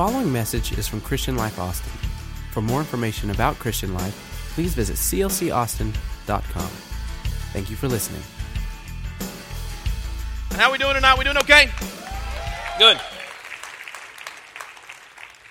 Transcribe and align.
following 0.00 0.32
message 0.32 0.78
is 0.78 0.88
from 0.88 0.98
Christian 1.02 1.36
Life 1.36 1.58
Austin. 1.58 1.92
For 2.52 2.62
more 2.62 2.80
information 2.80 3.28
about 3.28 3.58
Christian 3.58 3.92
Life, 3.92 4.14
please 4.54 4.72
visit 4.72 4.96
clcaustin.com. 4.96 6.70
Thank 7.52 7.68
you 7.68 7.76
for 7.76 7.86
listening. 7.86 8.22
How 10.52 10.70
are 10.70 10.72
we 10.72 10.78
doing 10.78 10.94
tonight? 10.94 11.18
We 11.18 11.24
doing 11.24 11.36
okay? 11.36 11.68
Good. 12.78 12.98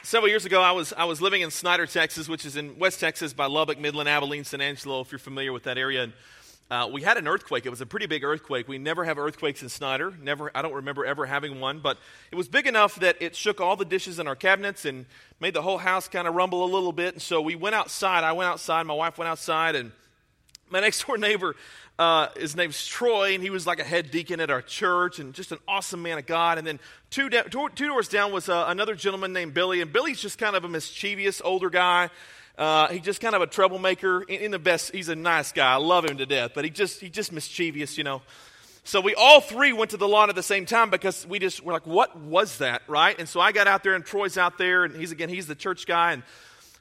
Several 0.02 0.30
years 0.30 0.46
ago, 0.46 0.64
I 0.64 0.72
was, 0.72 0.94
I 0.94 1.04
was 1.04 1.22
living 1.22 1.42
in 1.42 1.52
Snyder, 1.52 1.86
Texas, 1.86 2.28
which 2.28 2.44
is 2.44 2.56
in 2.56 2.80
West 2.80 3.00
Texas 3.00 3.34
by 3.34 3.46
Lubbock, 3.46 3.78
Midland, 3.78 4.10
Abilene, 4.10 4.46
San 4.46 4.62
Angelo, 4.62 5.02
if 5.02 5.12
you're 5.12 5.20
familiar 5.20 5.54
with 5.54 5.66
that 5.66 5.78
area. 5.78 6.02
And 6.02 6.14
uh, 6.70 6.88
we 6.92 7.02
had 7.02 7.18
an 7.18 7.28
earthquake. 7.28 7.66
It 7.66 7.70
was 7.70 7.82
a 7.82 7.86
pretty 7.86 8.06
big 8.06 8.24
earthquake. 8.24 8.68
We 8.68 8.78
never 8.78 9.04
have 9.04 9.18
earthquakes 9.18 9.64
in 9.64 9.70
Snyder. 9.70 10.14
Never, 10.22 10.52
I 10.54 10.62
don't 10.62 10.76
remember 10.76 11.04
ever 11.04 11.26
having 11.26 11.60
one, 11.60 11.80
but 11.80 11.98
it 12.32 12.36
was 12.36 12.48
big 12.48 12.68
enough 12.68 12.96
that 12.96 13.18
it 13.20 13.36
shook 13.36 13.60
all 13.60 13.76
the 13.76 13.86
dishes 13.86 14.20
in 14.20 14.28
our 14.28 14.36
cabinets 14.36 14.86
and 14.86 15.08
made 15.40 15.56
the 15.56 15.64
whole 15.64 15.80
house 15.80 16.08
kind 16.08 16.28
of 16.28 16.36
rumble 16.36 16.64
a 16.64 16.70
little 16.72 16.92
bit. 16.92 17.16
And 17.16 17.22
so 17.22 17.42
we 17.42 17.56
went 17.56 17.74
outside. 17.74 18.24
I 18.24 18.34
went 18.34 18.50
outside. 18.50 18.86
My 18.86 18.94
wife 18.94 19.18
went 19.18 19.30
outside, 19.30 19.76
and 19.76 19.92
my 20.70 20.80
next 20.82 21.08
door 21.08 21.18
neighbor, 21.18 21.56
uh, 21.98 22.28
his 22.38 22.56
name's 22.56 22.86
Troy, 22.86 23.34
and 23.34 23.42
he 23.42 23.50
was 23.50 23.66
like 23.66 23.80
a 23.80 23.84
head 23.84 24.12
deacon 24.12 24.40
at 24.40 24.52
our 24.52 24.62
church 24.62 25.18
and 25.18 25.34
just 25.34 25.52
an 25.52 25.58
awesome 25.68 26.04
man 26.04 26.20
of 26.20 26.28
God. 26.28 26.60
And 26.60 26.68
then 26.68 26.80
two, 27.10 27.32
two, 27.32 27.70
two 27.74 27.88
doors 27.88 28.08
down 28.08 28.32
was 28.32 28.48
uh, 28.48 28.66
another 28.68 28.94
gentleman 28.94 29.34
named 29.34 29.56
Billy, 29.56 29.82
and 29.82 29.92
Billy's 29.92 30.22
just 30.22 30.38
kind 30.38 30.56
of 30.56 30.64
a 30.64 30.70
mischievous 30.70 31.42
older 31.44 31.72
guy. 31.72 32.12
Uh, 32.60 32.90
he's 32.90 33.02
just 33.02 33.22
kind 33.22 33.34
of 33.34 33.42
a 33.42 33.48
troublemaker 33.48 34.22
in, 34.22 34.42
in, 34.42 34.52
the 34.52 34.60
best. 34.60 34.92
He's 34.92 35.10
a 35.10 35.16
nice 35.16 35.52
guy. 35.52 35.74
I 35.74 35.78
love 35.78 36.06
him 36.06 36.18
to 36.18 36.26
death, 36.26 36.52
but 36.54 36.66
he 36.66 36.70
just 36.70 37.00
he's 37.00 37.10
just 37.10 37.32
mischievous, 37.32 37.98
you 37.98 38.04
know. 38.04 38.22
So 38.84 39.02
we 39.02 39.16
all 39.16 39.40
three 39.40 39.74
went 39.74 39.92
to 39.92 39.98
the 39.98 40.08
lawn 40.08 40.30
at 40.30 40.36
the 40.36 40.44
same 40.44 40.66
time 40.66 40.90
because 40.90 41.26
we 41.26 41.40
just 41.40 41.64
were 41.64 41.74
like, 41.74 41.88
"What 41.88 42.20
was 42.20 42.58
that?" 42.58 42.84
Right? 42.88 43.18
And 43.18 43.28
so 43.28 43.40
I 43.40 43.54
got 43.54 43.68
out 43.68 43.84
there, 43.84 43.96
and 43.96 44.06
Troy's 44.06 44.38
out 44.38 44.58
there, 44.58 44.84
and 44.84 44.96
he's 44.96 45.12
again 45.12 45.30
he's 45.30 45.48
the 45.48 45.56
church 45.56 45.88
guy, 45.88 46.12
and 46.12 46.22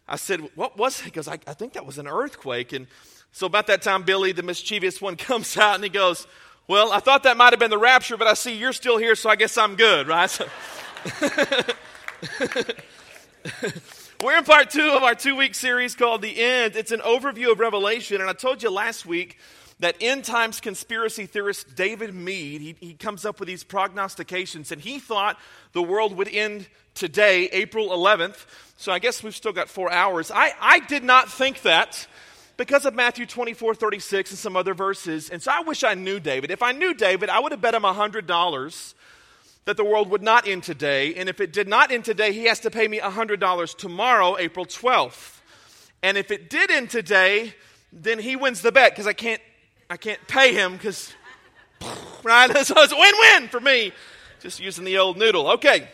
I 0.08 0.16
said, 0.16 0.40
"What 0.56 0.76
was 0.76 1.00
it?" 1.00 1.04
Because 1.04 1.28
I, 1.28 1.38
I 1.46 1.54
think 1.54 1.74
that 1.74 1.86
was 1.86 1.96
an 1.96 2.08
earthquake, 2.08 2.72
and 2.72 2.88
so 3.32 3.46
about 3.46 3.68
that 3.68 3.82
time, 3.82 4.02
Billy, 4.02 4.32
the 4.32 4.42
mischievous 4.42 5.00
one, 5.00 5.16
comes 5.16 5.56
out 5.56 5.76
and 5.76 5.84
he 5.84 5.90
goes, 5.90 6.26
Well, 6.66 6.92
I 6.92 7.00
thought 7.00 7.22
that 7.22 7.36
might 7.36 7.52
have 7.52 7.60
been 7.60 7.70
the 7.70 7.78
rapture, 7.78 8.16
but 8.16 8.26
I 8.26 8.34
see 8.34 8.56
you're 8.56 8.72
still 8.72 8.98
here, 8.98 9.14
so 9.14 9.30
I 9.30 9.36
guess 9.36 9.56
I'm 9.56 9.76
good, 9.76 10.08
right? 10.08 10.28
So 10.28 10.48
We're 14.20 14.38
in 14.38 14.42
part 14.42 14.70
two 14.70 14.90
of 14.90 15.04
our 15.04 15.14
two 15.14 15.36
week 15.36 15.54
series 15.54 15.94
called 15.94 16.22
The 16.22 16.42
End. 16.42 16.74
It's 16.74 16.90
an 16.90 16.98
overview 17.00 17.52
of 17.52 17.60
Revelation, 17.60 18.20
and 18.20 18.28
I 18.28 18.32
told 18.32 18.64
you 18.64 18.68
last 18.68 19.06
week 19.06 19.38
that 19.78 19.94
end 20.00 20.24
times 20.24 20.58
conspiracy 20.58 21.26
theorist 21.26 21.76
David 21.76 22.12
Meade, 22.12 22.60
he, 22.60 22.76
he 22.80 22.94
comes 22.94 23.24
up 23.24 23.38
with 23.38 23.46
these 23.46 23.62
prognostications, 23.62 24.72
and 24.72 24.80
he 24.80 24.98
thought 24.98 25.38
the 25.72 25.82
world 25.82 26.16
would 26.16 26.26
end 26.26 26.66
today, 26.94 27.44
April 27.52 27.90
11th. 27.90 28.44
So 28.76 28.90
I 28.90 28.98
guess 28.98 29.22
we've 29.22 29.36
still 29.36 29.52
got 29.52 29.68
four 29.68 29.92
hours. 29.92 30.32
I, 30.32 30.52
I 30.60 30.80
did 30.80 31.04
not 31.04 31.30
think 31.30 31.62
that 31.62 32.08
because 32.56 32.86
of 32.86 32.96
Matthew 32.96 33.24
24, 33.24 33.76
36 33.76 34.30
and 34.30 34.38
some 34.38 34.56
other 34.56 34.74
verses. 34.74 35.30
And 35.30 35.40
so 35.40 35.52
I 35.54 35.60
wish 35.60 35.84
I 35.84 35.94
knew 35.94 36.18
David. 36.18 36.50
If 36.50 36.64
I 36.64 36.72
knew 36.72 36.92
David, 36.92 37.28
I 37.28 37.38
would 37.38 37.52
have 37.52 37.60
bet 37.60 37.72
him 37.72 37.82
$100 37.82 38.94
that 39.68 39.76
the 39.76 39.84
world 39.84 40.08
would 40.08 40.22
not 40.22 40.48
end 40.48 40.62
today. 40.62 41.14
And 41.16 41.28
if 41.28 41.42
it 41.42 41.52
did 41.52 41.68
not 41.68 41.92
end 41.92 42.02
today, 42.02 42.32
he 42.32 42.44
has 42.44 42.58
to 42.60 42.70
pay 42.70 42.88
me 42.88 43.00
$100 43.00 43.76
tomorrow, 43.76 44.38
April 44.38 44.64
12th. 44.64 45.42
And 46.02 46.16
if 46.16 46.30
it 46.30 46.48
did 46.48 46.70
end 46.70 46.88
today, 46.88 47.52
then 47.92 48.18
he 48.18 48.34
wins 48.34 48.62
the 48.62 48.72
bet 48.72 48.92
because 48.92 49.06
I 49.06 49.12
can't, 49.12 49.42
I 49.90 49.98
can't 49.98 50.26
pay 50.26 50.54
him 50.54 50.72
because, 50.72 51.12
right? 52.22 52.50
So 52.66 52.76
it's 52.78 52.94
a 52.94 52.96
win-win 52.96 53.50
for 53.50 53.60
me, 53.60 53.92
just 54.40 54.58
using 54.58 54.86
the 54.86 54.96
old 54.96 55.18
noodle. 55.18 55.50
Okay. 55.50 55.86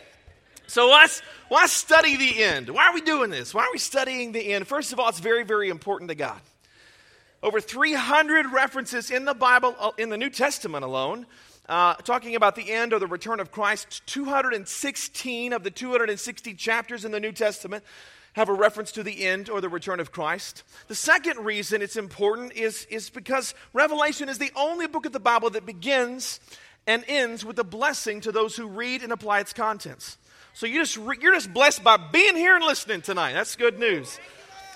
So 0.67 0.89
let's 0.89 1.21
why 1.49 1.65
study 1.65 2.15
the 2.15 2.43
end? 2.45 2.69
Why 2.69 2.87
are 2.87 2.93
we 2.93 3.01
doing 3.01 3.29
this? 3.29 3.53
Why 3.53 3.63
are 3.63 3.73
we 3.73 3.79
studying 3.79 4.31
the 4.31 4.53
end? 4.53 4.69
First 4.69 4.93
of 4.93 5.01
all, 5.01 5.09
it's 5.09 5.19
very, 5.19 5.43
very 5.43 5.67
important 5.67 6.07
to 6.11 6.15
God. 6.15 6.39
Over 7.43 7.59
300 7.59 8.53
references 8.53 9.11
in 9.11 9.25
the 9.25 9.33
Bible, 9.33 9.75
uh, 9.77 9.91
in 9.97 10.07
the 10.07 10.17
New 10.17 10.29
Testament 10.29 10.85
alone, 10.85 11.25
uh, 11.67 11.95
talking 11.95 12.35
about 12.35 12.55
the 12.55 12.71
end 12.71 12.93
or 12.93 12.99
the 12.99 13.07
return 13.07 13.39
of 13.39 13.51
Christ. 13.51 14.01
216 14.07 15.53
of 15.53 15.63
the 15.63 15.71
260 15.71 16.53
chapters 16.53 17.05
in 17.05 17.11
the 17.11 17.19
New 17.19 17.31
Testament 17.31 17.83
have 18.33 18.49
a 18.49 18.53
reference 18.53 18.91
to 18.91 19.03
the 19.03 19.25
end 19.25 19.49
or 19.49 19.61
the 19.61 19.69
return 19.69 19.99
of 19.99 20.11
Christ. 20.11 20.63
The 20.87 20.95
second 20.95 21.45
reason 21.45 21.81
it's 21.81 21.95
important 21.95 22.51
is, 22.53 22.85
is 22.89 23.09
because 23.09 23.55
Revelation 23.71 24.27
is 24.27 24.37
the 24.37 24.51
only 24.55 24.87
book 24.87 25.05
of 25.05 25.13
the 25.13 25.19
Bible 25.19 25.49
that 25.51 25.65
begins 25.65 26.39
and 26.85 27.03
ends 27.07 27.45
with 27.45 27.57
a 27.59 27.63
blessing 27.63 28.21
to 28.21 28.31
those 28.31 28.55
who 28.55 28.67
read 28.67 29.03
and 29.03 29.11
apply 29.11 29.39
its 29.39 29.53
contents. 29.53 30.17
So 30.53 30.65
you 30.65 30.81
just, 30.81 30.97
you're 30.97 31.33
just 31.33 31.53
blessed 31.53 31.83
by 31.83 31.97
being 31.97 32.35
here 32.35 32.55
and 32.55 32.63
listening 32.63 33.01
tonight. 33.01 33.33
That's 33.33 33.55
good 33.55 33.79
news. 33.79 34.19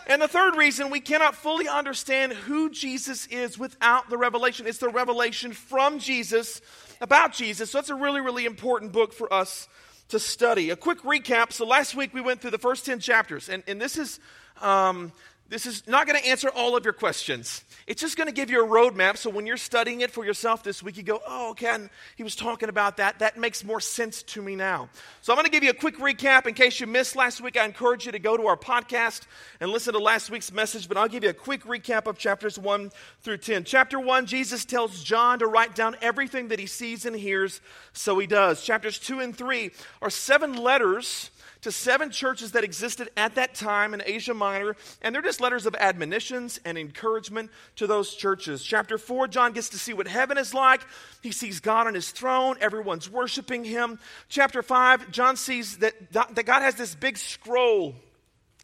And 0.10 0.20
the 0.20 0.28
third 0.28 0.56
reason 0.56 0.90
we 0.90 1.02
cannot 1.02 1.36
fully 1.36 1.68
understand 1.68 2.34
who 2.34 2.72
Jesus 2.72 3.28
is 3.28 3.60
without 3.60 4.10
the 4.10 4.18
revelation. 4.18 4.66
It's 4.66 4.80
the 4.80 4.90
revelation 4.90 5.54
from 5.54 6.00
Jesus 6.00 6.62
about 7.00 7.32
Jesus. 7.32 7.70
So 7.70 7.78
it's 7.78 7.92
a 7.92 7.96
really, 7.96 8.20
really 8.20 8.46
important 8.46 8.92
book 8.92 9.14
for 9.14 9.32
us 9.32 9.70
to 10.08 10.18
study. 10.18 10.72
A 10.72 10.76
quick 10.76 11.04
recap. 11.04 11.54
So 11.54 11.64
last 11.64 11.94
week 11.94 12.12
we 12.12 12.22
went 12.22 12.42
through 12.42 12.50
the 12.50 12.58
first 12.58 12.88
10 12.88 13.00
chapters, 13.00 13.50
and, 13.50 13.64
and 13.68 13.80
this 13.80 13.98
is. 13.98 14.20
Um, 14.62 15.14
this 15.50 15.66
is 15.66 15.88
not 15.88 16.06
going 16.06 16.20
to 16.20 16.28
answer 16.28 16.50
all 16.50 16.78
of 16.78 16.86
your 16.86 16.94
questions. 16.94 17.64
It's 17.88 18.02
just 18.02 18.16
going 18.16 18.28
to 18.28 18.34
give 18.34 18.52
you 18.52 18.64
a 18.64 18.68
roadmap 18.68 19.18
so 19.18 19.32
when 19.32 19.48
you're 19.48 19.58
studying 19.58 20.02
it 20.02 20.12
for 20.12 20.24
yourself 20.24 20.62
this 20.62 20.84
week, 20.84 20.96
you 20.96 21.02
go, 21.02 21.20
oh, 21.28 21.52
okay, 21.52 21.76
he 22.16 22.24
was 22.24 22.36
talking 22.36 22.70
about 22.70 22.98
that. 22.98 23.18
That 23.18 23.36
makes 23.36 23.64
more 23.64 23.80
sense 23.80 24.22
to 24.24 24.44
me 24.44 24.56
now. 24.56 24.90
So 25.22 25.34
I'm 25.34 25.38
going 25.38 25.46
to 25.46 25.52
give 25.52 25.64
you 25.64 25.72
a 25.72 25.74
quick 25.74 25.98
recap 25.98 26.46
in 26.46 26.54
case 26.54 26.80
you 26.80 26.86
missed 26.86 27.16
last 27.16 27.42
week. 27.42 27.58
I 27.58 27.66
encourage 27.66 28.06
you 28.06 28.12
to 28.12 28.20
go 28.20 28.38
to 28.38 28.46
our 28.46 28.58
podcast 28.58 29.24
and 29.60 29.72
listen 29.72 29.94
to 29.94 30.00
last 30.00 30.30
week's 30.30 30.52
message, 30.52 30.88
but 30.88 30.98
I'll 30.98 31.08
give 31.08 31.24
you 31.24 31.32
a 31.32 31.34
quick 31.34 31.64
recap 31.64 32.06
of 32.06 32.20
chapters 32.20 32.60
1 32.60 32.92
through 33.22 33.38
10. 33.38 33.64
Chapter 33.64 34.00
1, 34.00 34.28
Jesus 34.28 34.66
tells 34.66 35.04
John 35.04 35.40
to 35.40 35.48
write 35.48 35.74
down 35.74 35.96
everything 36.04 36.50
that 36.50 36.60
he 36.60 36.68
sees 36.68 37.08
and 37.08 37.16
hears, 37.16 37.60
so 37.92 38.20
he 38.20 38.28
does. 38.28 38.64
Chapters 38.64 39.00
2 39.00 39.20
and 39.20 39.36
3 39.36 39.72
are 40.04 40.12
seven 40.12 40.56
letters 40.56 41.32
to 41.62 41.72
seven 41.72 42.10
churches 42.10 42.54
that 42.54 42.64
existed 42.64 43.10
at 43.18 43.36
that 43.36 43.54
time 43.54 43.94
in 43.94 44.02
Asia 44.06 44.34
Minor, 44.34 44.76
and 45.02 45.14
they're 45.14 45.22
just 45.22 45.42
letters 45.42 45.66
of 45.66 45.76
admonitions 45.76 46.60
and 46.64 46.78
encouragement 46.78 47.52
to 47.76 47.88
those 47.88 48.16
churches. 48.16 48.64
Chapter 48.64 48.98
4, 48.98 49.28
John 49.28 49.52
gets 49.52 49.70
to 49.70 49.78
see 49.80 49.94
what 49.94 50.08
heaven 50.08 50.38
is 50.38 50.54
like. 50.54 50.82
He 51.22 51.32
sees 51.32 51.60
God 51.60 51.88
on 51.88 51.94
his 51.94 52.12
throne, 52.12 52.56
everyone's 52.62 53.10
worshiping 53.10 53.64
him. 53.64 54.00
Chapter 54.30 54.62
5, 54.62 55.12
John 55.12 55.36
sees 55.36 55.78
that, 55.78 56.12
that 56.12 56.46
God 56.46 56.62
has 56.62 56.76
this 56.76 56.96
big 56.96 57.18
scroll 57.18 57.96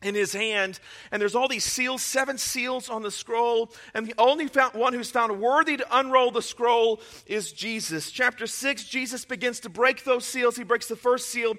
in 0.02 0.14
his 0.14 0.34
hand, 0.34 0.80
and 1.12 1.22
there's 1.22 1.36
all 1.36 1.48
these 1.48 1.64
seals, 1.64 2.02
seven 2.02 2.38
seals 2.38 2.90
on 2.90 3.02
the 3.02 3.10
scroll, 3.10 3.72
and 3.94 4.06
the 4.06 4.14
only 4.18 4.46
one 4.74 4.94
who's 4.94 5.10
found 5.10 5.40
worthy 5.42 5.78
to 5.78 5.98
unroll 5.98 6.32
the 6.32 6.42
scroll 6.42 7.00
is 7.26 7.52
Jesus. 7.52 8.12
Chapter 8.12 8.46
6, 8.46 8.84
Jesus 8.84 9.26
begins 9.26 9.62
to 9.62 9.70
break 9.70 10.04
those 10.04 10.26
seals. 10.26 10.58
He 10.58 10.64
breaks 10.64 10.88
the 10.88 10.96
first 10.96 11.30
seal, 11.30 11.56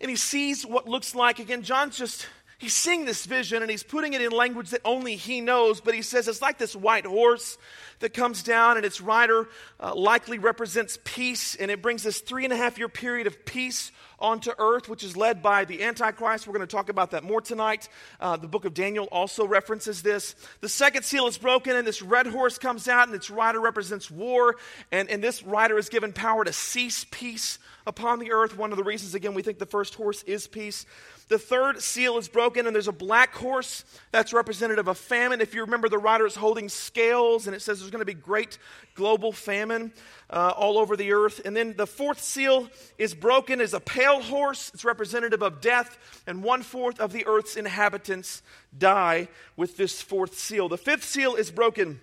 and 0.00 0.10
he 0.10 0.16
sees 0.16 0.64
what 0.64 0.88
looks 0.88 1.14
like, 1.14 1.38
again, 1.38 1.62
John's 1.62 1.96
just, 1.96 2.26
he's 2.58 2.74
seeing 2.74 3.04
this 3.04 3.26
vision 3.26 3.62
and 3.62 3.70
he's 3.70 3.82
putting 3.82 4.12
it 4.12 4.20
in 4.20 4.32
language 4.32 4.70
that 4.70 4.80
only 4.84 5.16
he 5.16 5.40
knows, 5.40 5.80
but 5.80 5.94
he 5.94 6.02
says 6.02 6.28
it's 6.28 6.42
like 6.42 6.58
this 6.58 6.74
white 6.74 7.06
horse 7.06 7.58
that 8.00 8.12
comes 8.12 8.42
down 8.42 8.76
and 8.76 8.84
its 8.84 9.00
rider 9.00 9.48
uh, 9.80 9.94
likely 9.94 10.38
represents 10.38 10.98
peace, 11.04 11.54
and 11.54 11.70
it 11.70 11.80
brings 11.80 12.02
this 12.02 12.20
three 12.20 12.44
and 12.44 12.52
a 12.52 12.56
half 12.56 12.78
year 12.78 12.88
period 12.88 13.26
of 13.26 13.44
peace 13.44 13.92
onto 14.18 14.50
earth, 14.58 14.88
which 14.88 15.04
is 15.04 15.16
led 15.16 15.42
by 15.42 15.64
the 15.64 15.82
Antichrist. 15.82 16.46
We're 16.46 16.54
going 16.54 16.66
to 16.66 16.76
talk 16.76 16.88
about 16.88 17.10
that 17.10 17.24
more 17.24 17.40
tonight. 17.40 17.88
Uh, 18.20 18.36
the 18.36 18.48
book 18.48 18.64
of 18.64 18.74
Daniel 18.74 19.06
also 19.12 19.46
references 19.46 20.02
this. 20.02 20.34
The 20.60 20.68
second 20.68 21.02
seal 21.04 21.26
is 21.26 21.36
broken, 21.36 21.76
and 21.76 21.86
this 21.86 22.00
red 22.00 22.26
horse 22.26 22.58
comes 22.58 22.88
out, 22.88 23.06
and 23.06 23.14
its 23.14 23.30
rider 23.30 23.60
represents 23.60 24.10
war, 24.10 24.56
and, 24.90 25.08
and 25.10 25.22
this 25.22 25.42
rider 25.42 25.78
is 25.78 25.88
given 25.88 26.12
power 26.12 26.44
to 26.44 26.52
cease 26.52 27.04
peace 27.10 27.58
upon 27.86 28.18
the 28.18 28.32
earth. 28.32 28.56
One 28.56 28.70
of 28.70 28.78
the 28.78 28.84
reasons, 28.84 29.14
again, 29.14 29.34
we 29.34 29.42
think 29.42 29.58
the 29.58 29.66
first 29.66 29.94
horse 29.94 30.22
is 30.24 30.46
peace. 30.46 30.86
The 31.28 31.38
third 31.38 31.80
seal 31.80 32.18
is 32.18 32.28
broken, 32.28 32.66
and 32.66 32.74
there's 32.74 32.88
a 32.88 32.92
black 32.92 33.34
horse 33.34 33.84
that's 34.10 34.32
representative 34.32 34.88
of 34.88 34.98
famine. 34.98 35.40
If 35.40 35.54
you 35.54 35.62
remember, 35.62 35.88
the 35.88 35.98
rider 35.98 36.26
is 36.26 36.34
holding 36.34 36.68
scales, 36.68 37.46
and 37.46 37.56
it 37.56 37.60
says 37.60 37.78
there's 37.78 37.90
going 37.90 38.00
to 38.00 38.06
be 38.06 38.14
great 38.14 38.58
global 38.94 39.32
famine 39.32 39.92
uh, 40.30 40.52
all 40.56 40.78
over 40.78 40.96
the 40.96 41.12
earth. 41.12 41.40
And 41.44 41.56
then 41.56 41.74
the 41.76 41.86
fourth 41.86 42.20
seal 42.20 42.68
is 42.98 43.14
broken 43.14 43.60
as 43.60 43.74
a 43.74 43.80
pale 43.80 44.20
horse. 44.20 44.70
It's 44.74 44.84
representative 44.84 45.42
of 45.42 45.60
death, 45.60 46.22
and 46.26 46.42
one 46.42 46.62
fourth 46.62 47.00
of 47.00 47.12
the 47.12 47.26
earth's 47.26 47.56
inhabitants 47.56 48.42
die 48.76 49.28
with 49.56 49.76
this 49.76 50.02
fourth 50.02 50.38
seal. 50.38 50.68
The 50.68 50.78
fifth 50.78 51.04
seal 51.04 51.34
is 51.34 51.50
broken 51.50 52.00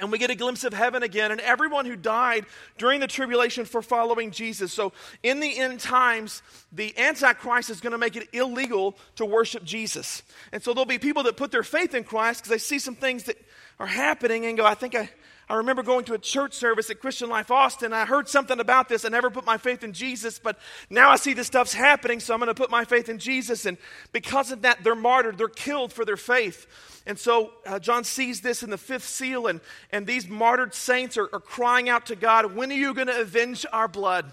and 0.00 0.10
we 0.10 0.18
get 0.18 0.30
a 0.30 0.34
glimpse 0.34 0.64
of 0.64 0.72
heaven 0.72 1.02
again 1.02 1.30
and 1.30 1.40
everyone 1.40 1.86
who 1.86 1.96
died 1.96 2.46
during 2.78 3.00
the 3.00 3.06
tribulation 3.06 3.64
for 3.64 3.82
following 3.82 4.30
Jesus. 4.30 4.72
So, 4.72 4.92
in 5.22 5.40
the 5.40 5.58
end 5.58 5.80
times, 5.80 6.42
the 6.72 6.96
Antichrist 6.98 7.70
is 7.70 7.80
going 7.80 7.92
to 7.92 7.98
make 7.98 8.16
it 8.16 8.28
illegal 8.32 8.96
to 9.16 9.26
worship 9.26 9.64
Jesus. 9.64 10.22
And 10.52 10.62
so, 10.62 10.72
there'll 10.72 10.86
be 10.86 10.98
people 10.98 11.22
that 11.24 11.36
put 11.36 11.52
their 11.52 11.62
faith 11.62 11.94
in 11.94 12.04
Christ 12.04 12.40
because 12.40 12.50
they 12.50 12.58
see 12.58 12.78
some 12.78 12.94
things 12.94 13.24
that 13.24 13.36
are 13.78 13.86
happening 13.86 14.46
and 14.46 14.56
go, 14.56 14.64
I 14.64 14.74
think 14.74 14.94
I, 14.94 15.10
I 15.50 15.56
remember 15.56 15.82
going 15.82 16.04
to 16.04 16.14
a 16.14 16.18
church 16.18 16.54
service 16.54 16.90
at 16.90 17.00
Christian 17.00 17.28
Life 17.28 17.50
Austin. 17.50 17.92
I 17.92 18.04
heard 18.06 18.28
something 18.28 18.60
about 18.60 18.88
this. 18.88 19.04
I 19.04 19.08
never 19.08 19.30
put 19.30 19.44
my 19.44 19.58
faith 19.58 19.82
in 19.82 19.92
Jesus, 19.92 20.38
but 20.38 20.56
now 20.90 21.10
I 21.10 21.16
see 21.16 21.34
this 21.34 21.48
stuff's 21.48 21.74
happening, 21.74 22.20
so 22.20 22.32
I'm 22.32 22.38
going 22.38 22.46
to 22.46 22.54
put 22.54 22.70
my 22.70 22.84
faith 22.84 23.08
in 23.08 23.18
Jesus. 23.18 23.66
And 23.66 23.76
because 24.12 24.52
of 24.52 24.62
that, 24.62 24.84
they're 24.84 24.94
martyred, 24.94 25.38
they're 25.38 25.48
killed 25.48 25.92
for 25.92 26.04
their 26.04 26.16
faith. 26.16 26.68
And 27.04 27.18
so 27.18 27.50
uh, 27.66 27.80
John 27.80 28.04
sees 28.04 28.42
this 28.42 28.62
in 28.62 28.70
the 28.70 28.78
fifth 28.78 29.08
seal, 29.08 29.48
and, 29.48 29.60
and 29.90 30.06
these 30.06 30.28
martyred 30.28 30.72
saints 30.72 31.16
are, 31.18 31.28
are 31.32 31.40
crying 31.40 31.88
out 31.88 32.06
to 32.06 32.14
God, 32.14 32.54
When 32.54 32.70
are 32.70 32.76
you 32.76 32.94
going 32.94 33.08
to 33.08 33.20
avenge 33.20 33.66
our 33.72 33.88
blood? 33.88 34.30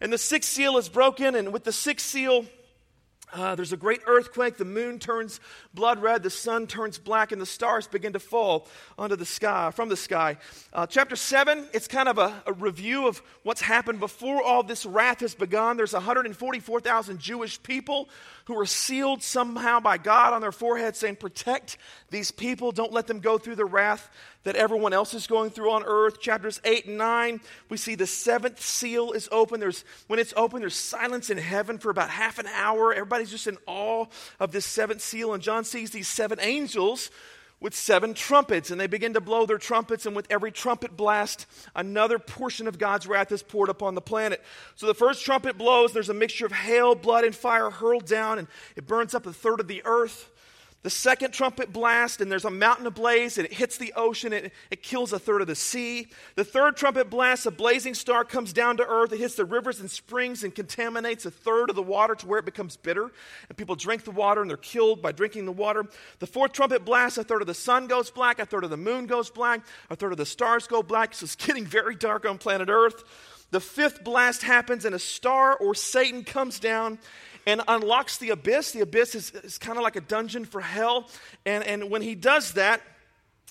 And 0.00 0.12
the 0.12 0.18
sixth 0.18 0.50
seal 0.52 0.78
is 0.78 0.88
broken, 0.88 1.34
and 1.34 1.52
with 1.52 1.64
the 1.64 1.72
sixth 1.72 2.06
seal, 2.06 2.46
uh, 3.36 3.54
there's 3.54 3.72
a 3.74 3.76
great 3.76 4.00
earthquake. 4.06 4.56
The 4.56 4.64
moon 4.64 4.98
turns 4.98 5.40
blood 5.74 6.00
red. 6.00 6.22
The 6.22 6.30
sun 6.30 6.66
turns 6.66 6.98
black, 6.98 7.32
and 7.32 7.40
the 7.40 7.46
stars 7.46 7.86
begin 7.86 8.14
to 8.14 8.18
fall 8.18 8.66
onto 8.98 9.14
the 9.14 9.26
sky 9.26 9.70
from 9.72 9.90
the 9.90 9.96
sky. 9.96 10.38
Uh, 10.72 10.86
chapter 10.86 11.16
seven. 11.16 11.68
It's 11.74 11.86
kind 11.86 12.08
of 12.08 12.16
a, 12.16 12.42
a, 12.46 12.52
review 12.54 13.06
of 13.06 13.20
what's 13.42 13.60
happened 13.60 14.00
before 14.00 14.42
all 14.42 14.62
this 14.62 14.86
wrath 14.86 15.20
has 15.20 15.34
begun. 15.34 15.76
There's 15.76 15.92
144,000 15.92 17.18
Jewish 17.18 17.62
people 17.62 18.08
who 18.46 18.58
are 18.58 18.66
sealed 18.66 19.22
somehow 19.22 19.80
by 19.80 19.98
God 19.98 20.32
on 20.32 20.40
their 20.40 20.52
foreheads, 20.52 20.98
saying, 20.98 21.16
"Protect 21.16 21.76
these 22.10 22.30
people. 22.30 22.72
Don't 22.72 22.92
let 22.92 23.06
them 23.06 23.20
go 23.20 23.36
through 23.36 23.56
the 23.56 23.66
wrath 23.66 24.08
that 24.46 24.54
everyone 24.54 24.92
else 24.92 25.12
is 25.12 25.26
going 25.26 25.50
through 25.50 25.72
on 25.72 25.82
earth. 25.84 26.20
Chapters 26.20 26.60
8 26.64 26.86
and 26.86 26.96
9, 26.96 27.40
we 27.68 27.76
see 27.76 27.96
the 27.96 28.06
seventh 28.06 28.60
seal 28.60 29.10
is 29.10 29.28
open. 29.32 29.58
There's, 29.58 29.84
when 30.06 30.20
it's 30.20 30.32
open, 30.36 30.60
there's 30.60 30.76
silence 30.76 31.30
in 31.30 31.36
heaven 31.36 31.78
for 31.78 31.90
about 31.90 32.10
half 32.10 32.38
an 32.38 32.46
hour. 32.46 32.92
Everybody's 32.92 33.32
just 33.32 33.48
in 33.48 33.58
awe 33.66 34.06
of 34.38 34.52
this 34.52 34.64
seventh 34.64 35.02
seal. 35.02 35.34
And 35.34 35.42
John 35.42 35.64
sees 35.64 35.90
these 35.90 36.06
seven 36.06 36.38
angels 36.40 37.10
with 37.58 37.74
seven 37.74 38.14
trumpets, 38.14 38.70
and 38.70 38.80
they 38.80 38.86
begin 38.86 39.14
to 39.14 39.20
blow 39.20 39.46
their 39.46 39.58
trumpets, 39.58 40.06
and 40.06 40.14
with 40.14 40.28
every 40.30 40.52
trumpet 40.52 40.96
blast, 40.96 41.46
another 41.74 42.20
portion 42.20 42.68
of 42.68 42.78
God's 42.78 43.08
wrath 43.08 43.32
is 43.32 43.42
poured 43.42 43.68
upon 43.68 43.96
the 43.96 44.00
planet. 44.00 44.44
So 44.76 44.86
the 44.86 44.94
first 44.94 45.24
trumpet 45.24 45.58
blows, 45.58 45.92
there's 45.92 46.10
a 46.10 46.14
mixture 46.14 46.46
of 46.46 46.52
hail, 46.52 46.94
blood, 46.94 47.24
and 47.24 47.34
fire 47.34 47.70
hurled 47.70 48.06
down, 48.06 48.38
and 48.38 48.46
it 48.76 48.86
burns 48.86 49.12
up 49.12 49.26
a 49.26 49.32
third 49.32 49.58
of 49.58 49.66
the 49.66 49.82
earth. 49.84 50.30
The 50.86 50.90
second 50.90 51.32
trumpet 51.32 51.72
blast, 51.72 52.20
and 52.20 52.30
there's 52.30 52.44
a 52.44 52.50
mountain 52.50 52.86
ablaze, 52.86 53.38
and 53.38 53.44
it 53.44 53.52
hits 53.52 53.76
the 53.76 53.92
ocean, 53.96 54.32
and 54.32 54.52
it 54.70 54.84
kills 54.84 55.12
a 55.12 55.18
third 55.18 55.40
of 55.40 55.48
the 55.48 55.56
sea. 55.56 56.06
The 56.36 56.44
third 56.44 56.76
trumpet 56.76 57.10
blast, 57.10 57.44
a 57.44 57.50
blazing 57.50 57.94
star 57.94 58.24
comes 58.24 58.52
down 58.52 58.76
to 58.76 58.86
earth, 58.86 59.12
it 59.12 59.18
hits 59.18 59.34
the 59.34 59.44
rivers 59.44 59.80
and 59.80 59.90
springs 59.90 60.44
and 60.44 60.54
contaminates 60.54 61.26
a 61.26 61.32
third 61.32 61.70
of 61.70 61.74
the 61.74 61.82
water 61.82 62.14
to 62.14 62.26
where 62.28 62.38
it 62.38 62.44
becomes 62.44 62.76
bitter. 62.76 63.10
And 63.48 63.58
people 63.58 63.74
drink 63.74 64.04
the 64.04 64.12
water, 64.12 64.42
and 64.42 64.48
they're 64.48 64.56
killed 64.56 65.02
by 65.02 65.10
drinking 65.10 65.46
the 65.46 65.50
water. 65.50 65.86
The 66.20 66.26
fourth 66.28 66.52
trumpet 66.52 66.84
blast, 66.84 67.18
a 67.18 67.24
third 67.24 67.40
of 67.40 67.48
the 67.48 67.54
sun 67.54 67.88
goes 67.88 68.12
black, 68.12 68.38
a 68.38 68.46
third 68.46 68.62
of 68.62 68.70
the 68.70 68.76
moon 68.76 69.06
goes 69.06 69.28
black, 69.28 69.66
a 69.90 69.96
third 69.96 70.12
of 70.12 70.18
the 70.18 70.24
stars 70.24 70.68
go 70.68 70.84
black. 70.84 71.14
So 71.14 71.24
it's 71.24 71.34
getting 71.46 71.66
very 71.66 71.96
dark 71.96 72.24
on 72.24 72.38
planet 72.38 72.68
Earth. 72.68 73.02
The 73.50 73.60
fifth 73.60 74.04
blast 74.04 74.44
happens, 74.44 74.84
and 74.84 74.94
a 74.94 75.00
star 75.00 75.56
or 75.56 75.74
Satan 75.74 76.22
comes 76.22 76.60
down 76.60 77.00
and 77.46 77.62
unlocks 77.68 78.18
the 78.18 78.30
abyss. 78.30 78.72
The 78.72 78.80
abyss 78.80 79.14
is, 79.14 79.30
is 79.30 79.58
kind 79.58 79.78
of 79.78 79.84
like 79.84 79.96
a 79.96 80.00
dungeon 80.00 80.44
for 80.44 80.60
hell. 80.60 81.08
And, 81.44 81.64
and 81.64 81.90
when 81.90 82.02
he 82.02 82.14
does 82.14 82.52
that, 82.54 82.82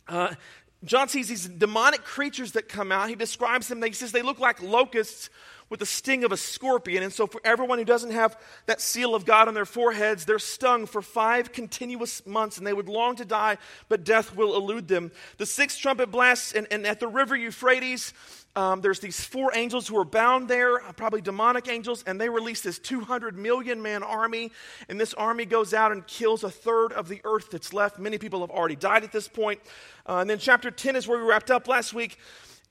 uh, 0.07 0.35
John 0.83 1.09
sees 1.09 1.27
these 1.27 1.47
demonic 1.47 2.03
creatures 2.03 2.51
that 2.51 2.69
come 2.69 2.91
out. 2.91 3.09
He 3.09 3.15
describes 3.15 3.67
them. 3.67 3.81
He 3.81 3.93
says 3.93 4.11
they 4.11 4.21
look 4.21 4.39
like 4.39 4.61
locusts 4.61 5.29
with 5.69 5.79
the 5.79 5.85
sting 5.85 6.23
of 6.23 6.31
a 6.31 6.37
scorpion. 6.37 7.01
And 7.01 7.11
so, 7.11 7.25
for 7.25 7.41
everyone 7.43 7.79
who 7.79 7.85
doesn't 7.85 8.11
have 8.11 8.37
that 8.67 8.81
seal 8.81 9.15
of 9.15 9.25
God 9.25 9.47
on 9.47 9.53
their 9.55 9.65
foreheads, 9.65 10.25
they're 10.25 10.37
stung 10.37 10.85
for 10.85 11.01
five 11.01 11.51
continuous 11.51 12.25
months 12.27 12.57
and 12.57 12.67
they 12.67 12.73
would 12.73 12.87
long 12.87 13.15
to 13.15 13.25
die, 13.25 13.57
but 13.89 14.03
death 14.03 14.35
will 14.35 14.55
elude 14.55 14.87
them. 14.87 15.11
The 15.37 15.45
sixth 15.45 15.79
trumpet 15.79 16.11
blasts, 16.11 16.53
and, 16.53 16.67
and 16.69 16.85
at 16.85 16.99
the 16.99 17.07
river 17.07 17.35
Euphrates, 17.35 18.13
um, 18.55 18.79
there's 18.79 19.01
these 19.01 19.21
four 19.21 19.51
angels 19.53 19.87
who 19.87 19.97
are 19.97 20.05
bound 20.05 20.47
there, 20.47 20.81
uh, 20.81 20.93
probably 20.93 21.19
demonic 21.19 21.67
angels, 21.67 22.03
and 22.07 22.19
they 22.19 22.29
release 22.29 22.61
this 22.61 22.79
200 22.79 23.37
million 23.37 23.81
man 23.81 24.01
army. 24.01 24.51
And 24.87 24.99
this 24.99 25.13
army 25.13 25.45
goes 25.45 25.73
out 25.73 25.91
and 25.91 26.07
kills 26.07 26.43
a 26.43 26.49
third 26.49 26.93
of 26.93 27.09
the 27.09 27.19
earth 27.25 27.51
that's 27.51 27.73
left. 27.73 27.99
Many 27.99 28.17
people 28.17 28.39
have 28.41 28.49
already 28.49 28.77
died 28.77 29.03
at 29.03 29.11
this 29.11 29.27
point. 29.27 29.59
Uh, 30.07 30.17
and 30.17 30.29
then 30.29 30.39
chapter 30.39 30.71
10 30.71 30.95
is 30.95 31.07
where 31.07 31.19
we 31.19 31.25
wrapped 31.25 31.51
up 31.51 31.67
last 31.67 31.93
week. 31.93 32.17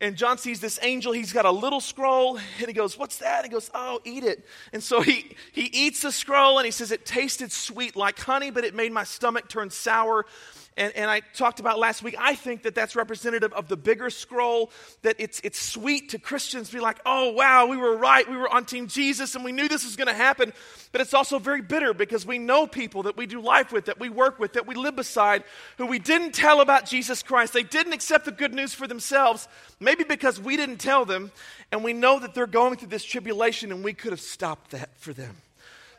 And 0.00 0.16
John 0.16 0.38
sees 0.38 0.60
this 0.60 0.78
angel. 0.82 1.12
He's 1.12 1.32
got 1.32 1.44
a 1.44 1.50
little 1.50 1.80
scroll, 1.80 2.36
and 2.36 2.66
he 2.66 2.72
goes, 2.72 2.98
What's 2.98 3.18
that? 3.18 3.44
He 3.44 3.50
goes, 3.50 3.70
Oh, 3.74 4.00
eat 4.04 4.24
it. 4.24 4.44
And 4.72 4.82
so 4.82 5.02
he, 5.02 5.36
he 5.52 5.62
eats 5.72 6.02
the 6.02 6.10
scroll, 6.10 6.58
and 6.58 6.64
he 6.64 6.72
says, 6.72 6.90
It 6.90 7.06
tasted 7.06 7.52
sweet 7.52 7.94
like 7.94 8.18
honey, 8.18 8.50
but 8.50 8.64
it 8.64 8.74
made 8.74 8.90
my 8.90 9.04
stomach 9.04 9.48
turn 9.48 9.70
sour. 9.70 10.26
And, 10.76 10.92
and 10.96 11.08
I 11.08 11.20
talked 11.20 11.60
about 11.60 11.78
last 11.78 12.02
week, 12.02 12.16
I 12.18 12.34
think 12.34 12.64
that 12.64 12.74
that's 12.74 12.96
representative 12.96 13.52
of 13.52 13.68
the 13.68 13.76
bigger 13.76 14.10
scroll, 14.10 14.72
that 15.02 15.14
it's, 15.20 15.40
it's 15.44 15.60
sweet 15.60 16.08
to 16.10 16.18
Christians 16.18 16.70
to 16.70 16.74
be 16.74 16.80
like, 16.80 16.98
oh, 17.06 17.30
wow, 17.30 17.66
we 17.66 17.76
were 17.76 17.96
right. 17.96 18.28
We 18.28 18.36
were 18.36 18.52
on 18.52 18.64
Team 18.64 18.88
Jesus 18.88 19.36
and 19.36 19.44
we 19.44 19.52
knew 19.52 19.68
this 19.68 19.84
was 19.84 19.94
going 19.94 20.08
to 20.08 20.14
happen. 20.14 20.52
But 20.90 21.00
it's 21.00 21.14
also 21.14 21.38
very 21.38 21.62
bitter 21.62 21.94
because 21.94 22.26
we 22.26 22.38
know 22.38 22.66
people 22.66 23.04
that 23.04 23.16
we 23.16 23.26
do 23.26 23.40
life 23.40 23.70
with, 23.70 23.84
that 23.84 24.00
we 24.00 24.08
work 24.08 24.40
with, 24.40 24.54
that 24.54 24.66
we 24.66 24.74
live 24.74 24.96
beside, 24.96 25.44
who 25.78 25.86
we 25.86 26.00
didn't 26.00 26.32
tell 26.32 26.60
about 26.60 26.86
Jesus 26.86 27.22
Christ. 27.22 27.52
They 27.52 27.62
didn't 27.62 27.92
accept 27.92 28.24
the 28.24 28.32
good 28.32 28.52
news 28.52 28.74
for 28.74 28.88
themselves, 28.88 29.46
maybe 29.78 30.02
because 30.02 30.40
we 30.40 30.56
didn't 30.56 30.78
tell 30.78 31.04
them. 31.04 31.30
And 31.70 31.84
we 31.84 31.92
know 31.92 32.18
that 32.18 32.34
they're 32.34 32.48
going 32.48 32.76
through 32.78 32.88
this 32.88 33.04
tribulation 33.04 33.70
and 33.70 33.84
we 33.84 33.92
could 33.92 34.10
have 34.10 34.20
stopped 34.20 34.72
that 34.72 34.90
for 34.96 35.12
them. 35.12 35.36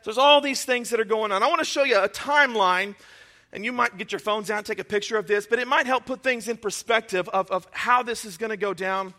So 0.02 0.10
there's 0.10 0.18
all 0.18 0.42
these 0.42 0.66
things 0.66 0.90
that 0.90 1.00
are 1.00 1.04
going 1.04 1.32
on. 1.32 1.42
I 1.42 1.48
want 1.48 1.60
to 1.60 1.64
show 1.64 1.82
you 1.82 1.98
a 1.98 2.10
timeline 2.10 2.94
and 3.56 3.64
you 3.64 3.72
might 3.72 3.96
get 3.96 4.12
your 4.12 4.18
phones 4.18 4.50
out 4.50 4.58
and 4.58 4.66
take 4.66 4.78
a 4.78 4.84
picture 4.84 5.16
of 5.16 5.26
this, 5.26 5.46
but 5.46 5.58
it 5.58 5.66
might 5.66 5.86
help 5.86 6.04
put 6.04 6.22
things 6.22 6.46
in 6.46 6.58
perspective 6.58 7.26
of, 7.30 7.50
of 7.50 7.66
how 7.70 8.02
this 8.02 8.26
is 8.26 8.36
going 8.36 8.50
to 8.50 8.56
go 8.58 8.74
down. 8.74 9.14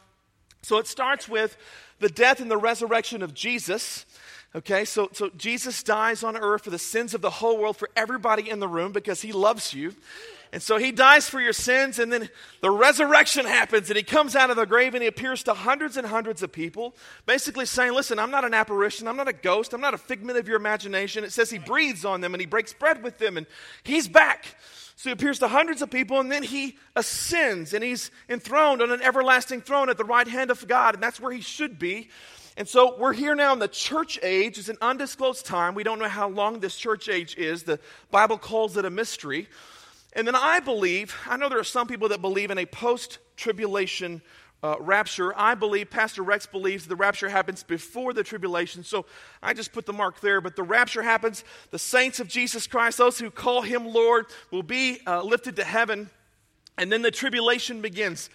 So 0.61 0.77
it 0.77 0.85
starts 0.85 1.27
with 1.27 1.57
the 1.97 2.07
death 2.07 2.39
and 2.39 2.49
the 2.49 2.55
resurrection 2.55 3.23
of 3.23 3.33
Jesus. 3.33 4.05
Okay, 4.53 4.85
so, 4.85 5.09
so 5.11 5.31
Jesus 5.35 5.81
dies 5.81 6.23
on 6.23 6.37
earth 6.37 6.65
for 6.65 6.69
the 6.69 6.77
sins 6.77 7.15
of 7.15 7.21
the 7.21 7.31
whole 7.31 7.57
world, 7.57 7.77
for 7.77 7.89
everybody 7.95 8.47
in 8.47 8.59
the 8.59 8.67
room, 8.67 8.91
because 8.91 9.23
he 9.23 9.31
loves 9.31 9.73
you. 9.73 9.95
And 10.53 10.61
so 10.61 10.77
he 10.77 10.91
dies 10.91 11.27
for 11.27 11.41
your 11.41 11.53
sins, 11.53 11.99
and 11.99 12.11
then 12.11 12.29
the 12.61 12.71
resurrection 12.71 13.45
happens, 13.45 13.89
and 13.89 13.97
he 13.97 14.03
comes 14.03 14.35
out 14.35 14.49
of 14.49 14.55
the 14.55 14.65
grave 14.65 14.93
and 14.93 15.01
he 15.01 15.07
appears 15.07 15.43
to 15.43 15.53
hundreds 15.53 15.97
and 15.97 16.07
hundreds 16.07 16.41
of 16.41 16.51
people, 16.51 16.95
basically 17.25 17.65
saying, 17.65 17.93
Listen, 17.93 18.17
I'm 18.17 18.31
not 18.31 18.45
an 18.45 18.53
apparition, 18.53 19.07
I'm 19.07 19.17
not 19.17 19.27
a 19.27 19.33
ghost, 19.33 19.73
I'm 19.73 19.81
not 19.81 19.93
a 19.93 19.97
figment 19.97 20.37
of 20.37 20.47
your 20.47 20.57
imagination. 20.57 21.23
It 21.23 21.33
says 21.33 21.49
he 21.49 21.59
breathes 21.59 22.05
on 22.05 22.21
them 22.21 22.33
and 22.33 22.39
he 22.41 22.47
breaks 22.47 22.73
bread 22.73 23.03
with 23.03 23.17
them, 23.17 23.37
and 23.37 23.45
he's 23.83 24.07
back. 24.07 24.45
So 24.95 25.09
he 25.09 25.13
appears 25.13 25.37
to 25.39 25.47
hundreds 25.47 25.83
of 25.83 25.91
people, 25.91 26.19
and 26.19 26.31
then 26.31 26.41
he 26.41 26.77
ascends, 26.95 27.73
and 27.73 27.83
he's 27.83 28.09
enthroned 28.29 28.81
on 28.81 28.91
an 28.91 29.01
everlasting 29.01 29.61
throne 29.61 29.89
at 29.89 29.97
the 29.97 30.03
right 30.03 30.27
hand 30.27 30.49
of 30.49 30.67
God, 30.67 30.95
and 30.95 31.03
that's 31.03 31.19
where 31.19 31.31
he 31.31 31.41
should 31.41 31.77
be. 31.77 32.09
And 32.57 32.67
so 32.67 32.97
we're 32.97 33.13
here 33.13 33.35
now 33.35 33.53
in 33.53 33.59
the 33.59 33.67
church 33.67 34.17
age. 34.23 34.57
It's 34.57 34.69
an 34.69 34.77
undisclosed 34.81 35.45
time. 35.45 35.75
We 35.75 35.83
don't 35.83 35.99
know 35.99 36.09
how 36.09 36.27
long 36.27 36.59
this 36.59 36.75
church 36.75 37.07
age 37.07 37.37
is. 37.37 37.61
The 37.61 37.79
Bible 38.09 38.39
calls 38.39 38.75
it 38.77 38.85
a 38.85 38.89
mystery. 38.89 39.47
And 40.17 40.25
then 40.25 40.35
I 40.35 40.59
believe, 40.59 41.15
I 41.27 41.37
know 41.37 41.47
there 41.47 41.59
are 41.59 41.63
some 41.63 41.85
people 41.87 42.09
that 42.09 42.23
believe 42.23 42.49
in 42.49 42.57
a 42.57 42.65
post 42.65 43.19
tribulation 43.35 44.23
uh, 44.63 44.75
rapture. 44.79 45.31
I 45.37 45.53
believe, 45.53 45.91
Pastor 45.91 46.23
Rex 46.23 46.47
believes 46.47 46.87
the 46.87 46.95
rapture 46.95 47.29
happens 47.29 47.61
before 47.61 48.13
the 48.13 48.23
tribulation. 48.23 48.83
So 48.83 49.05
I 49.43 49.53
just 49.53 49.73
put 49.73 49.85
the 49.85 49.93
mark 49.93 50.19
there. 50.19 50.41
But 50.41 50.55
the 50.55 50.63
rapture 50.63 51.03
happens. 51.03 51.43
The 51.69 51.77
saints 51.77 52.19
of 52.19 52.27
Jesus 52.27 52.65
Christ, 52.65 52.97
those 52.97 53.19
who 53.19 53.29
call 53.29 53.61
him 53.61 53.85
Lord, 53.85 54.25
will 54.49 54.63
be 54.63 54.99
uh, 55.05 55.21
lifted 55.21 55.55
to 55.57 55.63
heaven. 55.63 56.09
And 56.79 56.91
then 56.91 57.03
the 57.03 57.11
tribulation 57.11 57.81
begins. 57.81 58.31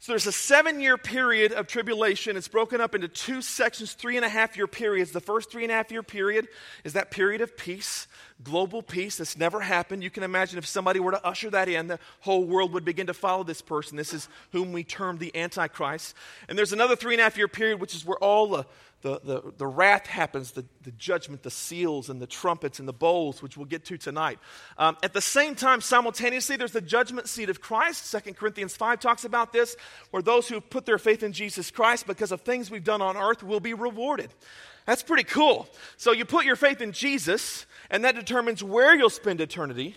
So 0.00 0.12
there's 0.12 0.26
a 0.28 0.32
seven 0.32 0.80
year 0.80 0.96
period 0.96 1.52
of 1.52 1.66
tribulation. 1.66 2.36
It's 2.36 2.48
broken 2.48 2.80
up 2.80 2.94
into 2.94 3.08
two 3.08 3.42
sections, 3.42 3.94
three 3.94 4.16
and 4.16 4.24
a 4.24 4.28
half 4.28 4.56
year 4.56 4.68
periods. 4.68 5.10
The 5.10 5.20
first 5.20 5.50
three 5.50 5.64
and 5.64 5.72
a 5.72 5.74
half 5.74 5.90
year 5.90 6.04
period 6.04 6.46
is 6.84 6.92
that 6.92 7.10
period 7.10 7.40
of 7.40 7.56
peace, 7.56 8.06
global 8.42 8.82
peace 8.82 9.16
that's 9.16 9.36
never 9.36 9.60
happened. 9.60 10.02
You 10.02 10.10
can 10.10 10.22
imagine 10.22 10.58
if 10.58 10.66
somebody 10.66 11.00
were 11.00 11.12
to 11.12 11.26
usher 11.26 11.50
that 11.50 11.68
in, 11.68 11.88
the 11.88 11.98
whole 12.20 12.44
world 12.44 12.72
would 12.72 12.84
begin 12.84 13.08
to 13.08 13.14
follow 13.14 13.44
this 13.44 13.60
person. 13.60 13.96
This 13.96 14.14
is 14.14 14.28
whom 14.52 14.72
we 14.72 14.84
term 14.84 15.18
the 15.18 15.34
Antichrist. 15.36 16.14
And 16.48 16.56
there's 16.56 16.72
another 16.72 16.96
three 16.96 17.14
and 17.14 17.20
a 17.20 17.24
half 17.24 17.36
year 17.36 17.48
period, 17.48 17.80
which 17.80 17.94
is 17.94 18.04
where 18.04 18.18
all 18.18 18.48
the 18.48 18.66
the, 19.02 19.20
the, 19.22 19.52
the 19.58 19.66
wrath 19.66 20.06
happens, 20.06 20.52
the, 20.52 20.64
the 20.82 20.90
judgment, 20.92 21.42
the 21.42 21.50
seals, 21.50 22.10
and 22.10 22.20
the 22.20 22.26
trumpets, 22.26 22.80
and 22.80 22.88
the 22.88 22.92
bowls, 22.92 23.40
which 23.42 23.56
we'll 23.56 23.66
get 23.66 23.84
to 23.86 23.96
tonight. 23.96 24.40
Um, 24.76 24.96
at 25.02 25.12
the 25.12 25.20
same 25.20 25.54
time, 25.54 25.80
simultaneously, 25.80 26.56
there's 26.56 26.72
the 26.72 26.80
judgment 26.80 27.28
seat 27.28 27.48
of 27.48 27.60
Christ. 27.60 28.06
Second 28.06 28.36
Corinthians 28.36 28.74
5 28.74 28.98
talks 28.98 29.24
about 29.24 29.52
this, 29.52 29.76
where 30.10 30.22
those 30.22 30.48
who 30.48 30.60
put 30.60 30.84
their 30.84 30.98
faith 30.98 31.22
in 31.22 31.32
Jesus 31.32 31.70
Christ 31.70 32.06
because 32.06 32.32
of 32.32 32.40
things 32.40 32.70
we've 32.70 32.82
done 32.82 33.00
on 33.00 33.16
earth 33.16 33.44
will 33.44 33.60
be 33.60 33.74
rewarded. 33.74 34.34
That's 34.88 35.02
pretty 35.02 35.24
cool. 35.24 35.68
So 35.98 36.12
you 36.12 36.24
put 36.24 36.46
your 36.46 36.56
faith 36.56 36.80
in 36.80 36.92
Jesus, 36.92 37.66
and 37.90 38.04
that 38.06 38.14
determines 38.14 38.64
where 38.64 38.96
you'll 38.96 39.10
spend 39.10 39.38
eternity, 39.38 39.94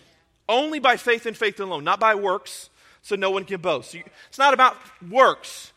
only 0.50 0.80
by 0.80 0.98
faith 0.98 1.26
and 1.26 1.38
faith 1.38 1.62
alone, 1.62 1.86
not 1.86 1.98
by 1.98 2.14
works, 2.16 2.70
so 3.02 3.16
no 3.16 3.32
one 3.32 3.46
can 3.46 3.62
boast. 3.62 3.96
It's 3.96 4.38
not 4.38 4.54
about 4.54 4.76
works. 5.10 5.72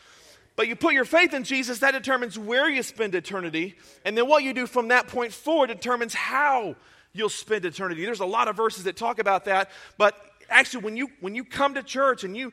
But 0.56 0.66
you 0.66 0.74
put 0.74 0.94
your 0.94 1.04
faith 1.04 1.32
in 1.32 1.44
Jesus, 1.44 1.78
that 1.78 1.92
determines 1.92 2.36
where 2.36 2.68
you 2.68 2.82
spend 2.82 3.14
eternity. 3.14 3.76
And 4.04 4.18
then 4.18 4.26
what 4.26 4.42
you 4.42 4.52
do 4.52 4.66
from 4.66 4.88
that 4.88 5.06
point 5.06 5.32
forward 5.32 5.68
determines 5.68 6.12
how 6.12 6.74
you'll 7.12 7.28
spend 7.28 7.64
eternity. 7.64 8.04
There's 8.04 8.18
a 8.18 8.26
lot 8.26 8.48
of 8.48 8.56
verses 8.56 8.82
that 8.82 8.96
talk 8.96 9.20
about 9.20 9.44
that. 9.44 9.70
But 9.96 10.16
actually, 10.50 10.82
when 10.82 10.96
you, 10.96 11.06
when 11.20 11.36
you 11.36 11.44
come 11.44 11.74
to 11.74 11.84
church 11.84 12.24
and 12.24 12.36
you 12.36 12.52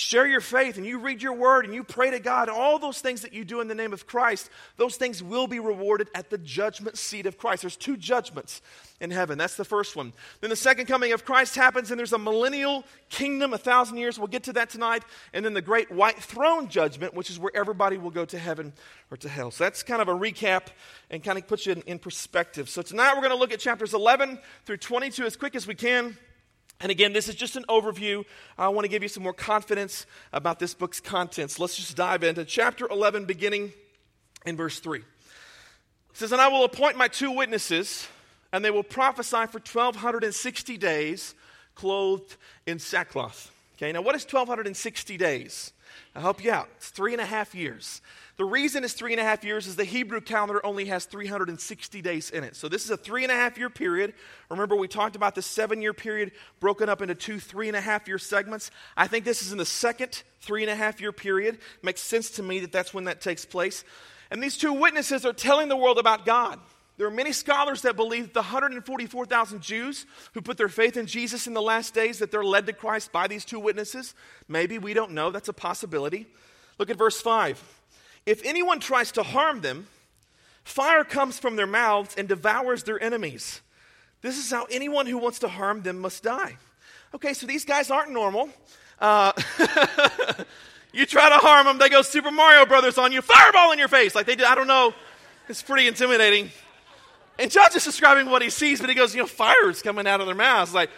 share 0.00 0.26
your 0.26 0.40
faith 0.40 0.78
and 0.78 0.86
you 0.86 0.98
read 0.98 1.22
your 1.22 1.34
word 1.34 1.64
and 1.64 1.74
you 1.74 1.84
pray 1.84 2.10
to 2.10 2.18
God, 2.18 2.48
all 2.48 2.78
those 2.78 3.00
things 3.00 3.22
that 3.22 3.34
you 3.34 3.44
do 3.44 3.60
in 3.60 3.68
the 3.68 3.74
name 3.74 3.92
of 3.92 4.06
Christ, 4.06 4.48
those 4.76 4.96
things 4.96 5.22
will 5.22 5.46
be 5.46 5.60
rewarded 5.60 6.08
at 6.14 6.30
the 6.30 6.38
judgment 6.38 6.96
seat 6.96 7.26
of 7.26 7.36
Christ. 7.36 7.62
There's 7.62 7.76
two 7.76 7.96
judgments 7.96 8.62
in 9.00 9.10
heaven. 9.10 9.36
That's 9.36 9.56
the 9.56 9.64
first 9.64 9.96
one. 9.96 10.12
Then 10.40 10.50
the 10.50 10.56
second 10.56 10.86
coming 10.86 11.12
of 11.12 11.24
Christ 11.24 11.54
happens 11.54 11.90
and 11.90 11.98
there's 11.98 12.14
a 12.14 12.18
millennial 12.18 12.84
kingdom, 13.10 13.52
a 13.52 13.58
thousand 13.58 13.98
years. 13.98 14.18
We'll 14.18 14.28
get 14.28 14.44
to 14.44 14.54
that 14.54 14.70
tonight. 14.70 15.04
And 15.34 15.44
then 15.44 15.52
the 15.52 15.62
great 15.62 15.90
white 15.90 16.18
throne 16.18 16.68
judgment, 16.68 17.14
which 17.14 17.28
is 17.28 17.38
where 17.38 17.52
everybody 17.54 17.98
will 17.98 18.10
go 18.10 18.24
to 18.24 18.38
heaven 18.38 18.72
or 19.10 19.18
to 19.18 19.28
hell. 19.28 19.50
So 19.50 19.64
that's 19.64 19.82
kind 19.82 20.00
of 20.00 20.08
a 20.08 20.14
recap 20.14 20.68
and 21.10 21.22
kind 21.22 21.38
of 21.38 21.46
puts 21.46 21.66
you 21.66 21.72
in, 21.72 21.82
in 21.82 21.98
perspective. 21.98 22.70
So 22.70 22.80
tonight 22.80 23.12
we're 23.14 23.22
going 23.22 23.30
to 23.30 23.36
look 23.36 23.52
at 23.52 23.60
chapters 23.60 23.92
11 23.92 24.38
through 24.64 24.78
22 24.78 25.24
as 25.24 25.36
quick 25.36 25.54
as 25.54 25.66
we 25.66 25.74
can. 25.74 26.16
And 26.80 26.90
again, 26.90 27.12
this 27.12 27.28
is 27.28 27.34
just 27.34 27.56
an 27.56 27.64
overview. 27.68 28.24
I 28.56 28.68
want 28.68 28.84
to 28.84 28.88
give 28.88 29.02
you 29.02 29.08
some 29.08 29.22
more 29.22 29.34
confidence 29.34 30.06
about 30.32 30.58
this 30.58 30.72
book's 30.72 31.00
contents. 31.00 31.58
Let's 31.58 31.76
just 31.76 31.96
dive 31.96 32.24
into 32.24 32.44
chapter 32.44 32.88
11, 32.88 33.26
beginning 33.26 33.72
in 34.46 34.56
verse 34.56 34.80
3. 34.80 35.00
It 35.00 35.04
says, 36.14 36.32
And 36.32 36.40
I 36.40 36.48
will 36.48 36.64
appoint 36.64 36.96
my 36.96 37.08
two 37.08 37.30
witnesses, 37.32 38.08
and 38.52 38.64
they 38.64 38.70
will 38.70 38.82
prophesy 38.82 39.46
for 39.46 39.58
1,260 39.58 40.78
days, 40.78 41.34
clothed 41.74 42.36
in 42.66 42.78
sackcloth. 42.78 43.52
Okay, 43.76 43.92
now 43.92 44.00
what 44.00 44.14
is 44.14 44.24
1,260 44.24 45.16
days? 45.18 45.72
I'll 46.14 46.22
help 46.22 46.42
you 46.42 46.50
out. 46.50 46.68
It's 46.76 46.88
three 46.88 47.12
and 47.12 47.20
a 47.20 47.26
half 47.26 47.54
years. 47.54 48.00
The 48.40 48.46
reason 48.46 48.84
it's 48.84 48.94
three 48.94 49.12
and 49.12 49.20
a 49.20 49.22
half 49.22 49.44
years 49.44 49.66
is 49.66 49.76
the 49.76 49.84
Hebrew 49.84 50.22
calendar 50.22 50.64
only 50.64 50.86
has 50.86 51.04
360 51.04 52.00
days 52.00 52.30
in 52.30 52.42
it. 52.42 52.56
So 52.56 52.70
this 52.70 52.86
is 52.86 52.90
a 52.90 52.96
three 52.96 53.22
and 53.22 53.30
a 53.30 53.34
half 53.34 53.58
year 53.58 53.68
period. 53.68 54.14
Remember, 54.48 54.74
we 54.74 54.88
talked 54.88 55.14
about 55.14 55.34
the 55.34 55.42
seven 55.42 55.82
year 55.82 55.92
period 55.92 56.32
broken 56.58 56.88
up 56.88 57.02
into 57.02 57.14
two 57.14 57.38
three 57.38 57.68
and 57.68 57.76
a 57.76 57.82
half 57.82 58.08
year 58.08 58.16
segments. 58.16 58.70
I 58.96 59.08
think 59.08 59.26
this 59.26 59.42
is 59.42 59.52
in 59.52 59.58
the 59.58 59.66
second 59.66 60.22
three 60.40 60.62
and 60.62 60.70
a 60.70 60.74
half 60.74 61.02
year 61.02 61.12
period. 61.12 61.58
Makes 61.82 62.00
sense 62.00 62.30
to 62.30 62.42
me 62.42 62.60
that 62.60 62.72
that's 62.72 62.94
when 62.94 63.04
that 63.04 63.20
takes 63.20 63.44
place. 63.44 63.84
And 64.30 64.42
these 64.42 64.56
two 64.56 64.72
witnesses 64.72 65.26
are 65.26 65.34
telling 65.34 65.68
the 65.68 65.76
world 65.76 65.98
about 65.98 66.24
God. 66.24 66.58
There 66.96 67.06
are 67.06 67.10
many 67.10 67.32
scholars 67.32 67.82
that 67.82 67.94
believe 67.94 68.32
the 68.32 68.40
144,000 68.40 69.60
Jews 69.60 70.06
who 70.32 70.40
put 70.40 70.56
their 70.56 70.70
faith 70.70 70.96
in 70.96 71.04
Jesus 71.04 71.46
in 71.46 71.52
the 71.52 71.60
last 71.60 71.92
days 71.92 72.20
that 72.20 72.30
they're 72.30 72.42
led 72.42 72.64
to 72.68 72.72
Christ 72.72 73.12
by 73.12 73.26
these 73.26 73.44
two 73.44 73.60
witnesses. 73.60 74.14
Maybe 74.48 74.78
we 74.78 74.94
don't 74.94 75.10
know. 75.10 75.30
That's 75.30 75.50
a 75.50 75.52
possibility. 75.52 76.26
Look 76.78 76.88
at 76.88 76.96
verse 76.96 77.20
5. 77.20 77.79
If 78.26 78.44
anyone 78.44 78.80
tries 78.80 79.12
to 79.12 79.22
harm 79.22 79.60
them, 79.60 79.86
fire 80.64 81.04
comes 81.04 81.38
from 81.38 81.56
their 81.56 81.66
mouths 81.66 82.14
and 82.16 82.28
devours 82.28 82.84
their 82.84 83.02
enemies. 83.02 83.60
This 84.22 84.38
is 84.38 84.50
how 84.50 84.66
anyone 84.70 85.06
who 85.06 85.18
wants 85.18 85.38
to 85.40 85.48
harm 85.48 85.82
them 85.82 85.98
must 86.00 86.22
die. 86.22 86.56
Okay, 87.14 87.34
so 87.34 87.46
these 87.46 87.64
guys 87.64 87.90
aren't 87.90 88.10
normal. 88.10 88.50
Uh, 89.00 89.32
you 90.92 91.06
try 91.06 91.28
to 91.28 91.36
harm 91.36 91.66
them, 91.66 91.78
they 91.78 91.88
go 91.88 92.02
Super 92.02 92.30
Mario 92.30 92.66
Brothers 92.66 92.98
on 92.98 93.12
you, 93.12 93.22
fireball 93.22 93.72
in 93.72 93.78
your 93.78 93.88
face, 93.88 94.14
like 94.14 94.26
they 94.26 94.36
did. 94.36 94.46
I 94.46 94.54
don't 94.54 94.66
know. 94.66 94.94
It's 95.48 95.62
pretty 95.62 95.88
intimidating. 95.88 96.50
And 97.38 97.50
John's 97.50 97.72
just 97.72 97.86
describing 97.86 98.30
what 98.30 98.42
he 98.42 98.50
sees, 98.50 98.80
but 98.80 98.90
he 98.90 98.94
goes, 98.94 99.14
you 99.14 99.22
know, 99.22 99.26
fire 99.26 99.70
is 99.70 99.80
coming 99.80 100.06
out 100.06 100.20
of 100.20 100.26
their 100.26 100.34
mouths, 100.34 100.74
like, 100.74 100.90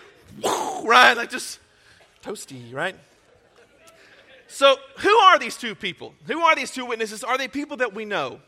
right, 0.44 1.14
like 1.16 1.30
just 1.30 1.60
toasty, 2.24 2.74
right? 2.74 2.96
So, 4.52 4.76
who 4.98 5.08
are 5.08 5.38
these 5.38 5.56
two 5.56 5.74
people? 5.74 6.14
Who 6.26 6.40
are 6.42 6.54
these 6.54 6.70
two 6.70 6.84
witnesses? 6.84 7.24
Are 7.24 7.38
they 7.38 7.48
people 7.48 7.78
that 7.78 7.94
we 7.94 8.04
know? 8.04 8.38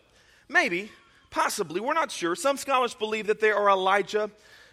Maybe, 0.51 0.93
possibly, 1.31 1.81
we're 1.81 1.95
not 1.95 2.11
sure. 2.11 2.37
Some 2.37 2.59
scholars 2.59 2.93
believe 2.93 3.27
that 3.29 3.41
they 3.41 3.51
are 3.51 3.71
Elijah 3.71 4.31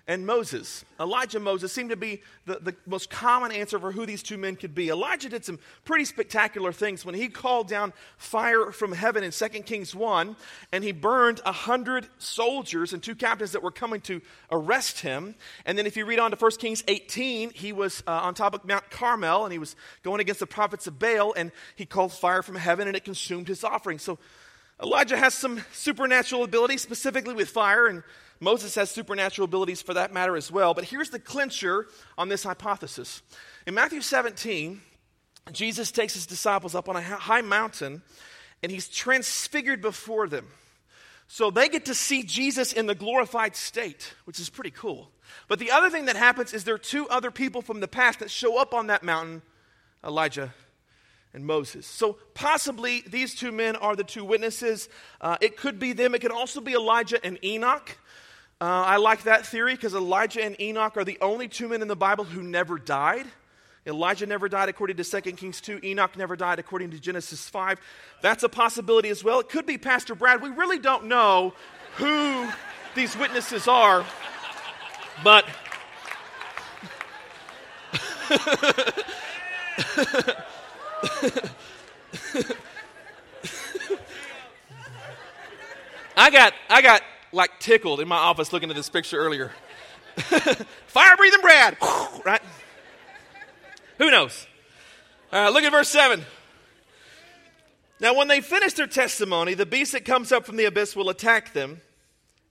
and 0.08 0.26
Moses. 0.26 0.84
Elijah 1.00 1.38
and 1.38 1.46
Moses 1.46 1.72
seem 1.72 1.90
to 1.90 1.96
be 1.96 2.22
the, 2.46 2.60
the 2.62 2.76
most 2.86 3.10
common 3.10 3.52
answer 3.52 3.80
for 3.80 3.92
who 3.92 4.06
these 4.06 4.24
two 4.24 4.38
men 4.38 4.56
could 4.56 4.74
be. 4.74 4.90
Elijah 4.90 5.30
did 5.30 5.46
some 5.46 5.60
pretty 5.86 6.06
spectacular 6.06 6.72
things 6.72 7.06
when 7.06 7.16
he 7.16 7.28
called 7.28 7.68
down 7.68 7.94
fire 8.18 8.72
from 8.72 8.92
heaven 8.92 9.24
in 9.24 9.32
2 9.32 9.48
Kings 9.64 9.96
1, 9.96 10.36
and 10.72 10.84
he 10.84 10.92
burned 10.92 11.42
a 11.46 11.52
hundred 11.52 12.08
soldiers 12.18 12.94
and 12.94 13.02
two 13.02 13.16
captains 13.16 13.52
that 13.52 13.64
were 13.64 13.72
coming 13.72 14.02
to 14.02 14.22
arrest 14.52 15.00
him. 15.00 15.36
And 15.66 15.78
then 15.78 15.86
if 15.86 15.96
you 15.96 16.06
read 16.06 16.20
on 16.20 16.32
to 16.32 16.38
1 16.38 16.52
Kings 16.58 16.84
18, 16.88 17.52
he 17.52 17.74
was 17.74 18.04
uh, 18.08 18.12
on 18.12 18.34
top 18.34 18.54
of 18.54 18.66
Mount 18.66 18.90
Carmel, 18.90 19.44
and 19.46 19.54
he 19.54 19.60
was 19.60 19.76
going 20.04 20.20
against 20.20 20.40
the 20.40 20.48
prophets 20.48 20.88
of 20.88 21.00
Baal, 21.00 21.34
and 21.34 21.52
he 21.76 21.86
called 21.86 22.12
fire 22.12 22.42
from 22.42 22.56
heaven, 22.56 22.88
and 22.88 22.98
it 22.98 23.04
consumed 23.04 23.48
his 23.48 23.64
offering. 23.64 24.00
So 24.00 24.18
Elijah 24.82 25.18
has 25.18 25.34
some 25.34 25.64
supernatural 25.74 26.44
ability, 26.44 26.78
specifically 26.78 27.36
with 27.36 27.50
fire, 27.50 27.86
and 27.86 28.04
Moses 28.42 28.74
has 28.76 28.90
supernatural 28.90 29.46
abilities 29.46 29.82
for 29.84 29.94
that 29.94 30.12
matter 30.12 30.36
as 30.36 30.52
well. 30.52 30.74
But 30.74 30.86
here's 30.86 31.12
the 31.12 31.20
clincher 31.20 31.88
on 32.18 32.28
this 32.28 32.44
hypothesis. 32.44 33.22
In 33.68 33.76
Matthew 33.76 34.02
17, 34.02 34.82
Jesus 35.52 35.92
takes 35.92 36.16
his 36.16 36.26
disciples 36.26 36.74
up 36.74 36.90
on 36.90 36.96
a 36.96 37.02
high 37.02 37.42
mountain 37.42 38.02
and 38.64 38.72
he's 38.72 38.90
transfigured 38.90 39.80
before 39.82 40.28
them. 40.28 40.48
So 41.28 41.52
they 41.52 41.70
get 41.70 41.86
to 41.86 41.96
see 41.96 42.24
Jesus 42.24 42.74
in 42.74 42.88
the 42.88 42.96
glorified 42.96 43.56
state, 43.56 44.16
which 44.26 44.40
is 44.40 44.50
pretty 44.50 44.72
cool. 44.72 45.12
But 45.48 45.60
the 45.60 45.72
other 45.72 45.90
thing 45.90 46.06
that 46.06 46.16
happens 46.16 46.54
is 46.54 46.64
there 46.64 46.76
are 46.76 46.80
two 46.80 47.08
other 47.10 47.32
people 47.32 47.62
from 47.62 47.80
the 47.80 47.88
past 47.88 48.20
that 48.20 48.30
show 48.30 48.60
up 48.60 48.74
on 48.74 48.88
that 48.88 49.04
mountain 49.04 49.44
Elijah 50.04 50.54
and 51.34 51.46
Moses. 51.46 51.86
So 51.86 52.18
possibly 52.34 53.04
these 53.08 53.36
two 53.36 53.52
men 53.52 53.76
are 53.76 53.96
the 53.96 54.04
two 54.04 54.26
witnesses. 54.26 54.90
Uh, 55.22 55.38
it 55.42 55.58
could 55.58 55.80
be 55.80 55.94
them, 55.94 56.16
it 56.16 56.22
could 56.22 56.32
also 56.32 56.60
be 56.60 56.74
Elijah 56.74 57.24
and 57.24 57.40
Enoch. 57.44 57.98
Uh, 58.62 58.66
I 58.66 58.98
like 58.98 59.24
that 59.24 59.48
theory 59.48 59.74
because 59.74 59.96
Elijah 59.96 60.44
and 60.44 60.60
Enoch 60.62 60.96
are 60.96 61.04
the 61.04 61.18
only 61.20 61.48
two 61.48 61.68
men 61.68 61.82
in 61.82 61.88
the 61.88 61.96
Bible 61.96 62.26
who 62.26 62.44
never 62.44 62.78
died. 62.78 63.26
Elijah 63.88 64.28
never 64.28 64.48
died 64.48 64.70
according 64.70 64.98
to 64.98 65.04
2 65.04 65.32
Kings 65.32 65.60
2. 65.62 65.80
Enoch 65.84 66.16
never 66.16 66.36
died 66.36 66.60
according 66.60 66.92
to 66.92 67.00
Genesis 67.00 67.50
5. 67.50 67.80
That's 68.22 68.44
a 68.44 68.50
possibility 68.50 69.10
as 69.10 69.24
well. 69.24 69.40
It 69.40 69.50
could 69.50 69.66
be 69.66 69.80
Pastor 69.80 70.14
Brad. 70.14 70.44
We 70.44 70.50
really 70.50 70.78
don't 70.78 71.06
know 71.06 71.56
who 71.96 72.52
these 72.94 73.18
witnesses 73.18 73.68
are, 73.68 74.06
but. 75.24 75.46
I 86.16 86.30
got, 86.30 86.54
I 86.70 86.84
got 86.84 87.02
like 87.32 87.60
tickled 87.60 88.00
in 88.00 88.08
my 88.08 88.18
office 88.18 88.52
looking 88.52 88.70
at 88.70 88.76
this 88.76 88.90
picture 88.90 89.18
earlier. 89.18 89.52
Fire 90.16 91.18
breathing 91.18 91.42
Brad, 91.42 91.78
right? 92.26 92.42
Who 93.98 94.12
knows? 94.12 94.48
Uh, 95.32 95.50
look 95.50 95.64
at 95.64 95.72
verse 95.72 95.90
7. 95.90 96.24
Now, 98.00 98.16
when 98.16 98.28
they 98.28 98.42
finish 98.42 98.74
their 98.74 98.88
testimony, 98.88 99.54
the 99.54 99.66
beast 99.66 99.92
that 99.92 100.06
comes 100.06 100.32
up 100.32 100.46
from 100.46 100.58
the 100.58 100.66
abyss 100.66 100.96
will 100.96 101.10
attack 101.10 101.54
them 101.54 101.82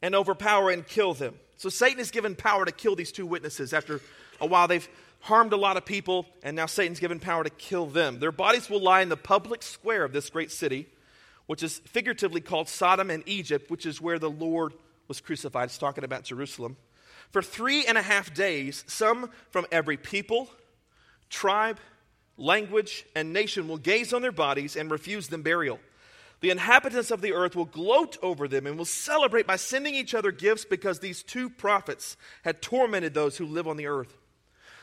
and 0.01 0.15
overpower 0.15 0.71
and 0.71 0.87
kill 0.87 1.13
them. 1.13 1.35
So, 1.57 1.69
Satan 1.69 1.99
is 1.99 2.11
given 2.11 2.37
power 2.37 2.65
to 2.65 2.73
kill 2.73 2.95
these 2.95 3.13
two 3.13 3.27
witnesses. 3.27 3.75
After 3.75 4.01
a 4.41 4.47
while, 4.47 4.69
they've 4.69 4.89
harmed 5.21 5.53
a 5.53 5.57
lot 5.57 5.77
of 5.77 5.85
people, 5.85 6.25
and 6.43 6.57
now 6.57 6.67
Satan's 6.67 7.01
given 7.01 7.19
power 7.19 7.45
to 7.45 7.51
kill 7.51 7.87
them. 7.87 8.21
Their 8.21 8.33
bodies 8.33 8.71
will 8.71 8.81
lie 8.81 9.03
in 9.03 9.09
the 9.09 9.17
public 9.17 9.63
square 9.63 10.05
of 10.05 10.13
this 10.13 10.31
great 10.31 10.51
city 10.53 10.87
which 11.51 11.65
is 11.65 11.81
figuratively 11.81 12.41
called 12.41 12.69
Sodom 12.69 13.11
and 13.11 13.25
Egypt, 13.27 13.73
which 13.73 13.85
is 13.85 14.01
where 14.01 14.21
the 14.21 14.31
Lord 14.31 14.73
was 15.09 15.21
crucified. 15.21 15.65
It's 15.65 15.79
talking 15.79 16.05
about 16.05 16.23
Jerusalem. 16.23 16.77
For 17.33 17.43
three 17.43 17.85
and 17.87 17.99
a 17.99 18.03
half 18.03 18.33
days, 18.33 18.85
some 18.87 19.29
from 19.51 19.67
every 19.73 19.97
people, 19.97 20.49
tribe, 21.29 21.81
language, 22.37 23.05
and 23.17 23.33
nation 23.33 23.67
will 23.67 23.79
gaze 23.79 24.13
on 24.13 24.23
their 24.23 24.31
bodies 24.31 24.77
and 24.77 24.93
refuse 24.93 25.27
them 25.27 25.43
burial. 25.43 25.81
The 26.39 26.51
inhabitants 26.51 27.11
of 27.11 27.21
the 27.21 27.33
earth 27.33 27.57
will 27.57 27.65
gloat 27.65 28.17
over 28.23 28.47
them 28.47 28.69
and 28.69 28.79
will 28.79 28.85
celebrate 28.85 29.49
by 29.49 29.57
sending 29.57 29.97
each 29.97 30.15
other 30.15 30.31
gifts 30.31 30.65
because 30.65 31.01
these 31.01 31.25
two 31.25 31.51
prophets 31.51 32.17
had 32.45 32.63
tormented 32.63 33.13
those 33.13 33.37
who 33.37 33.45
live 33.45 33.67
on 33.67 33.77
the 33.77 33.89
earth. 33.89 34.17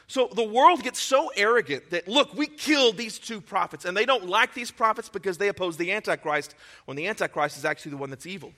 So 0.07 0.29
the 0.33 0.43
world 0.43 0.83
gets 0.83 0.99
so 0.99 1.29
arrogant 1.35 1.89
that, 1.89 2.07
look, 2.07 2.33
we 2.33 2.47
killed 2.47 2.95
these 2.95 3.19
two 3.19 3.41
prophets, 3.41 3.83
and 3.83 3.95
they 3.95 4.05
don't 4.05 4.25
like 4.25 4.53
these 4.53 4.71
prophets 4.71 5.09
because 5.09 5.37
they 5.37 5.49
oppose 5.49 5.75
the 5.75 5.91
Antichrist, 5.91 6.55
when 6.85 6.95
the 6.95 7.07
Antichrist 7.07 7.57
is 7.57 7.65
actually 7.65 7.91
the 7.91 7.97
one 7.97 8.09
that's 8.09 8.25
evil. 8.25 8.53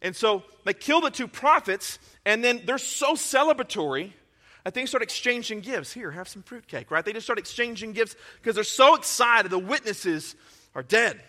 And 0.00 0.14
so 0.14 0.44
they 0.64 0.72
kill 0.72 1.00
the 1.00 1.10
two 1.10 1.26
prophets, 1.26 1.98
and 2.24 2.44
then 2.44 2.62
they're 2.64 2.78
so 2.78 3.14
celebratory 3.14 4.12
that 4.62 4.74
they 4.74 4.86
start 4.86 5.02
exchanging 5.02 5.60
gifts. 5.60 5.92
Here, 5.92 6.12
have 6.12 6.28
some 6.28 6.42
fruitcake, 6.42 6.90
right? 6.90 7.04
They 7.04 7.12
just 7.12 7.26
start 7.26 7.38
exchanging 7.38 7.92
gifts 7.92 8.14
because 8.40 8.54
they're 8.54 8.64
so 8.64 8.94
excited 8.94 9.50
the 9.50 9.58
witnesses 9.58 10.36
are 10.76 10.82
dead. 10.82 11.20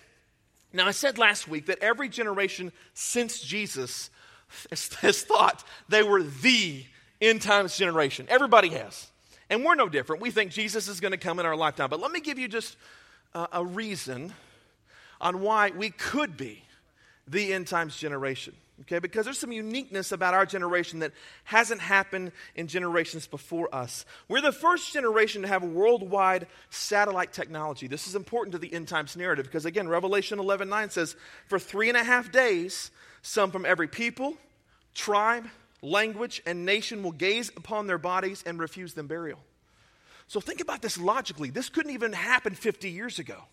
Now, 0.74 0.88
I 0.88 0.92
said 0.92 1.18
last 1.18 1.48
week 1.48 1.68
that 1.68 1.80
every 1.80 2.10
generation 2.10 2.72
since 2.94 3.40
Jesus 3.40 4.10
has, 5.02 5.22
thought 5.24 5.64
they 5.90 6.04
were 6.04 6.22
the 6.22 6.84
end 7.20 7.42
times 7.42 7.78
generation. 7.78 8.28
Everybody 8.30 8.70
has. 8.70 9.10
And 9.50 9.64
we're 9.64 9.76
no 9.76 9.90
different. 9.90 10.22
We 10.22 10.32
think 10.32 10.52
Jesus 10.52 10.88
is 10.88 11.00
going 11.00 11.12
to 11.12 11.18
come 11.18 11.40
in 11.40 11.46
our 11.46 11.56
lifetime. 11.56 11.90
But 11.90 12.00
let 12.00 12.12
me 12.12 12.20
give 12.20 12.40
you 12.40 12.48
just 12.48 12.78
a, 13.34 13.48
a 13.54 13.66
reason 13.66 14.34
on 15.22 15.42
why 15.42 15.72
we 15.72 15.90
could 15.92 16.36
be 16.36 16.64
the 17.28 17.54
end 17.54 17.68
times 17.68 17.98
generation. 17.98 18.54
okay? 18.82 19.00
Because 19.00 19.26
there's 19.26 19.40
some 19.40 19.52
uniqueness 19.52 20.12
about 20.12 20.34
our 20.34 20.46
generation 20.46 21.00
that 21.00 21.12
hasn't 21.44 21.82
happened 21.82 22.32
in 22.56 22.68
generations 22.68 23.28
before 23.28 23.74
us. 23.74 24.06
We're 24.28 24.42
the 24.42 24.52
first 24.52 24.94
generation 24.94 25.42
to 25.44 25.48
have 25.48 25.64
worldwide 25.64 26.48
satellite 26.70 27.34
technology. 27.34 27.88
This 27.88 28.08
is 28.08 28.16
important 28.16 28.54
to 28.54 28.60
the 28.60 28.74
end 28.74 28.88
times 28.88 29.16
narrative 29.16 29.46
because, 29.46 29.66
again, 29.66 29.88
Revelation 29.88 30.40
11 30.40 30.70
9 30.70 30.90
says, 30.90 31.16
For 31.48 31.60
three 31.60 31.90
and 31.90 31.98
a 31.98 32.04
half 32.04 32.32
days, 32.32 32.92
some 33.22 33.52
from 33.52 33.66
every 33.66 33.88
people, 33.88 34.38
tribe, 34.94 35.48
language, 35.86 36.42
and 36.46 36.66
nation 36.66 37.04
will 37.04 37.12
gaze 37.12 37.52
upon 37.56 37.88
their 37.88 37.98
bodies 37.98 38.44
and 38.46 38.60
refuse 38.60 38.94
them 38.94 39.08
burial. 39.08 39.40
So 40.28 40.40
think 40.40 40.60
about 40.60 40.82
this 40.82 40.98
logically. 40.98 41.50
This 41.50 41.70
couldn't 41.70 41.94
even 41.94 42.14
happen 42.14 42.56
50 42.56 42.90
years 42.90 43.20
ago 43.20 43.44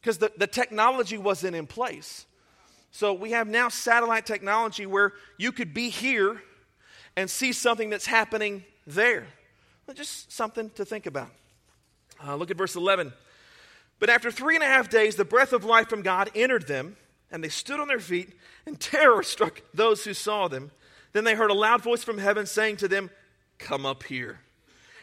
because 0.00 0.18
the, 0.18 0.32
the 0.36 0.46
technology 0.46 1.18
wasn't 1.18 1.56
in 1.56 1.66
place. 1.66 2.26
So 2.90 3.12
we 3.12 3.32
have 3.32 3.48
now 3.48 3.68
satellite 3.68 4.24
technology 4.24 4.86
where 4.86 5.12
you 5.36 5.52
could 5.52 5.74
be 5.74 5.90
here 5.90 6.40
and 7.16 7.28
see 7.28 7.52
something 7.52 7.90
that's 7.90 8.06
happening 8.06 8.64
there. 8.86 9.26
Just 9.94 10.30
something 10.32 10.70
to 10.70 10.84
think 10.84 11.06
about. 11.06 11.30
Uh, 12.24 12.36
look 12.36 12.50
at 12.50 12.56
verse 12.56 12.76
11. 12.76 13.12
But 13.98 14.10
after 14.10 14.30
three 14.30 14.54
and 14.54 14.62
a 14.62 14.66
half 14.66 14.88
days, 14.88 15.16
the 15.16 15.24
breath 15.24 15.52
of 15.52 15.64
life 15.64 15.88
from 15.88 16.02
God 16.02 16.30
entered 16.34 16.68
them, 16.68 16.96
and 17.30 17.42
they 17.42 17.48
stood 17.48 17.80
on 17.80 17.88
their 17.88 17.98
feet, 17.98 18.34
and 18.66 18.78
terror 18.78 19.22
struck 19.22 19.62
those 19.74 20.04
who 20.04 20.14
saw 20.14 20.46
them. 20.48 20.70
Then 21.12 21.24
they 21.24 21.34
heard 21.34 21.50
a 21.50 21.54
loud 21.54 21.82
voice 21.82 22.04
from 22.04 22.18
heaven 22.18 22.46
saying 22.46 22.78
to 22.78 22.88
them, 22.88 23.10
Come 23.58 23.84
up 23.84 24.04
here. 24.04 24.40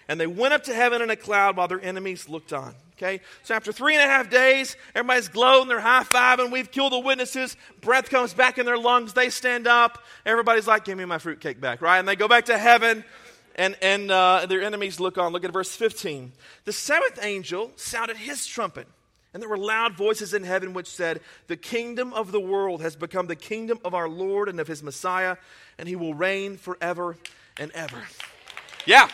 And 0.07 0.19
they 0.19 0.27
went 0.27 0.53
up 0.53 0.63
to 0.65 0.73
heaven 0.73 1.01
in 1.01 1.09
a 1.09 1.15
cloud 1.15 1.57
while 1.57 1.67
their 1.67 1.81
enemies 1.81 2.29
looked 2.29 2.53
on. 2.53 2.75
Okay? 2.97 3.21
So 3.43 3.53
after 3.55 3.71
three 3.71 3.95
and 3.95 4.03
a 4.03 4.07
half 4.07 4.29
days, 4.29 4.77
everybody's 4.93 5.27
glowing, 5.27 5.67
they're 5.67 5.79
high 5.79 6.03
fiving, 6.03 6.51
we've 6.51 6.71
killed 6.71 6.93
the 6.93 6.99
witnesses, 6.99 7.57
breath 7.81 8.09
comes 8.09 8.33
back 8.33 8.57
in 8.57 8.65
their 8.65 8.77
lungs, 8.77 9.13
they 9.13 9.29
stand 9.29 9.67
up, 9.67 10.03
everybody's 10.25 10.67
like, 10.67 10.85
Give 10.85 10.97
me 10.97 11.05
my 11.05 11.17
fruitcake 11.17 11.59
back, 11.59 11.81
right? 11.81 11.99
And 11.99 12.07
they 12.07 12.15
go 12.15 12.27
back 12.27 12.45
to 12.45 12.57
heaven, 12.57 13.03
and, 13.55 13.75
and 13.81 14.11
uh, 14.11 14.45
their 14.47 14.61
enemies 14.61 14.99
look 14.99 15.17
on. 15.17 15.33
Look 15.33 15.43
at 15.43 15.51
verse 15.51 15.75
15. 15.75 16.31
The 16.65 16.73
seventh 16.73 17.19
angel 17.21 17.71
sounded 17.75 18.17
his 18.17 18.45
trumpet. 18.45 18.87
And 19.35 19.41
there 19.41 19.49
were 19.49 19.57
loud 19.57 19.97
voices 19.97 20.33
in 20.33 20.45
heaven 20.45 20.71
which 20.71 20.87
said, 20.87 21.19
The 21.47 21.57
kingdom 21.57 22.13
of 22.13 22.31
the 22.31 22.39
world 22.39 22.81
has 22.81 22.95
become 22.95 23.27
the 23.27 23.35
kingdom 23.35 23.81
of 23.83 23.93
our 23.93 24.07
Lord 24.07 24.47
and 24.47 24.61
of 24.61 24.67
his 24.69 24.81
Messiah, 24.81 25.35
and 25.77 25.89
he 25.89 25.97
will 25.97 26.13
reign 26.13 26.55
forever 26.55 27.17
and 27.59 27.69
ever. 27.73 28.01
Yeah. 28.85 29.09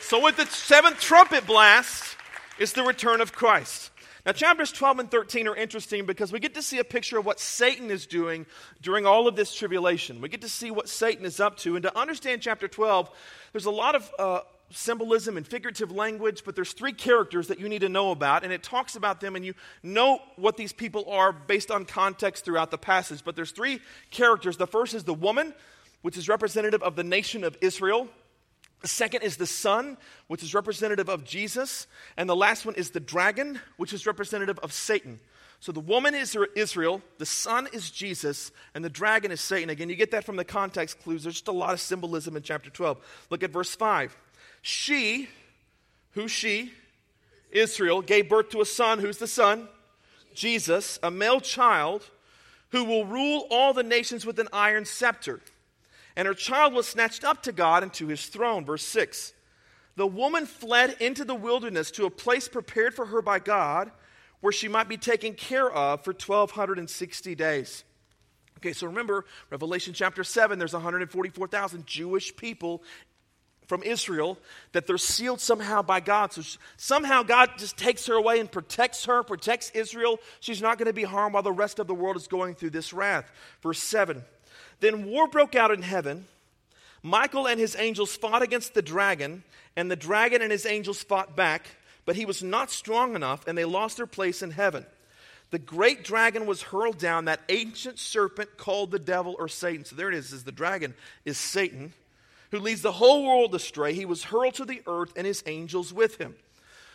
So, 0.00 0.24
with 0.24 0.38
the 0.38 0.46
seventh 0.46 0.98
trumpet 0.98 1.46
blast, 1.46 2.16
is 2.58 2.72
the 2.72 2.84
return 2.84 3.20
of 3.20 3.34
Christ. 3.34 3.90
Now, 4.24 4.32
chapters 4.32 4.72
12 4.72 5.00
and 5.00 5.10
13 5.10 5.46
are 5.46 5.56
interesting 5.56 6.06
because 6.06 6.32
we 6.32 6.40
get 6.40 6.54
to 6.54 6.62
see 6.62 6.78
a 6.78 6.84
picture 6.84 7.18
of 7.18 7.26
what 7.26 7.38
Satan 7.38 7.90
is 7.90 8.06
doing 8.06 8.46
during 8.80 9.04
all 9.04 9.28
of 9.28 9.36
this 9.36 9.54
tribulation. 9.54 10.22
We 10.22 10.30
get 10.30 10.40
to 10.40 10.48
see 10.48 10.70
what 10.70 10.88
Satan 10.88 11.26
is 11.26 11.38
up 11.38 11.58
to. 11.58 11.76
And 11.76 11.82
to 11.82 11.98
understand 11.98 12.40
chapter 12.40 12.66
12, 12.66 13.10
there's 13.52 13.66
a 13.66 13.70
lot 13.70 13.94
of 13.94 14.10
uh, 14.18 14.40
symbolism 14.74 15.36
and 15.36 15.46
figurative 15.46 15.90
language, 15.90 16.42
but 16.44 16.54
there's 16.54 16.72
three 16.72 16.92
characters 16.92 17.48
that 17.48 17.58
you 17.60 17.68
need 17.68 17.80
to 17.80 17.88
know 17.88 18.10
about, 18.10 18.44
and 18.44 18.52
it 18.52 18.62
talks 18.62 18.96
about 18.96 19.20
them, 19.20 19.36
and 19.36 19.44
you 19.44 19.54
know 19.82 20.20
what 20.36 20.56
these 20.56 20.72
people 20.72 21.10
are 21.10 21.32
based 21.32 21.70
on 21.70 21.84
context 21.84 22.44
throughout 22.44 22.70
the 22.70 22.78
passage. 22.78 23.22
But 23.24 23.36
there's 23.36 23.52
three 23.52 23.80
characters. 24.10 24.56
The 24.56 24.66
first 24.66 24.94
is 24.94 25.04
the 25.04 25.14
woman, 25.14 25.54
which 26.02 26.16
is 26.16 26.28
representative 26.28 26.82
of 26.82 26.96
the 26.96 27.04
nation 27.04 27.44
of 27.44 27.56
Israel. 27.60 28.08
The 28.80 28.88
second 28.88 29.22
is 29.22 29.36
the 29.36 29.46
sun, 29.46 29.96
which 30.26 30.42
is 30.42 30.54
representative 30.54 31.08
of 31.08 31.24
Jesus. 31.24 31.86
And 32.16 32.28
the 32.28 32.36
last 32.36 32.66
one 32.66 32.74
is 32.74 32.90
the 32.90 33.00
dragon, 33.00 33.60
which 33.76 33.92
is 33.92 34.06
representative 34.06 34.58
of 34.58 34.72
Satan. 34.72 35.20
So 35.60 35.70
the 35.70 35.78
woman 35.78 36.16
is 36.16 36.36
Israel, 36.56 37.02
the 37.18 37.26
son 37.26 37.68
is 37.72 37.88
Jesus, 37.88 38.50
and 38.74 38.84
the 38.84 38.90
dragon 38.90 39.30
is 39.30 39.40
Satan. 39.40 39.70
Again, 39.70 39.88
you 39.88 39.94
get 39.94 40.10
that 40.10 40.24
from 40.24 40.34
the 40.34 40.44
context 40.44 41.00
clues. 41.00 41.22
There's 41.22 41.36
just 41.36 41.46
a 41.46 41.52
lot 41.52 41.72
of 41.72 41.78
symbolism 41.80 42.36
in 42.36 42.42
chapter 42.42 42.68
12. 42.68 42.98
Look 43.30 43.44
at 43.44 43.52
verse 43.52 43.72
5. 43.72 44.16
She, 44.62 45.28
who 46.12 46.28
she? 46.28 46.72
Israel, 47.50 48.00
gave 48.00 48.28
birth 48.28 48.50
to 48.50 48.60
a 48.60 48.66
son. 48.66 49.00
Who's 49.00 49.18
the 49.18 49.26
son? 49.26 49.68
Jesus, 50.34 50.98
a 51.02 51.10
male 51.10 51.40
child 51.40 52.08
who 52.70 52.84
will 52.84 53.04
rule 53.04 53.46
all 53.50 53.74
the 53.74 53.82
nations 53.82 54.24
with 54.24 54.38
an 54.38 54.48
iron 54.52 54.84
scepter. 54.84 55.40
And 56.16 56.26
her 56.26 56.34
child 56.34 56.72
was 56.72 56.88
snatched 56.88 57.24
up 57.24 57.42
to 57.42 57.52
God 57.52 57.82
and 57.82 57.92
to 57.94 58.06
his 58.06 58.26
throne. 58.26 58.64
Verse 58.64 58.84
6. 58.84 59.34
The 59.96 60.06
woman 60.06 60.46
fled 60.46 60.96
into 61.00 61.24
the 61.24 61.34
wilderness 61.34 61.90
to 61.92 62.06
a 62.06 62.10
place 62.10 62.48
prepared 62.48 62.94
for 62.94 63.06
her 63.06 63.20
by 63.20 63.38
God 63.38 63.90
where 64.40 64.52
she 64.52 64.68
might 64.68 64.88
be 64.88 64.96
taken 64.96 65.34
care 65.34 65.70
of 65.70 66.02
for 66.02 66.12
1260 66.12 67.34
days. 67.34 67.84
Okay, 68.58 68.72
so 68.72 68.86
remember, 68.86 69.24
Revelation 69.50 69.92
chapter 69.92 70.24
7, 70.24 70.58
there's 70.58 70.72
144,000 70.72 71.86
Jewish 71.86 72.34
people 72.36 72.82
from 73.66 73.82
Israel 73.82 74.38
that 74.72 74.86
they're 74.86 74.98
sealed 74.98 75.40
somehow 75.40 75.82
by 75.82 76.00
God. 76.00 76.32
So 76.32 76.42
somehow 76.76 77.22
God 77.22 77.50
just 77.58 77.76
takes 77.76 78.06
her 78.06 78.14
away 78.14 78.40
and 78.40 78.50
protects 78.50 79.04
her, 79.06 79.22
protects 79.22 79.70
Israel. 79.70 80.18
She's 80.40 80.62
not 80.62 80.78
going 80.78 80.86
to 80.86 80.92
be 80.92 81.04
harmed 81.04 81.34
while 81.34 81.42
the 81.42 81.52
rest 81.52 81.78
of 81.78 81.86
the 81.86 81.94
world 81.94 82.16
is 82.16 82.26
going 82.26 82.54
through 82.54 82.70
this 82.70 82.92
wrath. 82.92 83.30
Verse 83.62 83.82
7 83.82 84.22
Then 84.80 85.06
war 85.06 85.28
broke 85.28 85.54
out 85.54 85.70
in 85.70 85.82
heaven. 85.82 86.26
Michael 87.02 87.48
and 87.48 87.58
his 87.58 87.74
angels 87.76 88.14
fought 88.14 88.42
against 88.42 88.74
the 88.74 88.82
dragon, 88.82 89.42
and 89.74 89.90
the 89.90 89.96
dragon 89.96 90.40
and 90.40 90.52
his 90.52 90.66
angels 90.66 91.02
fought 91.02 91.34
back, 91.34 91.66
but 92.04 92.14
he 92.14 92.24
was 92.24 92.42
not 92.44 92.70
strong 92.70 93.16
enough, 93.16 93.46
and 93.48 93.58
they 93.58 93.64
lost 93.64 93.96
their 93.96 94.06
place 94.06 94.40
in 94.40 94.52
heaven. 94.52 94.86
The 95.50 95.58
great 95.58 96.04
dragon 96.04 96.46
was 96.46 96.62
hurled 96.62 96.98
down, 96.98 97.24
that 97.24 97.40
ancient 97.48 97.98
serpent 97.98 98.56
called 98.56 98.90
the 98.90 99.00
devil 99.00 99.34
or 99.38 99.48
Satan. 99.48 99.84
So 99.84 99.96
there 99.96 100.08
it 100.08 100.14
is, 100.14 100.32
is 100.32 100.44
the 100.44 100.52
dragon 100.52 100.94
is 101.24 101.36
Satan 101.36 101.92
who 102.52 102.60
leads 102.60 102.82
the 102.82 102.92
whole 102.92 103.24
world 103.26 103.54
astray. 103.54 103.94
He 103.94 104.04
was 104.04 104.24
hurled 104.24 104.54
to 104.54 104.66
the 104.66 104.82
earth 104.86 105.14
and 105.16 105.26
his 105.26 105.42
angels 105.46 105.92
with 105.92 106.18
him. 106.18 106.36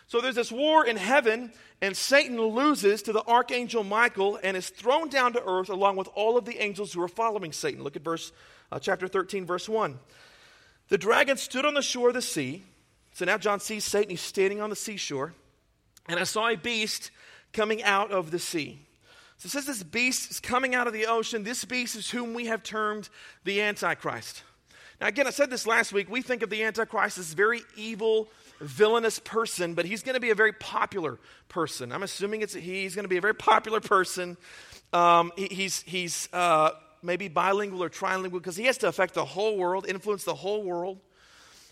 So 0.06 0.22
there's 0.22 0.36
this 0.36 0.52
war 0.52 0.86
in 0.86 0.96
heaven, 0.96 1.52
and 1.82 1.98
Satan 1.98 2.40
loses 2.40 3.02
to 3.02 3.12
the 3.12 3.24
archangel 3.24 3.84
Michael 3.84 4.40
and 4.42 4.56
is 4.56 4.70
thrown 4.70 5.10
down 5.10 5.34
to 5.34 5.44
earth 5.44 5.70
along 5.70 5.98
with 5.98 6.08
all 6.14 6.38
of 6.38 6.46
the 6.46 6.64
angels 6.64 6.94
who 6.94 7.02
are 7.02 7.10
following 7.10 7.52
Satan. 7.52 7.84
Look 7.84 7.96
at 7.96 8.04
verse 8.04 8.32
uh, 8.72 8.80
chapter 8.80 9.08
13, 9.08 9.46
verse 9.46 9.68
1. 9.68 10.00
The 10.90 10.98
dragon 10.98 11.36
stood 11.38 11.66
on 11.66 11.74
the 11.74 11.82
shore 11.82 12.10
of 12.10 12.14
the 12.14 12.22
sea. 12.22 12.64
So 13.14 13.26
now 13.26 13.40
John 13.40 13.60
sees 13.60 13.84
Satan. 13.84 14.12
He's 14.12 14.22
standing 14.22 14.62
on 14.62 14.70
the 14.70 14.76
seashore. 14.76 15.34
And 16.08 16.20
I 16.20 16.24
saw 16.24 16.48
a 16.48 16.56
beast 16.56 17.10
coming 17.52 17.84
out 17.84 18.12
of 18.12 18.30
the 18.30 18.40
sea. 18.40 18.80
So 19.40 19.48
it 19.48 19.50
says 19.50 19.66
this 19.66 19.84
beast 19.84 20.30
is 20.32 20.40
coming 20.40 20.76
out 20.76 20.86
of 20.86 20.94
the 20.94 21.08
ocean. 21.08 21.44
This 21.44 21.66
beast 21.66 21.96
is 21.96 22.12
whom 22.12 22.36
we 22.36 22.46
have 22.46 22.62
termed 22.64 23.10
the 23.44 23.62
Antichrist. 23.62 24.44
Now, 25.00 25.08
again, 25.08 25.28
I 25.28 25.30
said 25.30 25.50
this 25.50 25.68
last 25.68 25.94
week. 25.94 26.10
We 26.10 26.22
think 26.22 26.42
of 26.42 26.50
the 26.50 26.64
Antichrist 26.64 27.18
as 27.18 27.32
a 27.34 27.36
very 27.36 27.62
evil, 27.76 28.30
villainous 28.60 29.20
person, 29.20 29.76
but 29.76 29.86
he's 29.86 30.02
going 30.02 30.16
to 30.16 30.20
be 30.20 30.32
a 30.32 30.36
very 30.36 30.54
popular 30.54 31.20
person. 31.50 31.92
I'm 31.92 32.04
assuming 32.04 32.42
it's 32.42 32.54
he. 32.54 32.84
He's 32.84 32.96
going 32.96 33.04
to 33.04 33.10
be 33.10 33.18
a 33.18 33.22
very 33.22 33.36
popular 33.36 33.80
person. 33.80 34.38
Um, 34.94 35.32
he, 35.36 35.48
he's 35.48 35.82
he's 35.84 36.30
uh, 36.34 36.72
maybe 37.04 37.28
bilingual 37.28 37.84
or 37.84 37.90
trilingual 37.90 38.34
because 38.34 38.56
he 38.56 38.66
has 38.66 38.78
to 38.80 38.88
affect 38.88 39.14
the 39.14 39.26
whole 39.26 39.58
world, 39.58 39.86
influence 39.88 40.24
the 40.24 40.36
whole 40.36 40.64
world. 40.64 41.00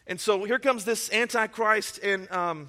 And 0.05 0.19
so 0.19 0.43
here 0.43 0.59
comes 0.59 0.85
this 0.85 1.11
Antichrist, 1.11 1.99
and 2.03 2.31
um, 2.31 2.67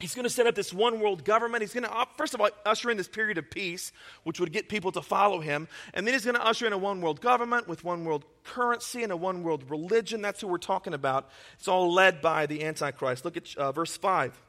He's 0.00 0.14
going 0.14 0.24
to 0.24 0.30
set 0.30 0.46
up 0.46 0.54
this 0.54 0.72
one 0.72 1.00
world 1.00 1.24
government. 1.24 1.62
He's 1.62 1.74
going 1.74 1.82
to, 1.82 2.06
first 2.16 2.32
of 2.32 2.40
all, 2.40 2.50
usher 2.64 2.88
in 2.88 2.96
this 2.96 3.08
period 3.08 3.36
of 3.36 3.50
peace, 3.50 3.90
which 4.22 4.38
would 4.38 4.52
get 4.52 4.68
people 4.68 4.92
to 4.92 5.02
follow 5.02 5.40
him. 5.40 5.66
And 5.92 6.06
then 6.06 6.14
he's 6.14 6.24
going 6.24 6.36
to 6.36 6.46
usher 6.46 6.68
in 6.68 6.72
a 6.72 6.78
one 6.78 7.00
world 7.00 7.20
government 7.20 7.66
with 7.66 7.82
one 7.82 8.04
world 8.04 8.24
currency 8.44 9.02
and 9.02 9.10
a 9.10 9.16
one 9.16 9.42
world 9.42 9.68
religion. 9.68 10.22
That's 10.22 10.40
who 10.40 10.46
we're 10.46 10.58
talking 10.58 10.94
about. 10.94 11.28
It's 11.54 11.66
all 11.66 11.92
led 11.92 12.22
by 12.22 12.46
the 12.46 12.64
Antichrist. 12.64 13.24
Look 13.24 13.36
at 13.36 13.56
uh, 13.56 13.72
verse 13.72 13.96
5. 13.96 14.40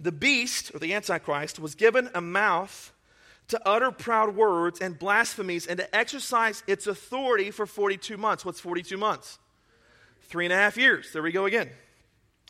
The 0.00 0.12
beast, 0.12 0.74
or 0.74 0.78
the 0.78 0.94
Antichrist, 0.94 1.58
was 1.58 1.74
given 1.74 2.08
a 2.14 2.22
mouth 2.22 2.92
to 3.48 3.68
utter 3.68 3.90
proud 3.90 4.34
words 4.34 4.80
and 4.80 4.98
blasphemies 4.98 5.66
and 5.66 5.78
to 5.78 5.94
exercise 5.94 6.62
its 6.66 6.86
authority 6.86 7.50
for 7.50 7.66
42 7.66 8.16
months. 8.16 8.46
What's 8.46 8.60
42 8.60 8.96
months? 8.96 9.38
Three 10.22 10.46
and 10.46 10.54
a 10.54 10.56
half 10.56 10.78
years. 10.78 11.12
There 11.12 11.22
we 11.22 11.32
go 11.32 11.44
again. 11.44 11.68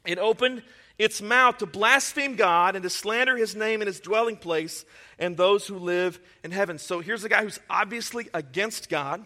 It 0.06 0.18
opened 0.18 0.62
its 0.98 1.20
mouth 1.20 1.58
to 1.58 1.66
blaspheme 1.66 2.36
God 2.36 2.74
and 2.74 2.82
to 2.82 2.90
slander 2.90 3.36
his 3.36 3.54
name 3.54 3.80
and 3.80 3.86
his 3.86 4.00
dwelling 4.00 4.36
place 4.36 4.84
and 5.18 5.36
those 5.36 5.66
who 5.66 5.78
live 5.78 6.18
in 6.42 6.50
heaven. 6.50 6.78
So 6.78 7.00
here's 7.00 7.24
a 7.24 7.28
guy 7.28 7.42
who's 7.42 7.60
obviously 7.68 8.28
against 8.32 8.88
God, 8.88 9.24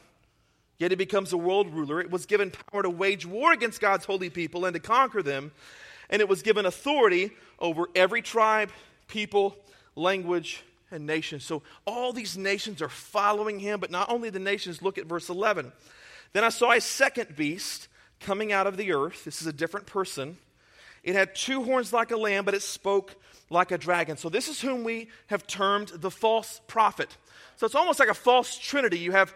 yet 0.78 0.90
he 0.90 0.96
becomes 0.96 1.32
a 1.32 1.36
world 1.36 1.72
ruler. 1.72 2.00
It 2.00 2.10
was 2.10 2.26
given 2.26 2.50
power 2.50 2.82
to 2.82 2.90
wage 2.90 3.24
war 3.24 3.52
against 3.52 3.80
God's 3.80 4.04
holy 4.04 4.30
people 4.30 4.64
and 4.64 4.74
to 4.74 4.80
conquer 4.80 5.22
them, 5.22 5.52
and 6.08 6.20
it 6.20 6.28
was 6.28 6.42
given 6.42 6.66
authority 6.66 7.30
over 7.60 7.86
every 7.94 8.22
tribe, 8.22 8.70
people, 9.06 9.56
language, 9.94 10.64
and 10.90 11.06
nation. 11.06 11.38
So 11.38 11.62
all 11.86 12.12
these 12.12 12.36
nations 12.36 12.82
are 12.82 12.88
following 12.88 13.60
him, 13.60 13.78
but 13.78 13.92
not 13.92 14.10
only 14.10 14.30
the 14.30 14.40
nations, 14.40 14.82
look 14.82 14.98
at 14.98 15.06
verse 15.06 15.28
11. 15.28 15.70
Then 16.32 16.42
I 16.42 16.48
saw 16.48 16.72
a 16.72 16.80
second 16.80 17.36
beast 17.36 17.86
coming 18.18 18.52
out 18.52 18.66
of 18.66 18.76
the 18.76 18.92
earth. 18.92 19.24
This 19.24 19.40
is 19.40 19.46
a 19.46 19.52
different 19.52 19.86
person 19.86 20.36
it 21.02 21.14
had 21.14 21.34
two 21.34 21.62
horns 21.62 21.92
like 21.92 22.10
a 22.10 22.16
lamb, 22.16 22.44
but 22.44 22.54
it 22.54 22.62
spoke 22.62 23.16
like 23.48 23.72
a 23.72 23.78
dragon. 23.78 24.16
So, 24.16 24.28
this 24.28 24.48
is 24.48 24.60
whom 24.60 24.84
we 24.84 25.08
have 25.28 25.46
termed 25.46 25.88
the 25.88 26.10
false 26.10 26.60
prophet. 26.66 27.16
So, 27.56 27.66
it's 27.66 27.74
almost 27.74 27.98
like 27.98 28.08
a 28.08 28.14
false 28.14 28.56
trinity. 28.58 28.98
You 28.98 29.12
have 29.12 29.34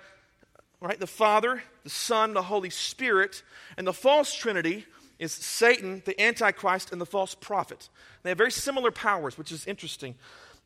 right? 0.84 1.00
The 1.00 1.06
Father, 1.06 1.62
the 1.82 1.90
Son, 1.90 2.34
the 2.34 2.42
Holy 2.42 2.70
Spirit, 2.70 3.42
and 3.76 3.86
the 3.86 3.92
false 3.92 4.34
Trinity 4.34 4.84
is 5.18 5.32
Satan, 5.32 6.02
the 6.04 6.20
Antichrist, 6.20 6.92
and 6.92 7.00
the 7.00 7.06
false 7.06 7.34
prophet. 7.34 7.88
They 8.22 8.30
have 8.30 8.38
very 8.38 8.50
similar 8.50 8.90
powers, 8.90 9.38
which 9.38 9.50
is 9.50 9.66
interesting. 9.66 10.14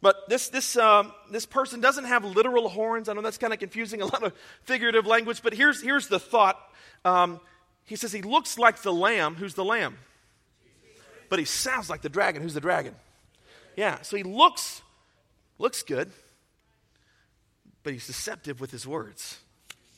But 0.00 0.28
this, 0.28 0.48
this, 0.48 0.76
um, 0.76 1.12
this 1.30 1.46
person 1.46 1.80
doesn't 1.80 2.04
have 2.04 2.24
literal 2.24 2.68
horns. 2.68 3.08
I 3.08 3.12
know 3.12 3.22
that's 3.22 3.38
kind 3.38 3.52
of 3.52 3.60
confusing, 3.60 4.02
a 4.02 4.06
lot 4.06 4.22
of 4.24 4.32
figurative 4.64 5.06
language, 5.06 5.40
but 5.42 5.54
here's, 5.54 5.82
here's 5.82 6.08
the 6.08 6.18
thought. 6.18 6.58
Um, 7.04 7.40
he 7.84 7.94
says 7.94 8.12
he 8.12 8.22
looks 8.22 8.58
like 8.58 8.82
the 8.82 8.92
lamb. 8.92 9.36
Who's 9.36 9.54
the 9.54 9.64
lamb? 9.64 9.98
But 11.28 11.38
he 11.38 11.44
sounds 11.44 11.90
like 11.90 12.02
the 12.02 12.08
dragon. 12.08 12.42
Who's 12.42 12.54
the 12.54 12.60
dragon? 12.60 12.94
Yeah, 13.76 14.00
so 14.02 14.16
he 14.16 14.22
looks, 14.22 14.82
looks 15.58 15.82
good, 15.82 16.10
but 17.82 17.92
he's 17.92 18.06
deceptive 18.06 18.60
with 18.60 18.70
his 18.70 18.86
words. 18.86 19.38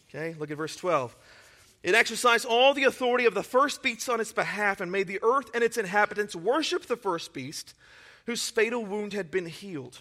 Okay, 0.09 0.35
look 0.39 0.51
at 0.51 0.57
verse 0.57 0.77
12. 0.77 1.17
It 1.83 1.95
exercised 1.95 2.45
all 2.45 2.75
the 2.75 2.85
authority 2.85 3.25
of 3.25 3.35
the 3.35 3.43
first 3.43 3.83
beast 3.83 4.09
on 4.11 4.21
its 4.21 4.33
behalf 4.33 4.81
and 4.81 4.93
made 4.93 5.07
the 5.07 5.21
earth 5.23 5.51
and 5.55 5.65
its 5.65 5.79
inhabitants 5.79 6.37
worship 6.37 6.87
the 6.87 6.97
first 6.97 7.33
beast 7.33 7.75
whose 8.27 8.51
fatal 8.51 8.85
wound 8.85 9.13
had 9.13 9.31
been 9.31 9.47
healed. 9.47 9.99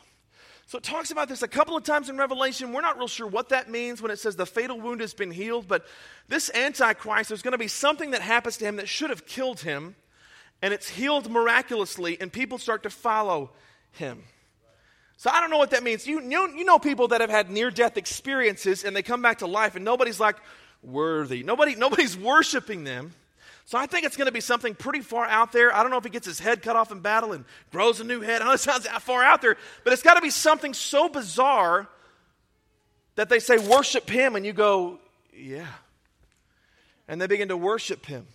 So 0.67 0.77
it 0.77 0.83
talks 0.83 1.09
about 1.09 1.29
this 1.29 1.41
a 1.41 1.47
couple 1.47 1.75
of 1.75 1.83
times 1.83 2.09
in 2.09 2.17
Revelation. 2.17 2.73
We're 2.73 2.81
not 2.81 2.97
real 2.97 3.07
sure 3.07 3.25
what 3.25 3.49
that 3.49 3.71
means 3.71 4.01
when 4.01 4.11
it 4.11 4.19
says 4.19 4.35
the 4.35 4.45
fatal 4.45 4.79
wound 4.79 5.01
has 5.01 5.15
been 5.15 5.31
healed, 5.31 5.67
but 5.67 5.85
this 6.27 6.51
Antichrist, 6.53 7.29
there's 7.29 7.41
going 7.41 7.53
to 7.53 7.57
be 7.57 7.67
something 7.67 8.11
that 8.11 8.21
happens 8.21 8.57
to 8.57 8.65
him 8.65 8.75
that 8.75 8.87
should 8.87 9.09
have 9.09 9.25
killed 9.25 9.61
him, 9.61 9.95
and 10.61 10.73
it's 10.73 10.89
healed 10.89 11.29
miraculously, 11.29 12.19
and 12.19 12.31
people 12.31 12.57
start 12.57 12.83
to 12.83 12.89
follow 12.89 13.51
him. 13.91 14.23
So 15.17 15.29
I 15.29 15.41
don't 15.41 15.49
know 15.49 15.57
what 15.57 15.71
that 15.71 15.83
means. 15.83 16.07
You, 16.07 16.21
you, 16.21 16.57
you 16.57 16.63
know 16.63 16.79
people 16.79 17.09
that 17.09 17.19
have 17.21 17.29
had 17.29 17.49
near 17.49 17.69
death 17.71 17.97
experiences 17.97 18.85
and 18.85 18.95
they 18.95 19.01
come 19.01 19.21
back 19.21 19.39
to 19.39 19.47
life, 19.47 19.75
and 19.75 19.83
nobody's 19.83 20.19
like 20.19 20.37
worthy. 20.81 21.43
Nobody, 21.43 21.75
nobody's 21.75 22.17
worshiping 22.17 22.85
them. 22.85 23.13
So 23.65 23.77
I 23.77 23.85
think 23.85 24.05
it's 24.05 24.17
going 24.17 24.25
to 24.27 24.31
be 24.31 24.41
something 24.41 24.73
pretty 24.73 25.01
far 25.01 25.25
out 25.25 25.51
there. 25.51 25.75
I 25.75 25.81
don't 25.83 25.91
know 25.91 25.97
if 25.97 26.03
he 26.03 26.09
gets 26.09 26.25
his 26.25 26.39
head 26.39 26.61
cut 26.61 26.75
off 26.75 26.91
in 26.91 27.01
battle 27.01 27.33
and 27.33 27.45
grows 27.71 27.99
a 27.99 28.03
new 28.03 28.21
head. 28.21 28.41
I 28.41 28.45
know 28.45 28.53
it 28.53 28.59
sounds 28.59 28.85
that 28.85 29.01
far 29.01 29.23
out 29.23 29.41
there, 29.41 29.57
but 29.83 29.93
it's 29.93 30.01
got 30.01 30.15
to 30.15 30.21
be 30.21 30.29
something 30.29 30.73
so 30.73 31.09
bizarre 31.09 31.87
that 33.15 33.29
they 33.29 33.39
say, 33.39 33.57
worship 33.57 34.09
him, 34.09 34.37
and 34.37 34.45
you 34.45 34.53
go, 34.53 34.99
yeah. 35.35 35.67
And 37.07 37.21
they 37.21 37.27
begin 37.27 37.49
to 37.49 37.57
worship 37.57 38.05
him. 38.05 38.25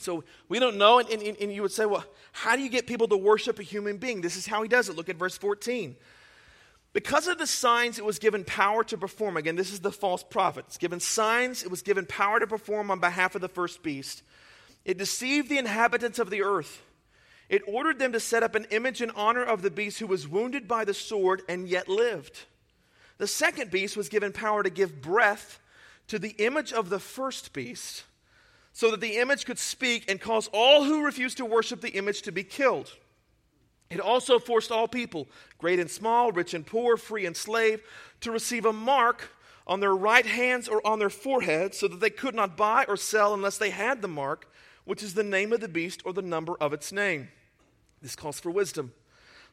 So 0.00 0.24
we 0.48 0.58
don't 0.58 0.76
know, 0.76 0.98
and, 0.98 1.08
and, 1.08 1.36
and 1.40 1.52
you 1.52 1.62
would 1.62 1.72
say, 1.72 1.86
well, 1.86 2.04
how 2.32 2.56
do 2.56 2.62
you 2.62 2.68
get 2.68 2.86
people 2.86 3.08
to 3.08 3.16
worship 3.16 3.58
a 3.58 3.62
human 3.62 3.96
being? 3.96 4.20
This 4.20 4.36
is 4.36 4.46
how 4.46 4.62
he 4.62 4.68
does 4.68 4.88
it. 4.88 4.96
Look 4.96 5.08
at 5.08 5.16
verse 5.16 5.36
14. 5.36 5.96
Because 6.92 7.28
of 7.28 7.38
the 7.38 7.46
signs, 7.46 7.98
it 7.98 8.04
was 8.04 8.18
given 8.18 8.44
power 8.44 8.82
to 8.84 8.98
perform. 8.98 9.36
Again, 9.36 9.54
this 9.54 9.72
is 9.72 9.80
the 9.80 9.92
false 9.92 10.24
prophet. 10.24 10.64
It's 10.68 10.78
given 10.78 10.98
signs, 10.98 11.62
it 11.62 11.70
was 11.70 11.82
given 11.82 12.04
power 12.04 12.40
to 12.40 12.46
perform 12.46 12.90
on 12.90 12.98
behalf 12.98 13.34
of 13.34 13.40
the 13.40 13.48
first 13.48 13.82
beast. 13.82 14.22
It 14.84 14.98
deceived 14.98 15.48
the 15.48 15.58
inhabitants 15.58 16.18
of 16.18 16.30
the 16.30 16.42
earth. 16.42 16.82
It 17.48 17.62
ordered 17.66 17.98
them 17.98 18.12
to 18.12 18.20
set 18.20 18.42
up 18.42 18.54
an 18.54 18.66
image 18.70 19.02
in 19.02 19.10
honor 19.10 19.42
of 19.42 19.62
the 19.62 19.70
beast 19.70 19.98
who 19.98 20.06
was 20.06 20.26
wounded 20.26 20.66
by 20.66 20.84
the 20.84 20.94
sword 20.94 21.42
and 21.48 21.68
yet 21.68 21.88
lived. 21.88 22.40
The 23.18 23.26
second 23.26 23.70
beast 23.70 23.96
was 23.96 24.08
given 24.08 24.32
power 24.32 24.62
to 24.62 24.70
give 24.70 25.02
breath 25.02 25.60
to 26.08 26.18
the 26.18 26.34
image 26.38 26.72
of 26.72 26.88
the 26.90 26.98
first 26.98 27.52
beast, 27.52 28.04
so 28.72 28.90
that 28.90 29.00
the 29.00 29.18
image 29.18 29.44
could 29.44 29.58
speak 29.58 30.10
and 30.10 30.20
cause 30.20 30.48
all 30.52 30.84
who 30.84 31.04
refused 31.04 31.36
to 31.38 31.44
worship 31.44 31.80
the 31.80 31.90
image 31.90 32.22
to 32.22 32.32
be 32.32 32.44
killed. 32.44 32.92
It 33.90 34.00
also 34.00 34.38
forced 34.38 34.70
all 34.70 34.86
people, 34.86 35.26
great 35.58 35.80
and 35.80 35.90
small, 35.90 36.30
rich 36.30 36.54
and 36.54 36.64
poor, 36.64 36.96
free 36.96 37.26
and 37.26 37.36
slave, 37.36 37.82
to 38.20 38.30
receive 38.30 38.64
a 38.64 38.72
mark 38.72 39.30
on 39.66 39.80
their 39.80 39.94
right 39.94 40.26
hands 40.26 40.68
or 40.68 40.84
on 40.86 40.98
their 40.98 41.10
foreheads 41.10 41.78
so 41.78 41.88
that 41.88 42.00
they 42.00 42.10
could 42.10 42.34
not 42.34 42.56
buy 42.56 42.84
or 42.86 42.96
sell 42.96 43.34
unless 43.34 43.58
they 43.58 43.70
had 43.70 44.00
the 44.00 44.08
mark, 44.08 44.48
which 44.84 45.02
is 45.02 45.14
the 45.14 45.24
name 45.24 45.52
of 45.52 45.60
the 45.60 45.68
beast 45.68 46.02
or 46.04 46.12
the 46.12 46.22
number 46.22 46.54
of 46.60 46.72
its 46.72 46.92
name. 46.92 47.28
This 48.00 48.16
calls 48.16 48.38
for 48.38 48.50
wisdom. 48.50 48.92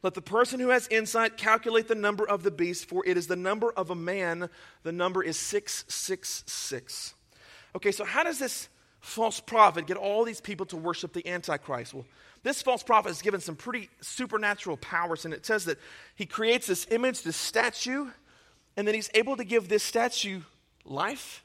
Let 0.02 0.14
the 0.14 0.22
person 0.22 0.60
who 0.60 0.68
has 0.68 0.86
insight 0.88 1.36
calculate 1.36 1.88
the 1.88 1.94
number 1.96 2.26
of 2.28 2.44
the 2.44 2.52
beast, 2.52 2.88
for 2.88 3.04
it 3.04 3.16
is 3.16 3.26
the 3.26 3.36
number 3.36 3.72
of 3.72 3.90
a 3.90 3.96
man. 3.96 4.48
The 4.84 4.92
number 4.92 5.24
is 5.24 5.36
666. 5.36 7.14
Okay, 7.74 7.90
so 7.90 8.04
how 8.04 8.22
does 8.22 8.38
this 8.38 8.68
false 9.08 9.40
prophet 9.40 9.86
get 9.86 9.96
all 9.96 10.24
these 10.24 10.40
people 10.40 10.66
to 10.66 10.76
worship 10.76 11.12
the 11.12 11.26
Antichrist? 11.26 11.94
Well, 11.94 12.04
this 12.42 12.62
false 12.62 12.82
prophet 12.82 13.10
is 13.10 13.22
given 13.22 13.40
some 13.40 13.56
pretty 13.56 13.88
supernatural 14.00 14.76
powers, 14.76 15.24
and 15.24 15.34
it 15.34 15.44
says 15.44 15.64
that 15.64 15.78
he 16.14 16.26
creates 16.26 16.66
this 16.66 16.86
image, 16.90 17.22
this 17.22 17.36
statue, 17.36 18.06
and 18.76 18.86
then 18.86 18.94
he's 18.94 19.10
able 19.14 19.36
to 19.36 19.44
give 19.44 19.68
this 19.68 19.82
statue 19.82 20.40
life. 20.84 21.44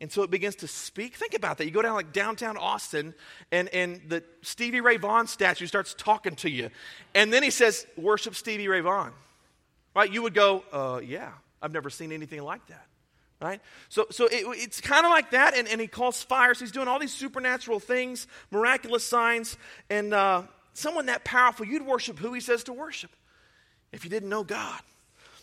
And 0.00 0.12
so 0.12 0.22
it 0.22 0.30
begins 0.30 0.54
to 0.56 0.68
speak. 0.68 1.16
Think 1.16 1.34
about 1.34 1.58
that. 1.58 1.64
You 1.64 1.72
go 1.72 1.82
down 1.82 1.94
like 1.94 2.12
downtown 2.12 2.56
Austin, 2.56 3.14
and, 3.50 3.68
and 3.70 4.00
the 4.06 4.22
Stevie 4.42 4.80
Ray 4.80 4.96
Vaughan 4.96 5.26
statue 5.26 5.66
starts 5.66 5.92
talking 5.98 6.36
to 6.36 6.50
you. 6.50 6.70
And 7.16 7.32
then 7.32 7.42
he 7.42 7.50
says, 7.50 7.84
Worship 7.96 8.36
Stevie 8.36 8.68
Ray 8.68 8.80
Vaughan. 8.80 9.12
Right? 9.96 10.12
You 10.12 10.22
would 10.22 10.34
go, 10.34 10.62
uh, 10.72 11.00
Yeah, 11.04 11.32
I've 11.60 11.72
never 11.72 11.90
seen 11.90 12.12
anything 12.12 12.42
like 12.42 12.64
that 12.68 12.86
right? 13.40 13.60
So, 13.88 14.06
so 14.10 14.26
it, 14.26 14.44
it's 14.58 14.80
kind 14.80 15.04
of 15.04 15.10
like 15.10 15.30
that, 15.30 15.56
and, 15.56 15.68
and 15.68 15.80
he 15.80 15.86
calls 15.86 16.22
fire. 16.22 16.54
So 16.54 16.60
he's 16.60 16.72
doing 16.72 16.88
all 16.88 16.98
these 16.98 17.12
supernatural 17.12 17.80
things, 17.80 18.26
miraculous 18.50 19.04
signs, 19.04 19.56
and 19.88 20.12
uh, 20.12 20.42
someone 20.74 21.06
that 21.06 21.24
powerful, 21.24 21.66
you'd 21.66 21.86
worship 21.86 22.18
who 22.18 22.32
he 22.32 22.40
says 22.40 22.64
to 22.64 22.72
worship 22.72 23.10
if 23.92 24.04
you 24.04 24.10
didn't 24.10 24.28
know 24.28 24.44
God. 24.44 24.80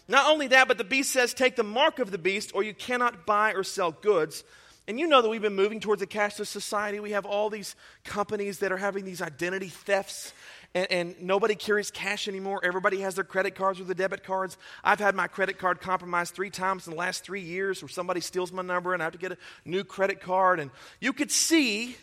Not 0.08 0.30
only 0.30 0.48
that, 0.48 0.68
but 0.68 0.78
the 0.78 0.84
beast 0.84 1.12
says, 1.12 1.34
Take 1.34 1.56
the 1.56 1.64
mark 1.64 2.00
of 2.00 2.12
the 2.12 2.18
beast, 2.18 2.52
or 2.54 2.64
you 2.64 2.74
cannot 2.74 3.26
buy 3.26 3.54
or 3.54 3.64
sell 3.64 3.92
goods. 3.92 4.44
And 4.88 5.00
you 5.00 5.08
know 5.08 5.24
that 5.24 5.30
we've 5.30 5.42
been 5.42 5.56
moving 5.56 5.80
towards 5.80 6.04
a 6.04 6.08
cashless 6.08 6.46
society. 6.46 7.00
We 7.00 7.12
have 7.12 7.26
all 7.26 7.50
these 7.50 7.76
companies 8.04 8.60
that 8.60 8.72
are 8.72 8.78
having 8.78 9.04
these 9.04 9.20
identity 9.20 9.70
thefts 9.70 10.32
and, 10.76 10.92
and, 10.92 11.16
nobody 11.22 11.56
carries 11.56 11.90
cash 11.90 12.28
anymore. 12.28 12.60
Everybody 12.62 13.00
has 13.00 13.16
their 13.16 13.24
credit 13.24 13.56
cards 13.56 13.80
or 13.80 13.86
the 13.86 13.96
debit 13.96 14.26
cards. 14.26 14.58
I've 14.84 15.00
had 15.00 15.16
my 15.16 15.28
credit 15.28 15.58
card 15.58 15.80
compromised 15.80 16.36
three 16.36 16.50
times 16.50 16.86
in 16.86 16.92
the 16.92 17.00
last 17.00 17.24
three 17.24 17.42
years 17.42 17.82
where 17.82 17.90
somebody 17.90 18.20
steals 18.20 18.52
my 18.52 18.62
number 18.62 18.94
and 18.94 19.02
I 19.02 19.06
have 19.06 19.14
to 19.14 19.20
get 19.20 19.32
a 19.32 19.38
new 19.64 19.86
credit 19.86 20.20
card. 20.20 20.60
And 20.60 20.70
you 21.00 21.14
could 21.14 21.32
see 21.32 21.96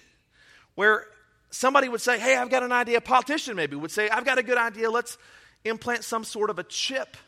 where 0.75 1.07
somebody 1.51 1.91
would 1.91 2.01
say, 2.01 2.19
Hey, 2.19 2.35
I've 2.35 2.49
got 2.49 2.63
an 2.63 2.73
idea. 2.73 2.97
A 2.97 3.01
politician 3.03 3.57
maybe 3.57 3.77
would 3.77 3.91
say, 3.91 4.09
I've 4.09 4.25
got 4.25 4.39
a 4.39 4.43
good 4.43 4.59
idea. 4.59 4.91
Let's 4.91 5.19
implant 5.65 6.03
some 6.03 6.25
sort 6.25 6.49
of 6.49 6.59
a 6.59 6.65
chip 6.65 7.19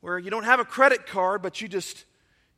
where 0.00 0.16
you 0.16 0.30
don't 0.30 0.44
have 0.44 0.60
a 0.60 0.64
credit 0.64 1.08
card, 1.08 1.42
but 1.42 1.60
you 1.60 1.66
just, 1.66 2.04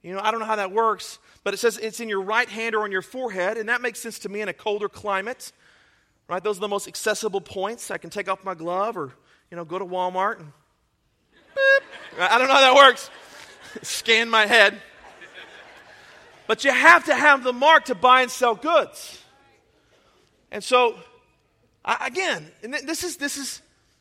you 0.03 0.12
know, 0.12 0.20
I 0.20 0.31
don't 0.31 0.40
know 0.40 0.46
how 0.46 0.57
that 0.57 0.72
works, 0.72 1.18
but 1.42 1.55
it 1.55 1.57
says 1.57 1.79
it's 1.79 2.00
in 2.00 2.11
your 2.11 2.20
right 2.20 2.48
hand 2.48 2.74
or 2.74 2.83
on 2.83 2.92
your 2.92 3.00
forehead. 3.00 3.57
And 3.57 3.70
that 3.70 3.81
makes 3.81 3.98
sense 3.98 4.18
to 4.20 4.29
me 4.29 4.42
in 4.42 4.48
a 4.50 4.53
colder 4.53 4.90
climate. 4.90 5.53
Right? 6.31 6.45
Those 6.45 6.59
are 6.59 6.61
the 6.61 6.69
most 6.69 6.87
accessible 6.87 7.40
points. 7.40 7.90
I 7.90 7.99
can 7.99 8.09
take 8.09 8.29
off 8.29 8.45
my 8.45 8.55
glove 8.55 8.97
or, 8.97 9.12
you 9.51 9.57
know, 9.57 9.64
go 9.64 9.81
to 9.81 9.85
Walmart 9.85 10.38
and. 10.38 10.53
I 12.21 12.38
don't 12.38 12.47
know 12.47 12.55
how 12.55 12.61
that 12.61 12.75
works. 12.77 13.11
Scan 13.83 14.31
my 14.31 14.47
head. 14.47 14.81
But 16.47 16.62
you 16.62 16.71
have 16.71 17.07
to 17.07 17.14
have 17.16 17.43
the 17.43 17.53
mark 17.53 17.87
to 17.87 17.97
buy 17.97 18.23
and 18.23 18.31
sell 18.31 18.55
goods. 18.55 19.21
And 20.53 20.62
so, 20.62 20.97
again, 21.85 22.53
this 22.62 23.03
is, 23.03 23.16
this 23.16 23.37
is 23.37 23.61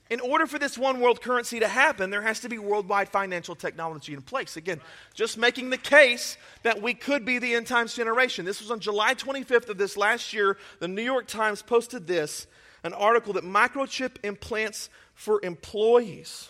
in 0.10 0.20
order 0.22 0.48
for 0.48 0.58
this 0.58 0.78
one 0.78 1.00
world 1.00 1.22
currency 1.22 1.60
to 1.60 1.68
happen, 1.68 2.10
there 2.10 2.24
has 2.24 2.40
to 2.40 2.50
be 2.50 2.58
worldwide 2.58 3.10
financial 3.10 3.56
technology 3.56 4.14
in 4.14 4.22
place. 4.24 4.58
Again, 4.58 4.82
just 5.14 5.38
making 5.38 5.70
the 5.70 5.78
case 5.78 6.36
that 6.64 6.82
we 6.82 6.96
could 6.96 7.26
be 7.26 7.38
the 7.38 7.54
end 7.54 7.68
times 7.68 7.94
generation. 7.94 8.44
This 8.44 8.60
was 8.60 8.72
on 8.72 8.80
July 8.80 9.14
25th 9.14 9.70
of 9.70 9.78
this 9.78 9.96
last 9.96 10.34
year. 10.34 10.58
The 10.80 10.88
New 10.88 11.04
York 11.04 11.28
Times 11.28 11.62
posted 11.62 12.08
this 12.08 12.48
an 12.84 12.94
article 12.94 13.34
that 13.34 13.44
microchip 13.44 14.16
implants 14.24 14.90
for 15.14 15.40
employees. 15.44 16.50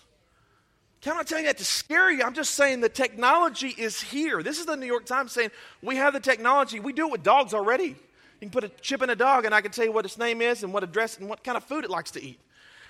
Can 1.01 1.15
not 1.15 1.27
telling 1.27 1.45
you 1.45 1.49
that 1.49 1.57
to 1.57 1.65
scare 1.65 2.11
you. 2.11 2.23
I'm 2.23 2.33
just 2.33 2.51
saying 2.51 2.81
the 2.81 2.89
technology 2.89 3.69
is 3.69 3.99
here. 3.99 4.43
This 4.43 4.59
is 4.59 4.67
the 4.67 4.75
New 4.75 4.85
York 4.85 5.05
Times 5.05 5.31
saying 5.31 5.49
we 5.81 5.95
have 5.95 6.13
the 6.13 6.19
technology. 6.19 6.79
We 6.79 6.93
do 6.93 7.07
it 7.07 7.11
with 7.11 7.23
dogs 7.23 7.53
already. 7.53 7.87
You 7.87 7.95
can 8.41 8.49
put 8.51 8.63
a 8.63 8.69
chip 8.69 9.01
in 9.01 9.09
a 9.09 9.15
dog, 9.15 9.43
and 9.43 9.55
I 9.55 9.61
can 9.61 9.71
tell 9.71 9.85
you 9.85 9.91
what 9.91 10.05
its 10.05 10.17
name 10.17 10.41
is 10.41 10.63
and 10.63 10.71
what 10.71 10.83
address 10.83 11.17
and 11.17 11.27
what 11.27 11.43
kind 11.43 11.57
of 11.57 11.63
food 11.63 11.83
it 11.83 11.89
likes 11.89 12.11
to 12.11 12.23
eat 12.23 12.39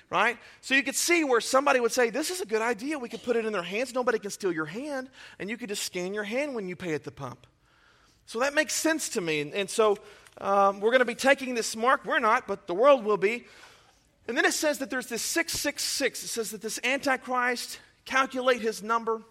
right? 0.09 0.37
So 0.61 0.73
you 0.73 0.83
could 0.83 0.95
see 0.95 1.23
where 1.23 1.41
somebody 1.41 1.79
would 1.79 1.91
say, 1.91 2.09
This 2.09 2.29
is 2.29 2.41
a 2.41 2.45
good 2.45 2.61
idea. 2.61 2.97
We 2.97 3.09
could 3.09 3.23
put 3.23 3.35
it 3.35 3.45
in 3.45 3.53
their 3.53 3.63
hands. 3.63 3.93
Nobody 3.93 4.19
can 4.19 4.31
steal 4.31 4.51
your 4.51 4.65
hand. 4.65 5.09
And 5.39 5.49
you 5.49 5.57
could 5.57 5.69
just 5.69 5.83
scan 5.83 6.13
your 6.13 6.23
hand 6.23 6.55
when 6.55 6.67
you 6.67 6.75
pay 6.75 6.93
at 6.93 7.03
the 7.03 7.11
pump. 7.11 7.45
So 8.25 8.39
that 8.39 8.53
makes 8.53 8.75
sense 8.75 9.09
to 9.09 9.21
me. 9.21 9.41
And, 9.41 9.53
and 9.53 9.69
so 9.69 9.97
um, 10.39 10.79
we're 10.79 10.91
going 10.91 10.99
to 10.99 11.05
be 11.05 11.15
taking 11.15 11.55
this 11.55 11.75
mark. 11.75 12.05
We're 12.05 12.19
not, 12.19 12.47
but 12.47 12.67
the 12.67 12.75
world 12.75 13.03
will 13.03 13.17
be. 13.17 13.45
And 14.27 14.37
then 14.37 14.45
it 14.45 14.53
says 14.53 14.77
that 14.79 14.91
there's 14.91 15.07
this 15.07 15.23
666. 15.23 16.23
It 16.23 16.27
says 16.27 16.51
that 16.51 16.61
this 16.61 16.79
Antichrist, 16.83 17.79
calculate 18.05 18.61
his 18.61 18.83
number. 18.83 19.21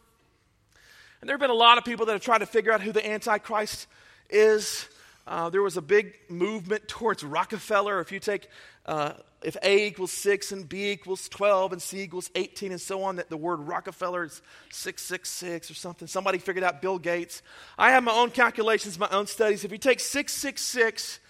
And 1.21 1.29
there 1.29 1.35
have 1.35 1.41
been 1.41 1.51
a 1.51 1.55
lot 1.55 1.79
of 1.79 1.85
people 1.85 2.07
that 2.07 2.12
have 2.12 2.23
tried 2.23 2.38
to 2.38 2.47
figure 2.47 2.73
out 2.73 2.81
who 2.81 2.93
the 2.93 3.09
Antichrist 3.09 3.87
is. 4.31 4.88
uh, 5.27 5.51
there 5.51 5.62
was 5.62 5.77
a 5.77 5.83
big 5.83 6.14
movement 6.29 6.88
towards 6.88 7.23
Rockefeller. 7.23 8.01
If 8.01 8.12
you 8.12 8.21
take, 8.21 8.49
uh, 8.88 9.12
if 9.42 9.57
A 9.62 9.87
equals 9.87 10.11
6 10.12 10.51
and 10.51 10.66
B 10.66 10.90
equals 10.90 11.29
12 11.29 11.72
and 11.74 11.83
C 11.83 12.01
equals 12.01 12.31
18 12.35 12.72
and 12.72 12.81
so 12.81 13.03
on, 13.03 13.16
that 13.16 13.29
the 13.29 13.37
word 13.37 13.61
Rockefeller 13.61 14.24
is 14.24 14.40
666 14.70 15.70
or 15.70 15.74
something. 15.74 16.09
Somebody 16.09 16.38
figured 16.38 16.64
out 16.64 16.81
Bill 16.81 16.98
Gates. 16.98 17.42
I 17.77 17.90
have 17.90 18.03
my 18.03 18.12
own 18.12 18.31
calculations, 18.31 18.98
my 18.98 19.09
own 19.11 19.27
studies. 19.27 19.62
If 19.62 19.72
you 19.72 19.79
take 19.79 20.01
666 20.01 21.20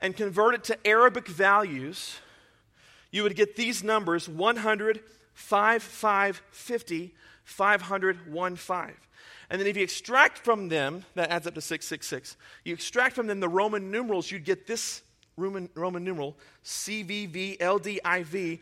and 0.00 0.16
convert 0.16 0.54
it 0.54 0.64
to 0.64 0.86
Arabic 0.86 1.26
values, 1.26 2.18
you 3.10 3.24
would 3.24 3.34
get 3.34 3.56
these 3.56 3.82
numbers 3.82 4.28
100, 4.28 5.00
5, 5.34 5.82
5, 5.82 6.42
50, 6.52 7.14
500, 7.44 8.32
1, 8.32 8.56
5. 8.56 9.08
And 9.50 9.60
then 9.60 9.66
if 9.66 9.76
you 9.76 9.82
extract 9.82 10.38
from 10.38 10.68
them, 10.68 11.04
that 11.16 11.30
adds 11.30 11.48
up 11.48 11.54
to 11.54 11.60
666. 11.60 12.36
You 12.64 12.72
extract 12.72 13.16
from 13.16 13.26
them 13.26 13.40
the 13.40 13.48
Roman 13.48 13.90
numerals, 13.90 14.30
you'd 14.30 14.44
get 14.44 14.68
this 14.68 15.02
Roman, 15.42 15.68
Roman 15.74 16.04
numeral, 16.04 16.36
CVVLDIV. 16.64 18.60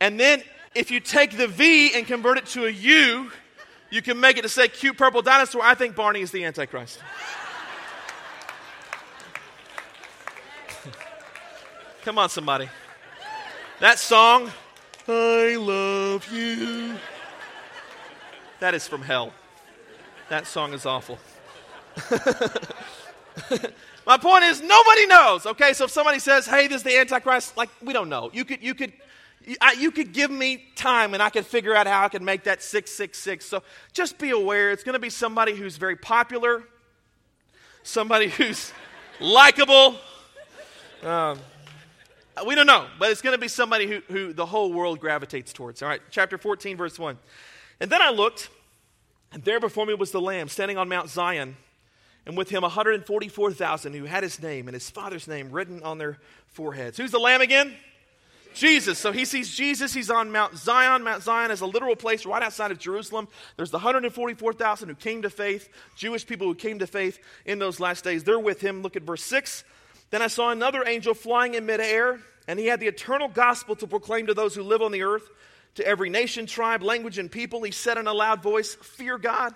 And 0.00 0.18
then 0.18 0.42
if 0.74 0.90
you 0.90 0.98
take 0.98 1.36
the 1.36 1.46
V 1.46 1.94
and 1.94 2.06
convert 2.06 2.38
it 2.38 2.46
to 2.46 2.64
a 2.66 2.70
U, 2.70 3.30
you 3.90 4.00
can 4.00 4.18
make 4.18 4.38
it 4.38 4.42
to 4.42 4.48
say 4.48 4.68
cute 4.68 4.96
purple 4.96 5.20
dinosaur. 5.22 5.62
I 5.62 5.74
think 5.74 5.94
Barney 5.94 6.22
is 6.22 6.30
the 6.30 6.44
Antichrist. 6.44 6.98
Come 12.02 12.18
on, 12.18 12.30
somebody. 12.30 12.68
That 13.80 13.98
song, 13.98 14.50
I 15.06 15.56
love 15.56 16.32
you, 16.32 16.96
that 18.60 18.74
is 18.74 18.88
from 18.88 19.02
hell. 19.02 19.32
That 20.28 20.46
song 20.46 20.72
is 20.72 20.86
awful. 20.86 21.18
My 24.06 24.16
point 24.16 24.44
is, 24.44 24.60
nobody 24.60 25.06
knows. 25.06 25.46
Okay, 25.46 25.72
so 25.72 25.84
if 25.84 25.90
somebody 25.90 26.18
says, 26.18 26.46
"Hey, 26.46 26.66
this 26.66 26.78
is 26.78 26.82
the 26.82 26.98
Antichrist," 26.98 27.56
like 27.56 27.70
we 27.82 27.92
don't 27.92 28.08
know. 28.08 28.30
You 28.32 28.44
could, 28.44 28.62
you 28.62 28.74
could, 28.74 28.92
you 29.78 29.90
could 29.90 30.12
give 30.12 30.30
me 30.30 30.64
time, 30.74 31.14
and 31.14 31.22
I 31.22 31.30
could 31.30 31.46
figure 31.46 31.74
out 31.74 31.86
how 31.86 32.04
I 32.04 32.08
could 32.08 32.22
make 32.22 32.44
that 32.44 32.62
six 32.62 32.90
six 32.90 33.18
six. 33.18 33.46
So 33.46 33.62
just 33.92 34.18
be 34.18 34.30
aware, 34.30 34.72
it's 34.72 34.82
going 34.82 34.94
to 34.94 34.98
be 34.98 35.10
somebody 35.10 35.54
who's 35.54 35.76
very 35.76 35.96
popular, 35.96 36.64
somebody 37.84 38.28
who's 38.38 38.72
likable. 39.20 39.96
Um, 41.02 41.38
we 42.46 42.54
don't 42.54 42.66
know, 42.66 42.86
but 42.98 43.10
it's 43.10 43.22
going 43.22 43.34
to 43.34 43.40
be 43.40 43.48
somebody 43.48 43.86
who, 43.86 44.00
who 44.08 44.32
the 44.32 44.46
whole 44.46 44.72
world 44.72 45.00
gravitates 45.00 45.52
towards. 45.52 45.82
All 45.82 45.88
right, 45.88 46.00
chapter 46.10 46.38
14, 46.38 46.76
verse 46.76 46.98
1. 46.98 47.18
And 47.80 47.90
then 47.90 48.00
I 48.00 48.10
looked, 48.10 48.48
and 49.32 49.44
there 49.44 49.60
before 49.60 49.84
me 49.86 49.94
was 49.94 50.12
the 50.12 50.20
Lamb 50.20 50.48
standing 50.48 50.78
on 50.78 50.88
Mount 50.88 51.10
Zion, 51.10 51.56
and 52.26 52.36
with 52.36 52.48
him 52.48 52.62
144,000 52.62 53.94
who 53.94 54.04
had 54.04 54.22
his 54.22 54.42
name 54.42 54.68
and 54.68 54.74
his 54.74 54.88
father's 54.90 55.26
name 55.26 55.50
written 55.50 55.82
on 55.82 55.98
their 55.98 56.18
foreheads. 56.46 56.96
Who's 56.96 57.10
the 57.10 57.18
Lamb 57.18 57.40
again? 57.40 57.74
Jesus. 58.54 58.98
So 58.98 59.12
he 59.12 59.24
sees 59.24 59.54
Jesus. 59.54 59.94
He's 59.94 60.10
on 60.10 60.30
Mount 60.30 60.56
Zion. 60.56 61.02
Mount 61.02 61.22
Zion 61.22 61.50
is 61.50 61.62
a 61.62 61.66
literal 61.66 61.96
place 61.96 62.26
right 62.26 62.42
outside 62.42 62.70
of 62.70 62.78
Jerusalem. 62.78 63.28
There's 63.56 63.70
the 63.70 63.78
144,000 63.78 64.88
who 64.88 64.94
came 64.94 65.22
to 65.22 65.30
faith, 65.30 65.68
Jewish 65.96 66.26
people 66.26 66.46
who 66.46 66.54
came 66.54 66.78
to 66.80 66.86
faith 66.86 67.18
in 67.44 67.58
those 67.58 67.80
last 67.80 68.04
days. 68.04 68.24
They're 68.24 68.38
with 68.38 68.60
him. 68.60 68.82
Look 68.82 68.96
at 68.96 69.02
verse 69.02 69.22
6. 69.24 69.64
Then 70.10 70.22
I 70.22 70.26
saw 70.26 70.50
another 70.50 70.84
angel 70.86 71.14
flying 71.14 71.54
in 71.54 71.64
midair, 71.64 72.20
and 72.46 72.58
he 72.58 72.66
had 72.66 72.80
the 72.80 72.88
eternal 72.88 73.28
gospel 73.28 73.74
to 73.76 73.86
proclaim 73.86 74.26
to 74.26 74.34
those 74.34 74.54
who 74.54 74.62
live 74.62 74.82
on 74.82 74.92
the 74.92 75.02
earth 75.02 75.28
to 75.76 75.86
every 75.86 76.10
nation, 76.10 76.44
tribe, 76.44 76.82
language, 76.82 77.16
and 77.16 77.30
people, 77.30 77.62
he 77.62 77.70
said 77.70 77.96
in 77.96 78.06
a 78.06 78.12
loud 78.12 78.42
voice, 78.42 78.74
Fear 78.74 79.16
God 79.18 79.54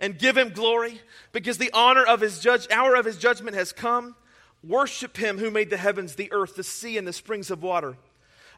and 0.00 0.18
give 0.18 0.36
him 0.36 0.50
glory, 0.50 1.00
because 1.32 1.58
the 1.58 1.72
honor 1.72 2.04
of 2.04 2.20
his 2.20 2.40
judge, 2.40 2.66
hour 2.70 2.94
of 2.94 3.04
his 3.04 3.16
judgment 3.16 3.56
has 3.56 3.72
come. 3.72 4.14
Worship 4.62 5.16
him 5.16 5.38
who 5.38 5.50
made 5.50 5.70
the 5.70 5.76
heavens, 5.76 6.14
the 6.14 6.32
earth, 6.32 6.56
the 6.56 6.64
sea, 6.64 6.98
and 6.98 7.06
the 7.06 7.12
springs 7.12 7.50
of 7.50 7.62
water. 7.62 7.96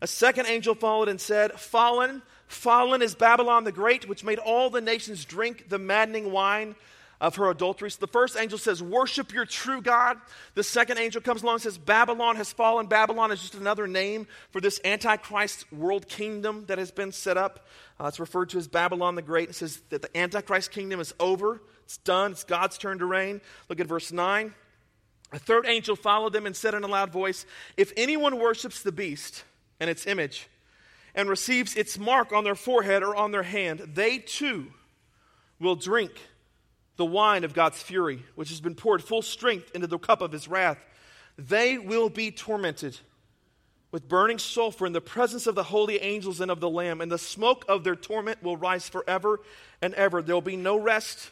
A 0.03 0.07
second 0.07 0.47
angel 0.47 0.75
followed 0.75 1.09
and 1.09 1.21
said, 1.21 1.53
Fallen, 1.53 2.23
fallen 2.47 3.03
is 3.03 3.15
Babylon 3.15 3.65
the 3.65 3.73
Great, 3.73 4.09
which 4.09 4.25
made 4.25 4.39
all 4.39 4.71
the 4.71 4.81
nations 4.81 5.25
drink 5.25 5.69
the 5.69 5.79
maddening 5.79 6.33
wine 6.33 6.75
of 7.21 7.37
her 7.37 7.51
adulteries. 7.51 7.97
The 7.97 8.07
first 8.07 8.37
angel 8.37 8.59
says, 8.59 8.83
Worship 8.83 9.33
your 9.33 9.45
true 9.45 9.83
God. 9.83 10.17
The 10.55 10.63
second 10.63 10.99
angel 10.99 11.21
comes 11.21 11.43
along 11.43 11.57
and 11.57 11.63
says, 11.63 11.79
Babylon 11.79 12.37
has 12.37 12.53
fallen. 12.53 12.87
Babylon 12.87 13.31
is 13.31 13.41
just 13.41 13.55
another 13.55 13.87
name 13.87 14.27
for 14.51 14.61
this 14.61 14.81
Antichrist 14.85 15.71
world 15.73 16.09
kingdom 16.09 16.65
that 16.67 16.79
has 16.79 16.91
been 16.91 17.13
set 17.13 17.37
up. 17.37 17.67
Uh, 18.01 18.07
it's 18.07 18.21
referred 18.21 18.49
to 18.51 18.59
as 18.59 18.69
Babylon 18.69 19.15
the 19.15 19.23
Great. 19.23 19.51
It 19.51 19.55
says 19.55 19.83
that 19.91 20.03
the 20.03 20.17
Antichrist 20.17 20.71
kingdom 20.71 21.01
is 21.01 21.13
over, 21.21 21.61
it's 21.85 21.99
done, 21.99 22.33
it's 22.33 22.45
God's 22.45 22.79
turn 22.79 22.99
to 22.99 23.07
reign. 23.07 23.41
Look 23.69 23.81
at 23.81 23.87
verse 23.87 24.13
9. 24.13 24.55
A 25.33 25.39
third 25.39 25.67
angel 25.67 25.95
followed 25.95 26.33
them 26.33 26.47
and 26.47 26.57
said 26.57 26.75
in 26.75 26.83
a 26.83 26.89
loud 26.89 27.13
voice, 27.13 27.45
If 27.77 27.93
anyone 27.97 28.39
worships 28.39 28.83
the 28.83 28.93
beast 28.93 29.45
and 29.79 29.89
its 29.89 30.07
image, 30.07 30.49
and 31.15 31.29
receives 31.29 31.75
its 31.75 31.99
mark 31.99 32.33
on 32.33 32.45
their 32.45 32.55
forehead 32.55 33.03
or 33.03 33.15
on 33.15 33.33
their 33.33 33.43
hand, 33.43 33.81
they 33.95 34.19
too 34.19 34.69
will 35.59 35.77
drink 35.77 36.13
the 36.97 37.05
wine 37.05 37.45
of 37.45 37.55
God's 37.55 37.83
fury, 37.83 38.25
which 38.35 38.51
has 38.51 38.61
been 38.61 38.75
poured 38.75 39.03
full 39.03 39.23
strength 39.23 39.71
into 39.75 39.87
the 39.87 39.99
cup 39.99 40.21
of 40.21 40.33
his 40.33 40.49
wrath. 40.49 40.79
They 41.39 41.79
will 41.79 42.11
be 42.11 42.31
tormented 42.31 42.99
with 43.93 44.09
burning 44.09 44.39
sulfur 44.39 44.87
in 44.87 44.93
the 44.93 45.01
presence 45.01 45.47
of 45.47 45.55
the 45.55 45.65
holy 45.65 45.99
angels 46.01 46.41
and 46.41 46.51
of 46.51 46.61
the 46.61 46.71
Lamb, 46.71 47.01
and 47.01 47.11
the 47.11 47.19
smoke 47.19 47.65
of 47.69 47.83
their 47.83 47.97
torment 47.97 48.43
will 48.43 48.57
rise 48.57 48.89
forever 48.89 49.41
and 49.83 49.95
ever. 49.95 50.23
There 50.23 50.37
will 50.37 50.43
be 50.43 50.57
no 50.57 50.79
rest, 50.79 51.31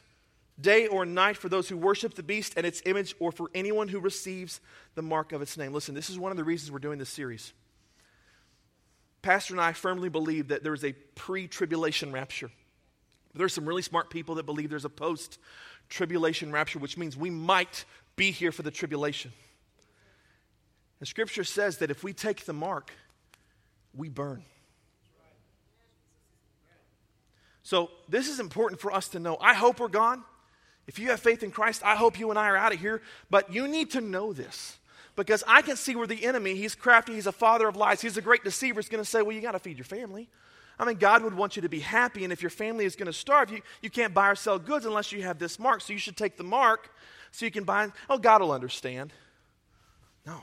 day 0.61 0.87
or 0.87 1.07
night, 1.07 1.37
for 1.37 1.49
those 1.49 1.69
who 1.69 1.77
worship 1.77 2.15
the 2.15 2.23
beast 2.23 2.55
and 2.57 2.67
its 2.67 2.83
image, 2.85 3.15
or 3.21 3.31
for 3.31 3.51
anyone 3.55 3.89
who 3.89 4.01
receives 4.01 4.61
the 4.95 5.03
mark 5.03 5.33
of 5.33 5.43
its 5.43 5.57
name. 5.57 5.73
Listen, 5.73 5.95
this 5.95 6.11
is 6.11 6.19
one 6.19 6.33
of 6.33 6.37
the 6.37 6.45
reasons 6.45 6.73
we're 6.73 6.79
doing 6.79 6.99
this 6.99 7.11
series. 7.11 7.53
Pastor 9.23 9.55
and 9.55 9.61
I 9.61 9.73
firmly 9.73 10.09
believe 10.09 10.49
that 10.49 10.63
there 10.63 10.75
is 10.75 10.85
a 10.85 10.93
pre 11.15 11.47
tribulation 11.47 12.13
rapture. 12.13 12.51
There's 13.39 13.55
some 13.55 13.67
really 13.67 13.83
smart 13.83 14.11
people 14.11 14.35
that 14.35 14.47
believe 14.47 14.69
there's 14.69 14.85
a 14.85 14.91
post 14.91 15.39
tribulation 15.89 16.53
rapture, 16.53 16.79
which 16.79 16.99
means 16.99 17.17
we 17.17 17.31
might 17.31 17.85
be 18.17 18.31
here 18.33 18.53
for 18.53 18.63
the 18.63 18.71
tribulation. 18.71 19.33
And 20.99 21.09
scripture 21.09 21.45
says 21.45 21.79
that 21.79 21.91
if 21.91 22.03
we 22.03 22.13
take 22.13 22.45
the 22.45 22.53
mark, 22.53 22.93
we 23.95 24.09
burn. 24.09 24.43
So, 27.63 27.91
this 28.09 28.29
is 28.29 28.41
important 28.41 28.81
for 28.81 28.93
us 28.93 29.09
to 29.09 29.21
know. 29.21 29.37
I 29.41 29.55
hope 29.55 29.79
we're 29.79 29.89
gone. 29.89 30.25
If 30.87 30.99
you 30.99 31.11
have 31.11 31.21
faith 31.21 31.43
in 31.43 31.51
Christ, 31.51 31.83
I 31.85 31.97
hope 31.97 32.19
you 32.19 32.31
and 32.31 32.39
I 32.39 32.49
are 32.49 32.57
out 32.57 32.73
of 32.73 32.81
here. 32.81 33.03
But 33.29 33.53
you 33.53 33.69
need 33.69 33.91
to 33.91 34.01
know 34.01 34.33
this 34.33 34.79
because 35.17 35.45
I 35.47 35.61
can 35.61 35.77
see 35.77 35.95
where 35.95 36.07
the 36.07 36.25
enemy, 36.25 36.55
he's 36.55 36.75
crafty, 36.75 37.13
he's 37.13 37.27
a 37.27 37.33
father 37.33 37.69
of 37.69 37.77
lies, 37.77 38.01
he's 38.01 38.17
a 38.17 38.23
great 38.23 38.43
deceiver, 38.43 38.81
is 38.81 38.89
going 38.89 39.05
to 39.05 39.09
say, 39.09 39.21
Well, 39.21 39.33
you 39.33 39.43
got 39.43 39.53
to 39.53 39.59
feed 39.59 39.77
your 39.77 39.85
family. 39.85 40.29
I 40.79 40.85
mean, 40.85 40.97
God 40.97 41.25
would 41.25 41.35
want 41.35 41.57
you 41.57 41.63
to 41.63 41.69
be 41.69 41.81
happy, 41.81 42.23
and 42.25 42.33
if 42.33 42.41
your 42.41 42.51
family 42.51 42.85
is 42.85 42.95
going 42.95 43.07
to 43.07 43.13
starve, 43.13 43.51
you, 43.51 43.63
you 43.83 43.91
can't 43.91 44.15
buy 44.15 44.31
or 44.31 44.35
sell 44.37 44.59
goods 44.59 44.87
unless 44.87 45.11
you 45.11 45.23
have 45.23 45.39
this 45.39 45.59
mark. 45.59 45.81
So 45.81 45.93
you 45.93 45.99
should 45.99 46.17
take 46.17 46.37
the 46.37 46.45
mark 46.45 46.91
so 47.33 47.45
you 47.45 47.51
can 47.51 47.65
buy. 47.65 47.91
Oh, 48.09 48.19
God 48.19 48.41
will 48.41 48.53
understand. 48.53 49.13
No. 50.25 50.41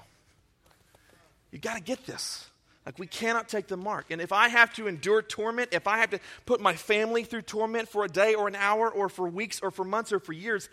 You 1.52 1.60
got 1.60 1.76
to 1.76 1.82
get 1.82 2.06
this. 2.06 2.50
Like, 2.86 3.00
we 3.00 3.08
cannot 3.08 3.48
take 3.48 3.68
the 3.68 3.78
mark. 3.78 4.08
And 4.12 4.22
if 4.22 4.32
I 4.32 4.50
have 4.50 4.74
to 4.76 4.88
endure 4.88 5.22
torment, 5.22 5.70
if 5.72 5.88
I 5.88 5.98
have 6.00 6.12
to 6.12 6.20
put 6.46 6.62
my 6.62 6.76
family 6.76 7.24
through 7.24 7.44
torment 7.44 7.90
for 7.90 8.04
a 8.04 8.08
day 8.10 8.36
or 8.36 8.48
an 8.48 8.56
hour 8.56 8.90
or 8.90 9.10
for 9.10 9.28
weeks 9.28 9.62
or 9.62 9.72
for 9.72 9.84
months 9.84 10.12
or 10.12 10.20
for 10.20 10.34
years, 10.34 10.70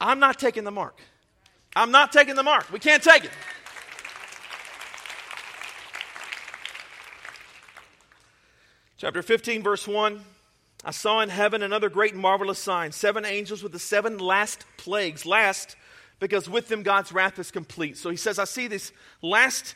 I'm 0.00 0.20
not 0.20 0.38
taking 0.38 0.64
the 0.64 0.70
mark. 0.70 1.00
I'm 1.74 1.90
not 1.90 2.12
taking 2.12 2.36
the 2.36 2.42
mark. 2.42 2.70
We 2.70 2.78
can't 2.78 3.02
take 3.02 3.24
it. 3.24 3.30
Chapter 8.98 9.20
15, 9.20 9.62
verse 9.62 9.86
1. 9.86 10.24
I 10.82 10.90
saw 10.90 11.20
in 11.20 11.28
heaven 11.28 11.62
another 11.62 11.90
great 11.90 12.14
and 12.14 12.22
marvelous 12.22 12.58
sign 12.58 12.92
seven 12.92 13.26
angels 13.26 13.62
with 13.62 13.72
the 13.72 13.78
seven 13.78 14.16
last 14.16 14.64
plagues. 14.78 15.26
Last, 15.26 15.76
because 16.18 16.48
with 16.48 16.68
them 16.68 16.82
God's 16.82 17.12
wrath 17.12 17.38
is 17.38 17.50
complete. 17.50 17.98
So 17.98 18.08
he 18.08 18.16
says, 18.16 18.38
I 18.38 18.44
see 18.44 18.68
these 18.68 18.92
last 19.20 19.74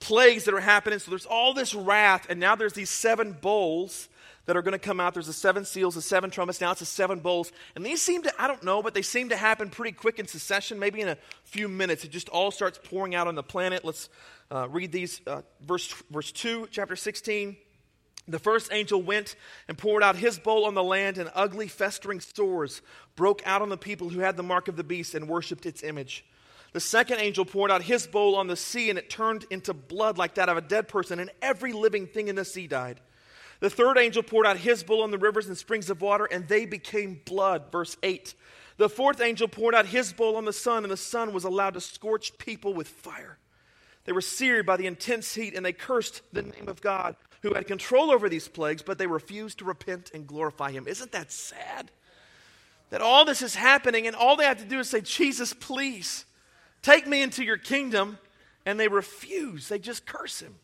plagues 0.00 0.46
that 0.46 0.54
are 0.54 0.60
happening. 0.60 0.98
So 0.98 1.12
there's 1.12 1.26
all 1.26 1.54
this 1.54 1.76
wrath, 1.76 2.26
and 2.28 2.40
now 2.40 2.56
there's 2.56 2.72
these 2.72 2.90
seven 2.90 3.34
bowls 3.40 4.08
that 4.46 4.56
are 4.56 4.62
going 4.62 4.72
to 4.72 4.80
come 4.80 4.98
out. 4.98 5.14
There's 5.14 5.28
the 5.28 5.32
seven 5.32 5.64
seals, 5.64 5.94
the 5.94 6.02
seven 6.02 6.30
trumpets. 6.30 6.60
Now 6.60 6.72
it's 6.72 6.80
the 6.80 6.86
seven 6.86 7.20
bowls. 7.20 7.52
And 7.76 7.86
these 7.86 8.02
seem 8.02 8.22
to, 8.22 8.32
I 8.36 8.48
don't 8.48 8.64
know, 8.64 8.82
but 8.82 8.94
they 8.94 9.02
seem 9.02 9.28
to 9.28 9.36
happen 9.36 9.70
pretty 9.70 9.92
quick 9.92 10.18
in 10.18 10.26
succession. 10.26 10.80
Maybe 10.80 11.00
in 11.00 11.08
a 11.08 11.18
few 11.44 11.68
minutes, 11.68 12.02
it 12.02 12.10
just 12.10 12.28
all 12.30 12.50
starts 12.50 12.80
pouring 12.82 13.14
out 13.14 13.28
on 13.28 13.36
the 13.36 13.44
planet. 13.44 13.84
Let's 13.84 14.08
uh, 14.50 14.68
read 14.68 14.90
these. 14.90 15.20
Uh, 15.24 15.42
verse, 15.60 15.94
verse 16.10 16.32
2, 16.32 16.66
chapter 16.72 16.96
16. 16.96 17.56
The 18.28 18.38
first 18.38 18.72
angel 18.72 19.00
went 19.00 19.36
and 19.68 19.78
poured 19.78 20.02
out 20.02 20.16
his 20.16 20.38
bowl 20.38 20.64
on 20.64 20.74
the 20.74 20.82
land, 20.82 21.16
and 21.18 21.30
ugly, 21.34 21.68
festering 21.68 22.20
sores 22.20 22.82
broke 23.14 23.40
out 23.46 23.62
on 23.62 23.68
the 23.68 23.76
people 23.76 24.08
who 24.08 24.20
had 24.20 24.36
the 24.36 24.42
mark 24.42 24.66
of 24.68 24.76
the 24.76 24.84
beast 24.84 25.14
and 25.14 25.28
worshipped 25.28 25.64
its 25.64 25.82
image. 25.84 26.24
The 26.72 26.80
second 26.80 27.20
angel 27.20 27.44
poured 27.44 27.70
out 27.70 27.82
his 27.82 28.06
bowl 28.06 28.34
on 28.34 28.48
the 28.48 28.56
sea, 28.56 28.90
and 28.90 28.98
it 28.98 29.08
turned 29.08 29.46
into 29.50 29.72
blood 29.72 30.18
like 30.18 30.34
that 30.34 30.48
of 30.48 30.56
a 30.56 30.60
dead 30.60 30.88
person, 30.88 31.20
and 31.20 31.30
every 31.40 31.72
living 31.72 32.06
thing 32.06 32.28
in 32.28 32.36
the 32.36 32.44
sea 32.44 32.66
died. 32.66 33.00
The 33.60 33.70
third 33.70 33.96
angel 33.96 34.22
poured 34.22 34.46
out 34.46 34.58
his 34.58 34.82
bowl 34.82 35.02
on 35.02 35.10
the 35.10 35.18
rivers 35.18 35.46
and 35.46 35.56
springs 35.56 35.88
of 35.88 36.02
water, 36.02 36.26
and 36.26 36.48
they 36.48 36.66
became 36.66 37.20
blood. 37.24 37.70
Verse 37.70 37.96
8. 38.02 38.34
The 38.76 38.88
fourth 38.88 39.20
angel 39.20 39.48
poured 39.48 39.74
out 39.74 39.86
his 39.86 40.12
bowl 40.12 40.36
on 40.36 40.44
the 40.44 40.52
sun, 40.52 40.82
and 40.82 40.90
the 40.90 40.96
sun 40.96 41.32
was 41.32 41.44
allowed 41.44 41.74
to 41.74 41.80
scorch 41.80 42.36
people 42.36 42.74
with 42.74 42.88
fire. 42.88 43.38
They 44.04 44.12
were 44.12 44.20
seared 44.20 44.66
by 44.66 44.76
the 44.76 44.86
intense 44.86 45.34
heat, 45.34 45.54
and 45.54 45.64
they 45.64 45.72
cursed 45.72 46.22
the 46.32 46.42
name 46.42 46.68
of 46.68 46.80
God, 46.80 47.16
who 47.46 47.54
had 47.54 47.66
control 47.66 48.10
over 48.10 48.28
these 48.28 48.48
plagues, 48.48 48.82
but 48.82 48.98
they 48.98 49.06
refused 49.06 49.58
to 49.58 49.64
repent 49.64 50.10
and 50.12 50.26
glorify 50.26 50.72
him. 50.72 50.88
Isn't 50.88 51.12
that 51.12 51.30
sad? 51.30 51.90
That 52.90 53.00
all 53.00 53.24
this 53.24 53.42
is 53.42 53.54
happening, 53.54 54.06
and 54.06 54.16
all 54.16 54.36
they 54.36 54.44
have 54.44 54.58
to 54.58 54.64
do 54.64 54.80
is 54.80 54.90
say, 54.90 55.00
Jesus, 55.00 55.52
please, 55.52 56.24
take 56.82 57.06
me 57.06 57.22
into 57.22 57.44
your 57.44 57.56
kingdom. 57.56 58.18
And 58.64 58.80
they 58.80 58.88
refuse, 58.88 59.68
they 59.68 59.78
just 59.78 60.06
curse 60.06 60.40
him. 60.40 60.56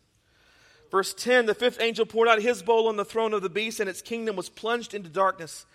Verse 0.90 1.14
10 1.14 1.46
The 1.46 1.54
fifth 1.54 1.80
angel 1.80 2.04
poured 2.04 2.28
out 2.28 2.42
his 2.42 2.62
bowl 2.62 2.88
on 2.88 2.96
the 2.96 3.04
throne 3.04 3.32
of 3.32 3.42
the 3.42 3.48
beast, 3.48 3.78
and 3.78 3.88
its 3.88 4.02
kingdom 4.02 4.34
was 4.34 4.48
plunged 4.48 4.92
into 4.92 5.08
darkness. 5.08 5.66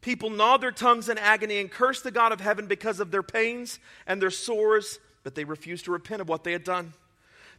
People 0.00 0.30
gnawed 0.30 0.60
their 0.60 0.70
tongues 0.70 1.08
in 1.08 1.18
agony 1.18 1.58
and 1.58 1.70
cursed 1.70 2.04
the 2.04 2.10
God 2.12 2.30
of 2.30 2.40
heaven 2.40 2.66
because 2.66 3.00
of 3.00 3.10
their 3.10 3.22
pains 3.22 3.80
and 4.06 4.22
their 4.22 4.30
sores, 4.30 5.00
but 5.24 5.34
they 5.34 5.44
refused 5.44 5.84
to 5.86 5.92
repent 5.92 6.20
of 6.20 6.28
what 6.28 6.44
they 6.44 6.52
had 6.52 6.64
done. 6.64 6.92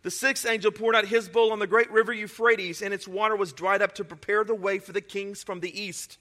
The 0.04 0.12
sixth 0.12 0.46
angel 0.46 0.72
poured 0.72 0.96
out 0.96 1.06
his 1.06 1.30
bowl 1.30 1.52
on 1.52 1.60
the 1.60 1.68
great 1.68 1.90
river 1.90 2.14
Euphrates, 2.14 2.82
and 2.82 2.94
its 2.94 3.08
water 3.08 3.36
was 3.36 3.54
dried 3.54 3.82
up 3.82 3.96
to 3.96 4.04
prepare 4.04 4.44
the 4.44 4.54
way 4.54 4.80
for 4.80 4.92
the 4.92 5.02
kings 5.02 5.44
from 5.44 5.62
the 5.62 5.82
east. 5.82 6.18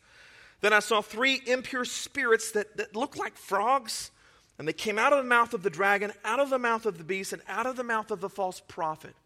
Then 0.61 0.73
I 0.73 0.79
saw 0.79 1.03
three 1.03 1.42
impure 1.45 1.85
spirits 1.85 2.53
that, 2.53 2.77
that 2.77 2.95
looked 2.95 3.18
like 3.18 3.37
frogs, 3.37 4.12
and 4.57 4.68
they 4.68 4.73
came 4.73 4.99
out 4.99 5.12
of 5.12 5.18
the 5.18 5.29
mouth 5.29 5.53
of 5.53 5.64
the 5.64 5.71
dragon, 5.71 6.12
out 6.25 6.38
of 6.38 6.49
the 6.49 6.59
mouth 6.59 6.87
of 6.87 6.97
the 6.97 7.05
beast, 7.05 7.33
and 7.33 7.42
out 7.49 7.66
of 7.66 7.75
the 7.75 7.83
mouth 7.83 8.12
of 8.12 8.21
the 8.21 8.29
false 8.29 8.61
prophet. 8.68 9.16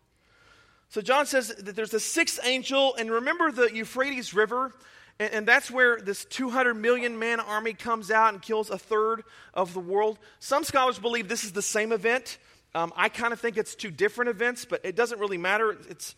So 0.88 1.02
John 1.02 1.26
says 1.26 1.48
that 1.48 1.76
there's 1.76 1.92
a 1.92 2.00
sixth 2.00 2.40
angel, 2.42 2.94
and 2.94 3.10
remember 3.10 3.52
the 3.52 3.70
Euphrates 3.74 4.32
River? 4.32 4.72
And, 5.18 5.32
and, 5.32 5.46
that's 5.46 5.70
where 5.70 6.00
this 6.00 6.24
200 6.26 6.74
million 6.74 7.18
man 7.18 7.40
army 7.40 7.74
comes 7.74 8.10
out 8.10 8.32
and 8.32 8.40
kills 8.40 8.70
a 8.70 8.78
third 8.78 9.24
of 9.52 9.74
the 9.74 9.80
world. 9.80 10.18
Some 10.38 10.64
scholars 10.64 10.98
believe 10.98 11.28
this 11.28 11.44
is 11.44 11.52
the 11.52 11.62
same 11.62 11.92
event. 11.92 12.38
Um, 12.76 12.92
I 12.94 13.08
kind 13.08 13.32
of 13.32 13.40
think 13.40 13.56
it's 13.56 13.74
two 13.74 13.90
different 13.90 14.28
events, 14.28 14.66
but 14.66 14.84
it 14.84 14.94
doesn't 14.94 15.18
really 15.18 15.38
matter. 15.38 15.78
It's, 15.88 16.14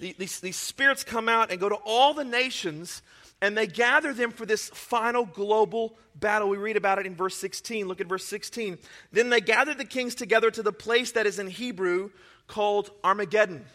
these, 0.00 0.40
these 0.40 0.56
spirits 0.56 1.04
come 1.04 1.28
out 1.28 1.50
and 1.50 1.60
go 1.60 1.68
to 1.68 1.74
all 1.84 2.14
the 2.14 2.24
nations 2.24 3.02
and 3.42 3.54
they 3.54 3.66
gather 3.66 4.14
them 4.14 4.30
for 4.30 4.46
this 4.46 4.70
final 4.70 5.26
global 5.26 5.98
battle. 6.14 6.48
We 6.48 6.56
read 6.56 6.78
about 6.78 6.98
it 6.98 7.04
in 7.04 7.14
verse 7.14 7.36
16. 7.36 7.86
Look 7.86 8.00
at 8.00 8.06
verse 8.06 8.24
16. 8.24 8.78
Then 9.12 9.28
they 9.28 9.42
gathered 9.42 9.76
the 9.76 9.84
kings 9.84 10.14
together 10.14 10.50
to 10.50 10.62
the 10.62 10.72
place 10.72 11.12
that 11.12 11.26
is 11.26 11.38
in 11.38 11.46
Hebrew 11.46 12.08
called 12.46 12.90
Armageddon. 13.04 13.66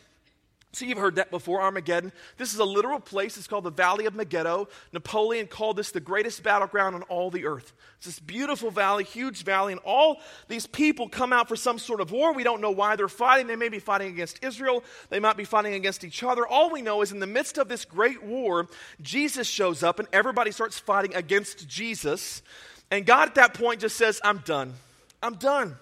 So 0.74 0.86
you've 0.86 0.98
heard 0.98 1.18
that 1.18 1.30
before, 1.30 1.62
Armageddon. 1.62 2.12
This 2.38 2.52
is 2.52 2.60
a 2.60 2.66
literal 2.66 3.00
place. 3.00 3.38
It's 3.38 3.46
called 3.46 3.64
the 3.64 3.70
Valley 3.70 4.08
of 4.08 4.16
Megiddo. 4.16 4.68
Napoleon 4.92 5.46
called 5.46 5.78
this 5.78 5.92
the 5.92 6.00
greatest 6.00 6.42
battleground 6.42 6.96
on 6.96 7.04
all 7.04 7.30
the 7.30 7.46
earth. 7.46 7.74
It's 7.98 8.08
this 8.08 8.20
beautiful 8.20 8.72
valley, 8.72 9.04
huge 9.04 9.44
valley, 9.44 9.74
and 9.74 9.82
all 9.86 10.20
these 10.48 10.66
people 10.66 11.08
come 11.08 11.32
out 11.32 11.48
for 11.48 11.56
some 11.56 11.78
sort 11.78 12.02
of 12.02 12.12
war. 12.12 12.34
We 12.34 12.44
don't 12.44 12.60
know 12.60 12.72
why 12.72 12.96
they're 12.96 13.08
fighting. 13.08 13.46
They 13.46 13.56
may 13.56 13.70
be 13.70 13.78
fighting 13.78 14.08
against 14.08 14.44
Israel. 14.44 14.84
They 15.10 15.20
might 15.20 15.38
be 15.38 15.44
fighting 15.44 15.76
against 15.76 16.04
each 16.04 16.24
other. 16.24 16.48
All 16.48 16.72
we 16.72 16.82
know 16.82 17.04
is 17.04 17.12
in 17.12 17.20
the 17.20 17.28
midst 17.28 17.60
of 17.60 17.70
this 17.70 17.86
great 17.86 18.24
war, 18.24 18.68
Jesus 19.00 19.46
shows 19.46 19.84
up 19.84 20.00
and 20.00 20.08
everybody 20.12 20.50
starts 20.50 20.80
fighting 20.80 21.14
against 21.14 21.68
Jesus. 21.68 22.42
And 22.90 23.06
God 23.06 23.28
at 23.28 23.36
that 23.36 23.54
point 23.54 23.82
just 23.82 23.96
says, 23.96 24.20
I'm 24.24 24.40
done. 24.40 24.74
I'm 25.22 25.36
done. 25.36 25.78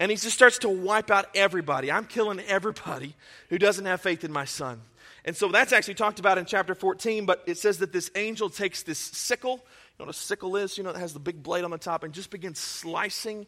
And 0.00 0.10
he 0.10 0.16
just 0.16 0.34
starts 0.34 0.58
to 0.58 0.68
wipe 0.68 1.10
out 1.10 1.26
everybody. 1.34 1.90
I'm 1.90 2.04
killing 2.04 2.40
everybody 2.40 3.16
who 3.48 3.58
doesn't 3.58 3.84
have 3.84 4.00
faith 4.00 4.24
in 4.24 4.32
my 4.32 4.44
son. 4.44 4.80
And 5.24 5.36
so 5.36 5.48
that's 5.48 5.72
actually 5.72 5.94
talked 5.94 6.20
about 6.20 6.38
in 6.38 6.44
chapter 6.44 6.74
14, 6.74 7.26
but 7.26 7.42
it 7.46 7.58
says 7.58 7.78
that 7.78 7.92
this 7.92 8.10
angel 8.14 8.48
takes 8.48 8.84
this 8.84 8.98
sickle. 8.98 9.52
You 9.52 9.98
know 9.98 10.06
what 10.06 10.14
a 10.14 10.18
sickle 10.18 10.56
is? 10.56 10.78
You 10.78 10.84
know, 10.84 10.90
it 10.90 10.96
has 10.96 11.12
the 11.12 11.18
big 11.18 11.42
blade 11.42 11.64
on 11.64 11.70
the 11.70 11.78
top 11.78 12.04
and 12.04 12.14
just 12.14 12.30
begins 12.30 12.58
slicing 12.58 13.46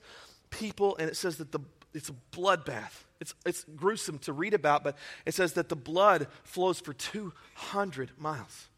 people. 0.50 0.96
And 0.96 1.08
it 1.08 1.16
says 1.16 1.36
that 1.36 1.52
the, 1.52 1.60
it's 1.94 2.08
a 2.08 2.14
bloodbath. 2.32 3.04
It's, 3.20 3.34
it's 3.46 3.64
gruesome 3.76 4.18
to 4.20 4.32
read 4.32 4.54
about, 4.54 4.82
but 4.82 4.96
it 5.26 5.34
says 5.34 5.52
that 5.52 5.68
the 5.68 5.76
blood 5.76 6.26
flows 6.42 6.80
for 6.80 6.92
200 6.92 8.10
miles. 8.18 8.68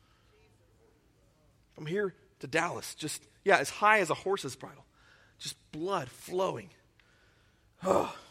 From 1.74 1.86
here 1.86 2.14
to 2.40 2.46
Dallas, 2.46 2.94
just, 2.96 3.22
yeah, 3.44 3.56
as 3.56 3.70
high 3.70 4.00
as 4.00 4.10
a 4.10 4.14
horse's 4.14 4.56
bridle. 4.56 4.84
Just 5.38 5.56
blood 5.72 6.08
flowing. 6.08 6.68
Oh. 7.84 8.14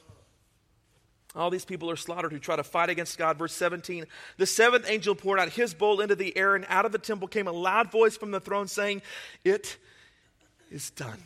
All 1.35 1.49
these 1.49 1.63
people 1.63 1.89
are 1.89 1.95
slaughtered 1.95 2.33
who 2.33 2.39
try 2.39 2.57
to 2.57 2.63
fight 2.63 2.89
against 2.89 3.17
God. 3.17 3.37
Verse 3.37 3.53
17 3.53 4.05
The 4.37 4.45
seventh 4.45 4.89
angel 4.89 5.15
poured 5.15 5.39
out 5.39 5.49
his 5.49 5.73
bowl 5.73 6.01
into 6.01 6.15
the 6.15 6.35
air, 6.35 6.55
and 6.55 6.65
out 6.67 6.85
of 6.85 6.91
the 6.91 6.97
temple 6.97 7.27
came 7.27 7.47
a 7.47 7.53
loud 7.53 7.89
voice 7.89 8.17
from 8.17 8.31
the 8.31 8.41
throne 8.41 8.67
saying, 8.67 9.01
It 9.45 9.77
is 10.69 10.89
done. 10.89 11.23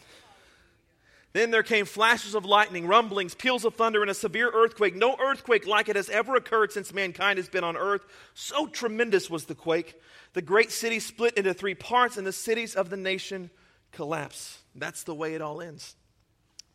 Then 1.33 1.51
there 1.51 1.63
came 1.63 1.85
flashes 1.85 2.33
of 2.33 2.45
lightning, 2.45 2.87
rumblings, 2.87 3.35
peals 3.35 3.65
of 3.65 3.75
thunder, 3.75 4.01
and 4.01 4.09
a 4.09 4.13
severe 4.13 4.49
earthquake. 4.49 4.95
No 4.95 5.17
earthquake 5.19 5.67
like 5.67 5.89
it 5.89 5.97
has 5.97 6.09
ever 6.09 6.35
occurred 6.35 6.71
since 6.71 6.93
mankind 6.93 7.37
has 7.37 7.49
been 7.49 7.63
on 7.63 7.75
earth. 7.75 8.05
So 8.35 8.67
tremendous 8.67 9.29
was 9.29 9.43
the 9.43 9.55
quake. 9.55 9.99
The 10.31 10.41
great 10.41 10.71
city 10.71 10.99
split 11.01 11.33
into 11.33 11.53
three 11.53 11.75
parts, 11.75 12.15
and 12.15 12.25
the 12.25 12.31
cities 12.31 12.75
of 12.75 12.89
the 12.89 12.95
nation 12.95 13.49
collapse. 13.91 14.59
That's 14.75 15.03
the 15.03 15.13
way 15.13 15.33
it 15.33 15.41
all 15.41 15.61
ends. 15.61 15.95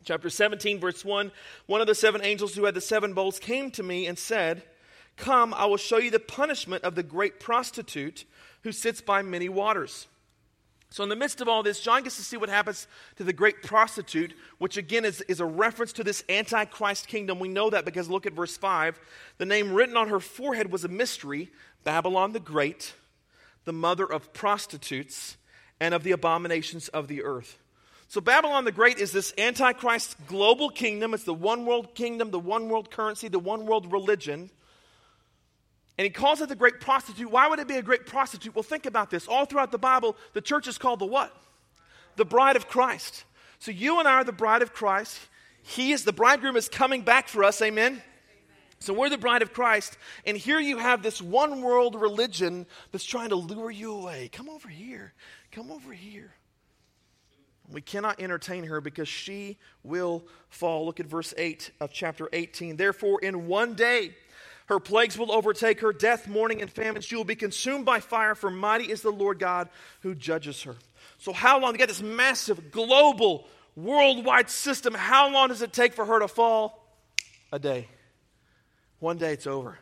Chapter 0.03 0.29
17, 0.29 0.79
verse 0.79 1.05
1 1.05 1.31
One 1.65 1.81
of 1.81 1.87
the 1.87 1.95
seven 1.95 2.23
angels 2.23 2.55
who 2.55 2.65
had 2.65 2.73
the 2.73 2.81
seven 2.81 3.13
bowls 3.13 3.39
came 3.39 3.71
to 3.71 3.83
me 3.83 4.07
and 4.07 4.17
said, 4.17 4.63
Come, 5.17 5.53
I 5.53 5.65
will 5.65 5.77
show 5.77 5.97
you 5.97 6.11
the 6.11 6.19
punishment 6.19 6.83
of 6.83 6.95
the 6.95 7.03
great 7.03 7.39
prostitute 7.39 8.25
who 8.63 8.71
sits 8.71 9.01
by 9.01 9.21
many 9.21 9.49
waters. 9.49 10.07
So, 10.89 11.03
in 11.03 11.09
the 11.09 11.15
midst 11.15 11.39
of 11.39 11.47
all 11.47 11.63
this, 11.63 11.79
John 11.79 12.03
gets 12.03 12.17
to 12.17 12.21
see 12.21 12.35
what 12.35 12.49
happens 12.49 12.85
to 13.15 13.23
the 13.23 13.31
great 13.31 13.63
prostitute, 13.63 14.33
which 14.57 14.75
again 14.75 15.05
is, 15.05 15.21
is 15.21 15.39
a 15.39 15.45
reference 15.45 15.93
to 15.93 16.03
this 16.03 16.21
Antichrist 16.27 17.07
kingdom. 17.07 17.39
We 17.39 17.47
know 17.47 17.69
that 17.69 17.85
because 17.85 18.09
look 18.09 18.25
at 18.25 18.33
verse 18.33 18.57
5. 18.57 18.99
The 19.37 19.45
name 19.45 19.71
written 19.71 19.95
on 19.95 20.09
her 20.09 20.19
forehead 20.19 20.69
was 20.69 20.83
a 20.83 20.89
mystery 20.89 21.49
Babylon 21.85 22.33
the 22.33 22.41
Great, 22.41 22.93
the 23.63 23.71
mother 23.71 24.05
of 24.05 24.33
prostitutes 24.33 25.37
and 25.79 25.93
of 25.93 26.03
the 26.03 26.11
abominations 26.11 26.89
of 26.89 27.07
the 27.07 27.23
earth. 27.23 27.57
So, 28.11 28.19
Babylon 28.19 28.65
the 28.65 28.73
Great 28.73 28.97
is 28.97 29.13
this 29.13 29.33
Antichrist 29.37 30.17
global 30.27 30.69
kingdom. 30.69 31.13
It's 31.13 31.23
the 31.23 31.33
one 31.33 31.65
world 31.65 31.95
kingdom, 31.95 32.29
the 32.29 32.39
one 32.39 32.67
world 32.67 32.91
currency, 32.91 33.29
the 33.29 33.39
one 33.39 33.65
world 33.65 33.89
religion. 33.89 34.49
And 35.97 36.03
he 36.03 36.09
calls 36.09 36.41
it 36.41 36.49
the 36.49 36.57
great 36.57 36.81
prostitute. 36.81 37.31
Why 37.31 37.47
would 37.47 37.59
it 37.59 37.69
be 37.69 37.77
a 37.77 37.81
great 37.81 38.05
prostitute? 38.05 38.53
Well, 38.53 38.63
think 38.63 38.85
about 38.85 39.11
this. 39.11 39.29
All 39.29 39.45
throughout 39.45 39.71
the 39.71 39.77
Bible, 39.77 40.17
the 40.33 40.41
church 40.41 40.67
is 40.67 40.77
called 40.77 40.99
the 40.99 41.05
what? 41.05 41.33
The 42.17 42.25
bride 42.25 42.57
of 42.57 42.67
Christ. 42.67 43.23
So, 43.59 43.71
you 43.71 43.97
and 43.99 44.05
I 44.09 44.15
are 44.15 44.23
the 44.25 44.33
bride 44.33 44.61
of 44.61 44.73
Christ. 44.73 45.17
He 45.63 45.93
is, 45.93 46.03
the 46.03 46.11
bridegroom 46.11 46.57
is 46.57 46.67
coming 46.67 47.03
back 47.03 47.29
for 47.29 47.45
us. 47.45 47.61
Amen? 47.61 48.01
So 48.79 48.93
we're 48.93 49.09
the 49.09 49.17
bride 49.17 49.41
of 49.43 49.53
Christ, 49.53 49.95
and 50.25 50.35
here 50.35 50.59
you 50.59 50.79
have 50.79 51.03
this 51.03 51.21
one 51.21 51.61
world 51.61 51.93
religion 51.93 52.65
that's 52.91 53.05
trying 53.05 53.29
to 53.29 53.35
lure 53.35 53.69
you 53.69 53.93
away. 53.93 54.27
Come 54.33 54.49
over 54.49 54.67
here. 54.67 55.13
Come 55.51 55.71
over 55.71 55.93
here. 55.93 56.33
We 57.71 57.81
cannot 57.81 58.19
entertain 58.19 58.65
her 58.65 58.81
because 58.81 59.07
she 59.07 59.57
will 59.83 60.23
fall. 60.49 60.85
Look 60.85 60.99
at 60.99 61.05
verse 61.05 61.33
8 61.37 61.71
of 61.79 61.91
chapter 61.93 62.27
18. 62.33 62.75
Therefore, 62.75 63.19
in 63.21 63.47
one 63.47 63.75
day, 63.75 64.15
her 64.65 64.79
plagues 64.79 65.17
will 65.17 65.31
overtake 65.31 65.81
her 65.81 65.93
death, 65.93 66.27
mourning, 66.27 66.61
and 66.61 66.71
famine. 66.71 67.01
She 67.01 67.15
will 67.15 67.23
be 67.23 67.35
consumed 67.35 67.85
by 67.85 67.99
fire, 67.99 68.35
for 68.35 68.49
mighty 68.49 68.91
is 68.91 69.01
the 69.01 69.11
Lord 69.11 69.39
God 69.39 69.69
who 70.01 70.15
judges 70.15 70.63
her. 70.63 70.75
So, 71.17 71.33
how 71.33 71.59
long? 71.59 71.73
You 71.73 71.79
got 71.79 71.87
this 71.87 72.01
massive, 72.01 72.71
global, 72.71 73.47
worldwide 73.75 74.49
system. 74.49 74.93
How 74.93 75.31
long 75.31 75.49
does 75.49 75.61
it 75.61 75.73
take 75.73 75.93
for 75.93 76.05
her 76.05 76.19
to 76.19 76.27
fall? 76.27 76.87
A 77.51 77.59
day. 77.59 77.87
One 78.99 79.17
day 79.17 79.33
it's 79.33 79.47
over. 79.47 79.79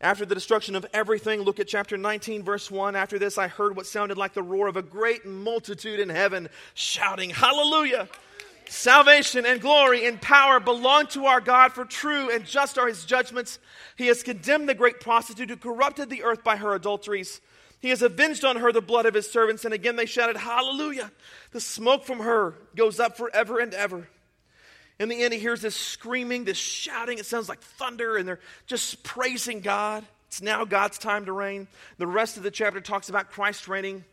After 0.00 0.26
the 0.26 0.34
destruction 0.34 0.74
of 0.74 0.86
everything, 0.92 1.40
look 1.42 1.60
at 1.60 1.68
chapter 1.68 1.96
19, 1.96 2.42
verse 2.42 2.70
1. 2.70 2.96
After 2.96 3.18
this, 3.18 3.38
I 3.38 3.48
heard 3.48 3.76
what 3.76 3.86
sounded 3.86 4.18
like 4.18 4.34
the 4.34 4.42
roar 4.42 4.66
of 4.66 4.76
a 4.76 4.82
great 4.82 5.24
multitude 5.24 6.00
in 6.00 6.08
heaven 6.08 6.48
shouting, 6.74 7.30
Hallelujah! 7.30 8.08
Salvation 8.68 9.44
and 9.44 9.60
glory 9.60 10.06
and 10.06 10.20
power 10.20 10.58
belong 10.58 11.06
to 11.08 11.26
our 11.26 11.40
God, 11.40 11.72
for 11.72 11.84
true 11.84 12.30
and 12.30 12.44
just 12.44 12.78
are 12.78 12.88
his 12.88 13.04
judgments. 13.04 13.58
He 13.96 14.06
has 14.06 14.22
condemned 14.22 14.68
the 14.68 14.74
great 14.74 15.00
prostitute 15.00 15.50
who 15.50 15.56
corrupted 15.56 16.10
the 16.10 16.22
earth 16.22 16.42
by 16.42 16.56
her 16.56 16.74
adulteries. 16.74 17.40
He 17.80 17.90
has 17.90 18.00
avenged 18.00 18.44
on 18.44 18.56
her 18.56 18.72
the 18.72 18.80
blood 18.80 19.04
of 19.04 19.12
his 19.12 19.30
servants. 19.30 19.66
And 19.66 19.74
again 19.74 19.96
they 19.96 20.06
shouted, 20.06 20.38
Hallelujah! 20.38 21.12
The 21.52 21.60
smoke 21.60 22.04
from 22.04 22.20
her 22.20 22.54
goes 22.74 22.98
up 22.98 23.16
forever 23.16 23.60
and 23.60 23.74
ever. 23.74 24.08
In 24.98 25.08
the 25.08 25.22
end, 25.22 25.34
he 25.34 25.40
hears 25.40 25.60
this 25.60 25.74
screaming, 25.74 26.44
this 26.44 26.56
shouting. 26.56 27.18
It 27.18 27.26
sounds 27.26 27.48
like 27.48 27.60
thunder, 27.60 28.16
and 28.16 28.28
they're 28.28 28.40
just 28.66 29.02
praising 29.02 29.60
God. 29.60 30.04
It's 30.28 30.40
now 30.40 30.64
God's 30.64 30.98
time 30.98 31.26
to 31.26 31.32
reign. 31.32 31.66
The 31.98 32.06
rest 32.06 32.36
of 32.36 32.42
the 32.42 32.50
chapter 32.50 32.80
talks 32.80 33.08
about 33.08 33.30
Christ 33.30 33.66
reigning. 33.66 34.04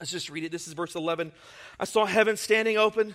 Let's 0.00 0.10
just 0.10 0.30
read 0.30 0.44
it. 0.44 0.52
This 0.52 0.66
is 0.66 0.74
verse 0.74 0.94
11. 0.94 1.32
I 1.78 1.84
saw 1.84 2.06
heaven 2.06 2.36
standing 2.36 2.76
open, 2.76 3.14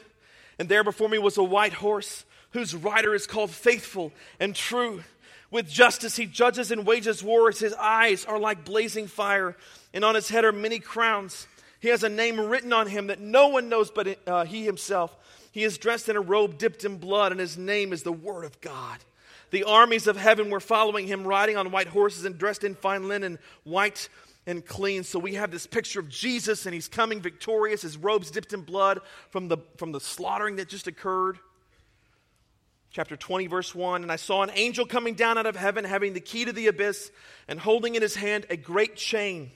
and 0.60 0.70
there 0.70 0.84
before 0.84 1.10
me 1.10 1.18
was 1.18 1.38
a 1.38 1.44
white 1.44 1.74
horse, 1.74 2.26
whose 2.52 2.76
rider 2.76 3.14
is 3.16 3.28
called 3.28 3.52
Faithful 3.52 4.12
and 4.40 4.56
True. 4.56 5.04
With 5.50 5.70
justice 5.70 6.16
he 6.16 6.26
judges 6.26 6.72
and 6.72 6.86
wages 6.86 7.22
war. 7.22 7.52
His 7.52 7.74
eyes 7.74 8.26
are 8.26 8.40
like 8.40 8.64
blazing 8.64 9.08
fire, 9.08 9.58
and 9.94 10.06
on 10.06 10.16
his 10.16 10.30
head 10.30 10.46
are 10.46 10.52
many 10.52 10.80
crowns. 10.80 11.46
He 11.80 11.90
has 11.90 12.04
a 12.04 12.10
name 12.10 12.40
written 12.40 12.72
on 12.74 12.88
him 12.88 13.08
that 13.08 13.20
no 13.20 13.50
one 13.50 13.68
knows 13.68 13.92
but 13.92 14.18
uh, 14.28 14.46
he 14.46 14.64
himself. 14.64 15.16
He 15.52 15.64
is 15.64 15.78
dressed 15.78 16.10
in 16.10 16.16
a 16.16 16.22
robe 16.22 16.58
dipped 16.58 16.86
in 16.86 16.98
blood, 16.98 17.32
and 17.32 17.40
his 17.40 17.58
name 17.58 17.94
is 17.94 18.04
the 18.04 18.12
Word 18.12 18.46
of 18.46 18.60
God. 18.62 19.00
The 19.52 19.66
armies 19.66 20.08
of 20.08 20.16
heaven 20.16 20.50
were 20.50 20.62
following 20.62 21.08
him, 21.08 21.28
riding 21.28 21.58
on 21.58 21.72
white 21.72 21.88
horses 21.88 22.24
and 22.24 22.38
dressed 22.38 22.64
in 22.64 22.74
fine 22.74 23.10
linen, 23.10 23.38
white 23.64 24.08
and 24.48 24.66
clean. 24.66 25.04
So 25.04 25.20
we 25.20 25.36
have 25.36 25.52
this 25.52 25.68
picture 25.68 26.00
of 26.00 26.10
Jesus, 26.10 26.66
and 26.66 26.74
he's 26.74 26.88
coming 26.88 27.22
victorious, 27.22 27.82
his 27.82 27.98
robes 27.98 28.32
dipped 28.32 28.54
in 28.54 28.62
blood 28.62 29.02
from 29.30 29.50
the, 29.50 29.58
from 29.78 29.92
the 29.92 30.00
slaughtering 30.00 30.56
that 30.56 30.70
just 30.70 30.88
occurred. 30.88 31.38
Chapter 32.92 33.16
20, 33.16 33.48
verse 33.48 33.76
1 33.76 34.04
And 34.04 34.12
I 34.12 34.18
saw 34.18 34.44
an 34.44 34.52
angel 34.54 34.86
coming 34.86 35.16
down 35.16 35.38
out 35.38 35.46
of 35.46 35.56
heaven, 35.56 35.84
having 35.84 36.14
the 36.14 36.20
key 36.20 36.46
to 36.46 36.54
the 36.54 36.68
abyss, 36.68 37.12
and 37.48 37.60
holding 37.60 37.96
in 37.96 38.02
his 38.02 38.16
hand 38.16 38.46
a 38.50 38.58
great 38.58 38.96
chain. 38.96 39.52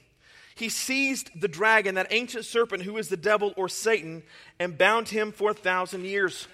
He 0.56 0.70
seized 0.70 1.30
the 1.40 1.50
dragon, 1.50 1.96
that 1.96 2.08
ancient 2.12 2.46
serpent 2.46 2.84
who 2.84 2.98
is 2.98 3.10
the 3.10 3.18
devil 3.18 3.54
or 3.58 3.68
Satan, 3.68 4.24
and 4.58 4.78
bound 4.78 5.10
him 5.10 5.32
for 5.34 5.52
a 5.52 5.54
thousand 5.54 6.06
years. 6.06 6.48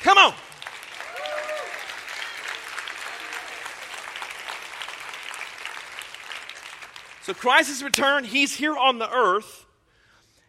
Come 0.00 0.18
on. 0.18 0.34
So 7.22 7.34
Christ 7.34 7.68
has 7.68 7.82
returned. 7.82 8.26
He's 8.26 8.54
here 8.54 8.76
on 8.76 8.98
the 8.98 9.10
earth. 9.10 9.66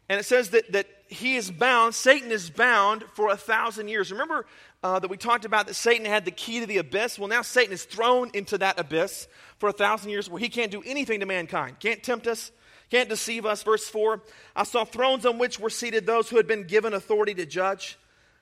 And 0.07 0.19
it 0.19 0.23
says 0.23 0.49
that, 0.51 0.71
that 0.71 0.87
he 1.07 1.35
is 1.35 1.51
bound, 1.51 1.93
Satan 1.93 2.31
is 2.31 2.49
bound 2.49 3.03
for 3.13 3.29
a 3.29 3.37
thousand 3.37 3.87
years. 3.89 4.11
Remember 4.11 4.45
uh, 4.83 4.99
that 4.99 5.09
we 5.09 5.17
talked 5.17 5.45
about 5.45 5.67
that 5.67 5.73
Satan 5.73 6.05
had 6.05 6.25
the 6.25 6.31
key 6.31 6.59
to 6.59 6.65
the 6.65 6.77
abyss? 6.77 7.19
Well, 7.19 7.27
now 7.27 7.41
Satan 7.41 7.73
is 7.73 7.83
thrown 7.83 8.31
into 8.33 8.57
that 8.59 8.79
abyss 8.79 9.27
for 9.57 9.69
a 9.69 9.73
thousand 9.73 10.11
years 10.11 10.29
where 10.29 10.39
he 10.39 10.49
can't 10.49 10.71
do 10.71 10.81
anything 10.85 11.19
to 11.19 11.25
mankind, 11.25 11.79
can't 11.79 12.01
tempt 12.01 12.27
us, 12.27 12.51
can't 12.89 13.09
deceive 13.09 13.45
us. 13.45 13.63
Verse 13.63 13.87
4 13.87 14.21
I 14.55 14.63
saw 14.63 14.85
thrones 14.85 15.25
on 15.25 15.37
which 15.37 15.59
were 15.59 15.69
seated 15.69 16.05
those 16.05 16.29
who 16.29 16.37
had 16.37 16.47
been 16.47 16.63
given 16.63 16.93
authority 16.93 17.33
to 17.35 17.45
judge. 17.45 17.97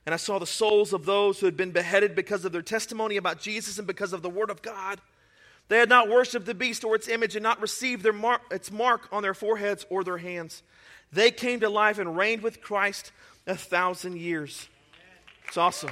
And 0.05 0.13
I 0.13 0.17
saw 0.17 0.39
the 0.39 0.47
souls 0.47 0.93
of 0.93 1.05
those 1.05 1.37
who 1.37 1.47
had 1.47 1.57
been 1.57 1.71
beheaded 1.71 2.15
because 2.15 2.45
of 2.45 2.53
their 2.53 2.61
testimony 2.61 3.17
about 3.17 3.41
Jesus 3.41 3.77
and 3.77 3.85
because 3.85 4.13
of 4.13 4.21
the 4.21 4.29
word 4.29 4.49
of 4.49 4.61
God. 4.61 5.01
They 5.67 5.79
had 5.79 5.89
not 5.89 6.07
worshipped 6.07 6.45
the 6.45 6.53
beast 6.53 6.85
or 6.85 6.95
its 6.95 7.09
image 7.09 7.35
and 7.35 7.43
not 7.43 7.61
received 7.61 8.03
their 8.03 8.15
its 8.49 8.71
mark 8.71 9.09
on 9.11 9.21
their 9.21 9.33
foreheads 9.33 9.85
or 9.89 10.05
their 10.05 10.17
hands. 10.17 10.63
They 11.11 11.29
came 11.29 11.59
to 11.59 11.69
life 11.69 11.99
and 11.99 12.15
reigned 12.15 12.41
with 12.41 12.61
Christ 12.61 13.11
a 13.45 13.55
thousand 13.55 14.17
years. 14.17 14.69
It's 15.45 15.57
awesome. 15.57 15.91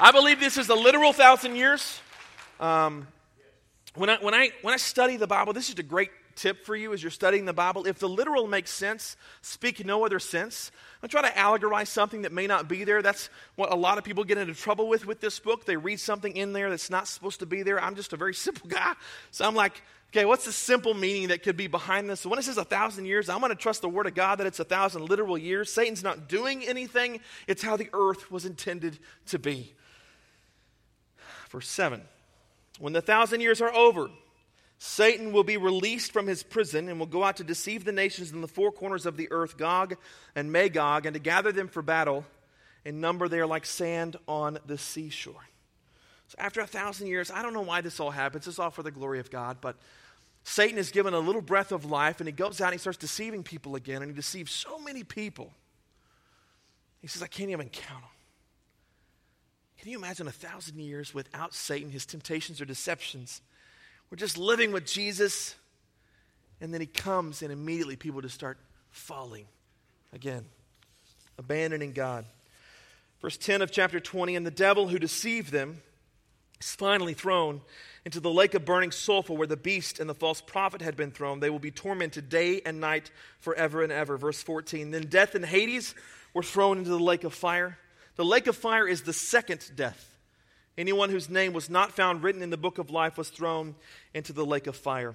I 0.00 0.12
believe 0.12 0.38
this 0.38 0.56
is 0.56 0.68
a 0.68 0.76
literal 0.76 1.12
thousand 1.12 1.56
years. 1.56 2.00
Um, 2.60 3.08
when, 3.96 4.08
I, 4.08 4.18
when, 4.18 4.32
I, 4.32 4.50
when 4.62 4.72
I 4.72 4.76
study 4.76 5.16
the 5.16 5.26
Bible, 5.26 5.52
this 5.52 5.70
is 5.70 5.78
a 5.78 5.82
great 5.82 6.10
tip 6.36 6.64
for 6.64 6.76
you 6.76 6.92
as 6.92 7.02
you're 7.02 7.10
studying 7.10 7.46
the 7.46 7.52
Bible. 7.52 7.84
If 7.84 7.98
the 7.98 8.08
literal 8.08 8.46
makes 8.46 8.70
sense, 8.70 9.16
speak 9.42 9.84
no 9.84 10.06
other 10.06 10.20
sense. 10.20 10.70
Don't 11.02 11.10
try 11.10 11.22
to 11.22 11.36
allegorize 11.36 11.88
something 11.88 12.22
that 12.22 12.32
may 12.32 12.46
not 12.46 12.68
be 12.68 12.84
there. 12.84 13.02
That's 13.02 13.28
what 13.56 13.72
a 13.72 13.74
lot 13.74 13.98
of 13.98 14.04
people 14.04 14.22
get 14.22 14.38
into 14.38 14.54
trouble 14.54 14.88
with 14.88 15.04
with 15.04 15.20
this 15.20 15.40
book. 15.40 15.64
They 15.64 15.76
read 15.76 15.98
something 15.98 16.36
in 16.36 16.52
there 16.52 16.70
that's 16.70 16.90
not 16.90 17.08
supposed 17.08 17.40
to 17.40 17.46
be 17.46 17.64
there. 17.64 17.82
I'm 17.82 17.96
just 17.96 18.12
a 18.12 18.16
very 18.16 18.34
simple 18.36 18.68
guy. 18.68 18.94
So 19.32 19.44
I'm 19.44 19.56
like, 19.56 19.82
okay, 20.10 20.26
what's 20.26 20.44
the 20.44 20.52
simple 20.52 20.94
meaning 20.94 21.28
that 21.28 21.42
could 21.42 21.56
be 21.56 21.66
behind 21.66 22.08
this? 22.08 22.20
So 22.20 22.28
when 22.28 22.38
it 22.38 22.44
says 22.44 22.56
a 22.56 22.64
thousand 22.64 23.06
years, 23.06 23.28
I'm 23.28 23.40
going 23.40 23.50
to 23.50 23.56
trust 23.56 23.82
the 23.82 23.88
Word 23.88 24.06
of 24.06 24.14
God 24.14 24.38
that 24.38 24.46
it's 24.46 24.60
a 24.60 24.64
thousand 24.64 25.08
literal 25.08 25.36
years. 25.36 25.72
Satan's 25.72 26.04
not 26.04 26.28
doing 26.28 26.64
anything, 26.64 27.18
it's 27.48 27.64
how 27.64 27.76
the 27.76 27.90
earth 27.92 28.30
was 28.30 28.44
intended 28.44 28.96
to 29.26 29.40
be. 29.40 29.74
Verse 31.48 31.68
7 31.68 32.02
When 32.78 32.92
the 32.92 33.00
thousand 33.00 33.40
years 33.40 33.60
are 33.60 33.72
over, 33.72 34.10
Satan 34.78 35.32
will 35.32 35.44
be 35.44 35.56
released 35.56 36.12
from 36.12 36.26
his 36.26 36.42
prison 36.42 36.88
and 36.88 36.98
will 36.98 37.06
go 37.06 37.24
out 37.24 37.36
to 37.38 37.44
deceive 37.44 37.84
the 37.84 37.92
nations 37.92 38.32
in 38.32 38.40
the 38.40 38.48
four 38.48 38.70
corners 38.70 39.06
of 39.06 39.16
the 39.16 39.30
earth, 39.32 39.56
Gog 39.58 39.96
and 40.36 40.52
Magog, 40.52 41.04
and 41.04 41.14
to 41.14 41.20
gather 41.20 41.50
them 41.50 41.68
for 41.68 41.82
battle. 41.82 42.24
In 42.84 43.00
number, 43.00 43.28
they 43.28 43.40
are 43.40 43.46
like 43.46 43.66
sand 43.66 44.16
on 44.28 44.58
the 44.66 44.78
seashore. 44.78 45.48
So, 46.28 46.36
after 46.38 46.60
a 46.60 46.66
thousand 46.66 47.08
years, 47.08 47.30
I 47.30 47.42
don't 47.42 47.54
know 47.54 47.62
why 47.62 47.80
this 47.80 47.98
all 47.98 48.10
happens. 48.10 48.46
It's 48.46 48.58
all 48.58 48.70
for 48.70 48.82
the 48.82 48.90
glory 48.90 49.18
of 49.18 49.30
God, 49.30 49.58
but 49.60 49.76
Satan 50.44 50.78
is 50.78 50.90
given 50.90 51.12
a 51.12 51.18
little 51.18 51.42
breath 51.42 51.72
of 51.72 51.84
life, 51.84 52.20
and 52.20 52.28
he 52.28 52.32
goes 52.32 52.60
out 52.60 52.66
and 52.66 52.74
he 52.74 52.78
starts 52.78 52.98
deceiving 52.98 53.42
people 53.42 53.74
again, 53.74 54.02
and 54.02 54.10
he 54.10 54.14
deceives 54.14 54.52
so 54.52 54.78
many 54.78 55.02
people. 55.02 55.52
He 57.00 57.06
says, 57.08 57.22
I 57.22 57.26
can't 57.26 57.50
even 57.50 57.68
count 57.68 58.02
them. 58.02 58.10
Can 59.78 59.90
you 59.90 59.98
imagine 59.98 60.26
a 60.26 60.32
thousand 60.32 60.80
years 60.80 61.14
without 61.14 61.54
Satan, 61.54 61.90
his 61.90 62.04
temptations 62.04 62.60
or 62.60 62.64
deceptions? 62.64 63.40
We're 64.10 64.16
just 64.16 64.36
living 64.36 64.72
with 64.72 64.86
Jesus. 64.86 65.54
And 66.60 66.74
then 66.74 66.80
he 66.80 66.86
comes, 66.86 67.42
and 67.42 67.52
immediately 67.52 67.94
people 67.94 68.20
just 68.20 68.34
start 68.34 68.58
falling 68.90 69.46
again, 70.12 70.44
abandoning 71.38 71.92
God. 71.92 72.24
Verse 73.20 73.36
10 73.36 73.62
of 73.62 73.70
chapter 73.70 74.00
20 74.00 74.34
And 74.34 74.44
the 74.44 74.50
devil 74.50 74.88
who 74.88 74.98
deceived 74.98 75.52
them 75.52 75.80
is 76.60 76.74
finally 76.74 77.14
thrown 77.14 77.60
into 78.04 78.18
the 78.18 78.30
lake 78.30 78.54
of 78.54 78.64
burning 78.64 78.90
sulfur 78.90 79.34
where 79.34 79.46
the 79.46 79.56
beast 79.56 80.00
and 80.00 80.10
the 80.10 80.14
false 80.14 80.40
prophet 80.40 80.82
had 80.82 80.96
been 80.96 81.12
thrown. 81.12 81.38
They 81.38 81.50
will 81.50 81.58
be 81.60 81.70
tormented 81.70 82.28
day 82.28 82.60
and 82.66 82.80
night 82.80 83.12
forever 83.38 83.82
and 83.82 83.92
ever. 83.92 84.16
Verse 84.16 84.42
14 84.42 84.90
Then 84.90 85.06
death 85.06 85.36
and 85.36 85.44
Hades 85.44 85.94
were 86.34 86.42
thrown 86.42 86.78
into 86.78 86.90
the 86.90 86.98
lake 86.98 87.22
of 87.22 87.32
fire. 87.32 87.78
The 88.18 88.24
lake 88.24 88.48
of 88.48 88.56
fire 88.56 88.88
is 88.88 89.02
the 89.02 89.12
second 89.12 89.70
death. 89.76 90.18
Anyone 90.76 91.08
whose 91.08 91.30
name 91.30 91.52
was 91.52 91.70
not 91.70 91.92
found 91.92 92.24
written 92.24 92.42
in 92.42 92.50
the 92.50 92.56
book 92.56 92.78
of 92.78 92.90
life 92.90 93.16
was 93.16 93.28
thrown 93.28 93.76
into 94.12 94.32
the 94.32 94.44
lake 94.44 94.66
of 94.66 94.74
fire. 94.74 95.14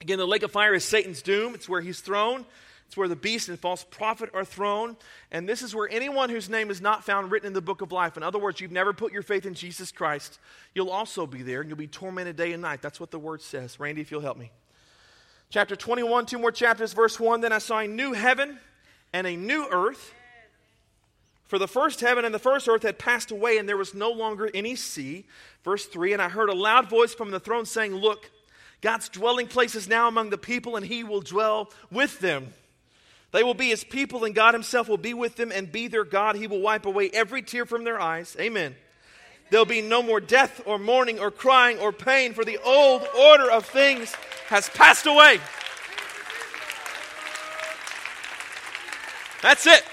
Again, 0.00 0.18
the 0.18 0.26
lake 0.26 0.44
of 0.44 0.52
fire 0.52 0.72
is 0.72 0.84
Satan's 0.84 1.20
doom. 1.20 1.52
It's 1.56 1.68
where 1.68 1.80
he's 1.80 2.00
thrown. 2.00 2.46
It's 2.86 2.96
where 2.96 3.08
the 3.08 3.16
beast 3.16 3.48
and 3.48 3.58
false 3.58 3.84
prophet 3.90 4.30
are 4.34 4.44
thrown. 4.44 4.96
And 5.32 5.48
this 5.48 5.62
is 5.62 5.74
where 5.74 5.88
anyone 5.90 6.30
whose 6.30 6.48
name 6.48 6.70
is 6.70 6.80
not 6.80 7.02
found 7.04 7.32
written 7.32 7.48
in 7.48 7.54
the 7.54 7.60
book 7.60 7.80
of 7.80 7.90
life, 7.90 8.16
in 8.16 8.22
other 8.22 8.38
words, 8.38 8.60
you've 8.60 8.70
never 8.70 8.92
put 8.92 9.12
your 9.12 9.22
faith 9.22 9.44
in 9.44 9.54
Jesus 9.54 9.90
Christ, 9.90 10.38
you'll 10.76 10.90
also 10.90 11.26
be 11.26 11.42
there 11.42 11.60
and 11.60 11.68
you'll 11.68 11.76
be 11.76 11.88
tormented 11.88 12.36
day 12.36 12.52
and 12.52 12.62
night. 12.62 12.82
That's 12.82 13.00
what 13.00 13.10
the 13.10 13.18
word 13.18 13.42
says. 13.42 13.80
Randy, 13.80 14.00
if 14.00 14.12
you'll 14.12 14.20
help 14.20 14.38
me. 14.38 14.52
Chapter 15.50 15.74
21, 15.74 16.26
two 16.26 16.38
more 16.38 16.52
chapters, 16.52 16.92
verse 16.92 17.18
1 17.18 17.40
Then 17.40 17.52
I 17.52 17.58
saw 17.58 17.80
a 17.80 17.88
new 17.88 18.12
heaven 18.12 18.60
and 19.12 19.26
a 19.26 19.34
new 19.34 19.66
earth. 19.68 20.14
For 21.52 21.58
the 21.58 21.68
first 21.68 22.00
heaven 22.00 22.24
and 22.24 22.34
the 22.34 22.38
first 22.38 22.66
earth 22.66 22.82
had 22.82 22.98
passed 22.98 23.30
away, 23.30 23.58
and 23.58 23.68
there 23.68 23.76
was 23.76 23.92
no 23.92 24.10
longer 24.10 24.48
any 24.54 24.74
sea. 24.74 25.26
Verse 25.62 25.84
3 25.84 26.14
And 26.14 26.22
I 26.22 26.30
heard 26.30 26.48
a 26.48 26.54
loud 26.54 26.88
voice 26.88 27.12
from 27.12 27.30
the 27.30 27.38
throne 27.38 27.66
saying, 27.66 27.94
Look, 27.94 28.30
God's 28.80 29.10
dwelling 29.10 29.48
place 29.48 29.74
is 29.74 29.86
now 29.86 30.08
among 30.08 30.30
the 30.30 30.38
people, 30.38 30.76
and 30.76 30.86
he 30.86 31.04
will 31.04 31.20
dwell 31.20 31.70
with 31.90 32.20
them. 32.20 32.54
They 33.32 33.42
will 33.42 33.52
be 33.52 33.68
his 33.68 33.84
people, 33.84 34.24
and 34.24 34.34
God 34.34 34.54
himself 34.54 34.88
will 34.88 34.96
be 34.96 35.12
with 35.12 35.36
them 35.36 35.52
and 35.52 35.70
be 35.70 35.88
their 35.88 36.04
God. 36.04 36.36
He 36.36 36.46
will 36.46 36.62
wipe 36.62 36.86
away 36.86 37.10
every 37.10 37.42
tear 37.42 37.66
from 37.66 37.84
their 37.84 38.00
eyes. 38.00 38.34
Amen. 38.40 38.74
There'll 39.50 39.66
be 39.66 39.82
no 39.82 40.02
more 40.02 40.20
death 40.20 40.62
or 40.64 40.78
mourning 40.78 41.20
or 41.20 41.30
crying 41.30 41.78
or 41.80 41.92
pain, 41.92 42.32
for 42.32 42.46
the 42.46 42.60
old 42.64 43.06
order 43.14 43.50
of 43.50 43.66
things 43.66 44.14
has 44.48 44.70
passed 44.70 45.04
away. 45.04 45.38
That's 49.42 49.66
it. 49.66 49.84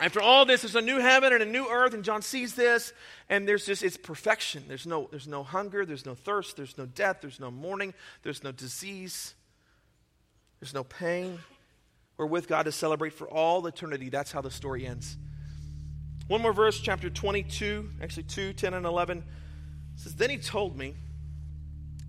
After 0.00 0.20
all 0.20 0.44
this, 0.44 0.62
there's 0.62 0.76
a 0.76 0.80
new 0.80 0.98
heaven 0.98 1.32
and 1.32 1.42
a 1.42 1.46
new 1.46 1.68
earth, 1.68 1.92
and 1.92 2.04
John 2.04 2.22
sees 2.22 2.54
this, 2.54 2.92
and 3.28 3.48
there's 3.48 3.66
just, 3.66 3.82
it's 3.82 3.96
perfection. 3.96 4.64
There's 4.68 4.86
no, 4.86 5.08
there's 5.10 5.26
no 5.26 5.42
hunger, 5.42 5.84
there's 5.84 6.06
no 6.06 6.14
thirst, 6.14 6.56
there's 6.56 6.78
no 6.78 6.86
death, 6.86 7.18
there's 7.20 7.40
no 7.40 7.50
mourning, 7.50 7.94
there's 8.22 8.44
no 8.44 8.52
disease, 8.52 9.34
there's 10.60 10.72
no 10.72 10.84
pain. 10.84 11.40
We're 12.16 12.26
with 12.26 12.48
God 12.48 12.64
to 12.64 12.72
celebrate 12.72 13.12
for 13.12 13.28
all 13.28 13.66
eternity. 13.66 14.08
That's 14.08 14.30
how 14.30 14.40
the 14.40 14.50
story 14.50 14.86
ends. 14.86 15.16
One 16.28 16.42
more 16.42 16.52
verse, 16.52 16.78
chapter 16.78 17.10
22, 17.10 17.90
actually 18.02 18.24
2, 18.24 18.52
10, 18.52 18.74
and 18.74 18.86
11. 18.86 19.24
says, 19.96 20.14
Then 20.14 20.30
he 20.30 20.38
told 20.38 20.76
me, 20.76 20.94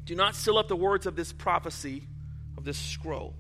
Do 0.04 0.14
not 0.14 0.36
seal 0.36 0.58
up 0.58 0.68
the 0.68 0.76
words 0.76 1.06
of 1.06 1.16
this 1.16 1.32
prophecy, 1.32 2.04
of 2.58 2.66
this 2.66 2.78
scroll, 2.78 3.36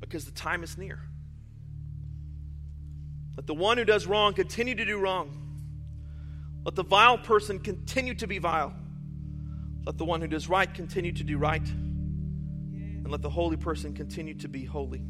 because 0.00 0.24
the 0.24 0.32
time 0.32 0.62
is 0.62 0.76
near. 0.76 0.98
Let 3.36 3.46
the 3.46 3.54
one 3.54 3.78
who 3.78 3.84
does 3.84 4.06
wrong 4.06 4.34
continue 4.34 4.74
to 4.74 4.84
do 4.84 4.98
wrong. 4.98 5.38
Let 6.64 6.74
the 6.74 6.84
vile 6.84 7.18
person 7.18 7.58
continue 7.58 8.14
to 8.14 8.26
be 8.26 8.38
vile. 8.38 8.74
Let 9.84 9.98
the 9.98 10.04
one 10.04 10.20
who 10.20 10.28
does 10.28 10.48
right 10.48 10.72
continue 10.72 11.12
to 11.12 11.24
do 11.24 11.38
right. 11.38 11.66
And 11.66 13.10
let 13.10 13.22
the 13.22 13.30
holy 13.30 13.56
person 13.56 13.94
continue 13.94 14.34
to 14.34 14.48
be 14.48 14.64
holy. 14.64 15.02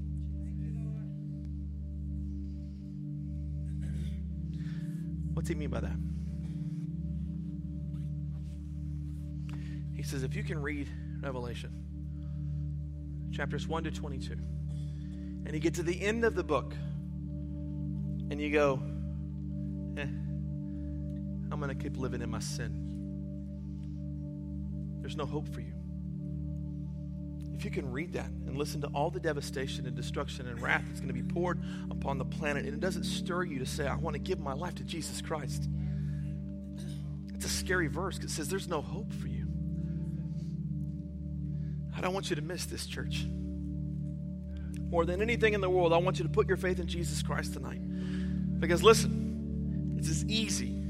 What's 5.35 5.49
he 5.49 5.55
mean 5.55 5.71
by 5.71 5.81
that? 5.81 5.97
He 9.95 10.03
says, 10.03 10.23
if 10.23 10.35
you 10.35 10.43
can 10.43 10.61
read 10.61 10.89
Revelation, 11.21 11.71
chapters 13.33 13.69
1 13.69 13.85
to 13.85 13.91
22, 13.91 14.33
and 14.33 15.53
you 15.53 15.61
get 15.61 15.75
to 15.75 15.83
the 15.83 16.01
end 16.01 16.25
of 16.25 16.35
the 16.35 16.45
book, 16.45 16.75
and 18.33 18.41
you 18.41 18.51
go, 18.51 18.81
eh, 19.99 20.07
I'm 21.53 21.61
going 21.61 21.69
to 21.69 21.75
keep 21.75 21.99
living 21.99 22.23
in 22.23 22.31
my 22.31 22.39
sin. 22.39 22.89
There's 25.03 25.19
no 25.19 25.27
hope 25.27 25.53
for 25.53 25.61
you. 25.61 25.75
if 27.53 27.63
you 27.67 27.71
can 27.71 27.93
read 27.93 28.15
that 28.15 28.31
and 28.31 28.57
listen 28.57 28.81
to 28.81 28.87
all 28.89 29.11
the 29.11 29.21
devastation 29.21 29.87
and 29.87 29.95
destruction 29.95 30.49
and 30.49 30.63
wrath 30.63 30.83
that's 30.87 31.01
going 31.01 31.15
to 31.15 31.23
be 31.23 31.23
poured 31.23 31.63
upon 31.91 32.17
the 32.17 32.25
planet, 32.25 32.65
and 32.65 32.73
it 32.73 32.81
doesn't 32.81 33.05
stir 33.05 33.45
you 33.45 33.59
to 33.59 33.67
say, 33.67 33.87
I 33.87 33.97
want 33.97 34.15
to 34.15 34.21
give 34.21 34.41
my 34.41 34.55
life 34.55 34.77
to 34.77 34.85
Jesus 34.85 35.21
Christ, 35.21 35.69
it's 37.35 37.45
a 37.45 37.51
scary 37.51 37.89
verse 37.89 38.17
because 38.17 38.33
it 38.33 38.35
says 38.35 38.49
there's 38.49 38.67
no 38.67 38.81
hope 38.81 39.13
for 39.13 39.29
you. 39.29 39.47
I 41.95 42.01
don't 42.01 42.15
want 42.15 42.31
you 42.31 42.37
to 42.37 42.43
miss 42.43 42.65
this, 42.65 42.87
church. 42.87 43.27
More 44.93 45.07
than 45.07 45.23
anything 45.23 45.55
in 45.55 45.63
the 45.63 45.71
world, 45.71 45.95
I 45.95 45.97
want 45.97 46.19
you 46.19 46.25
to 46.25 46.29
put 46.29 46.47
your 46.47 46.59
faith 46.59 46.79
in 46.79 46.87
Jesus 46.87 47.23
Christ 47.23 47.55
tonight. 47.55 47.81
Because 48.61 48.83
listen, 48.83 49.97
it's 49.99 50.11
as 50.11 50.23
easy. 50.27 50.85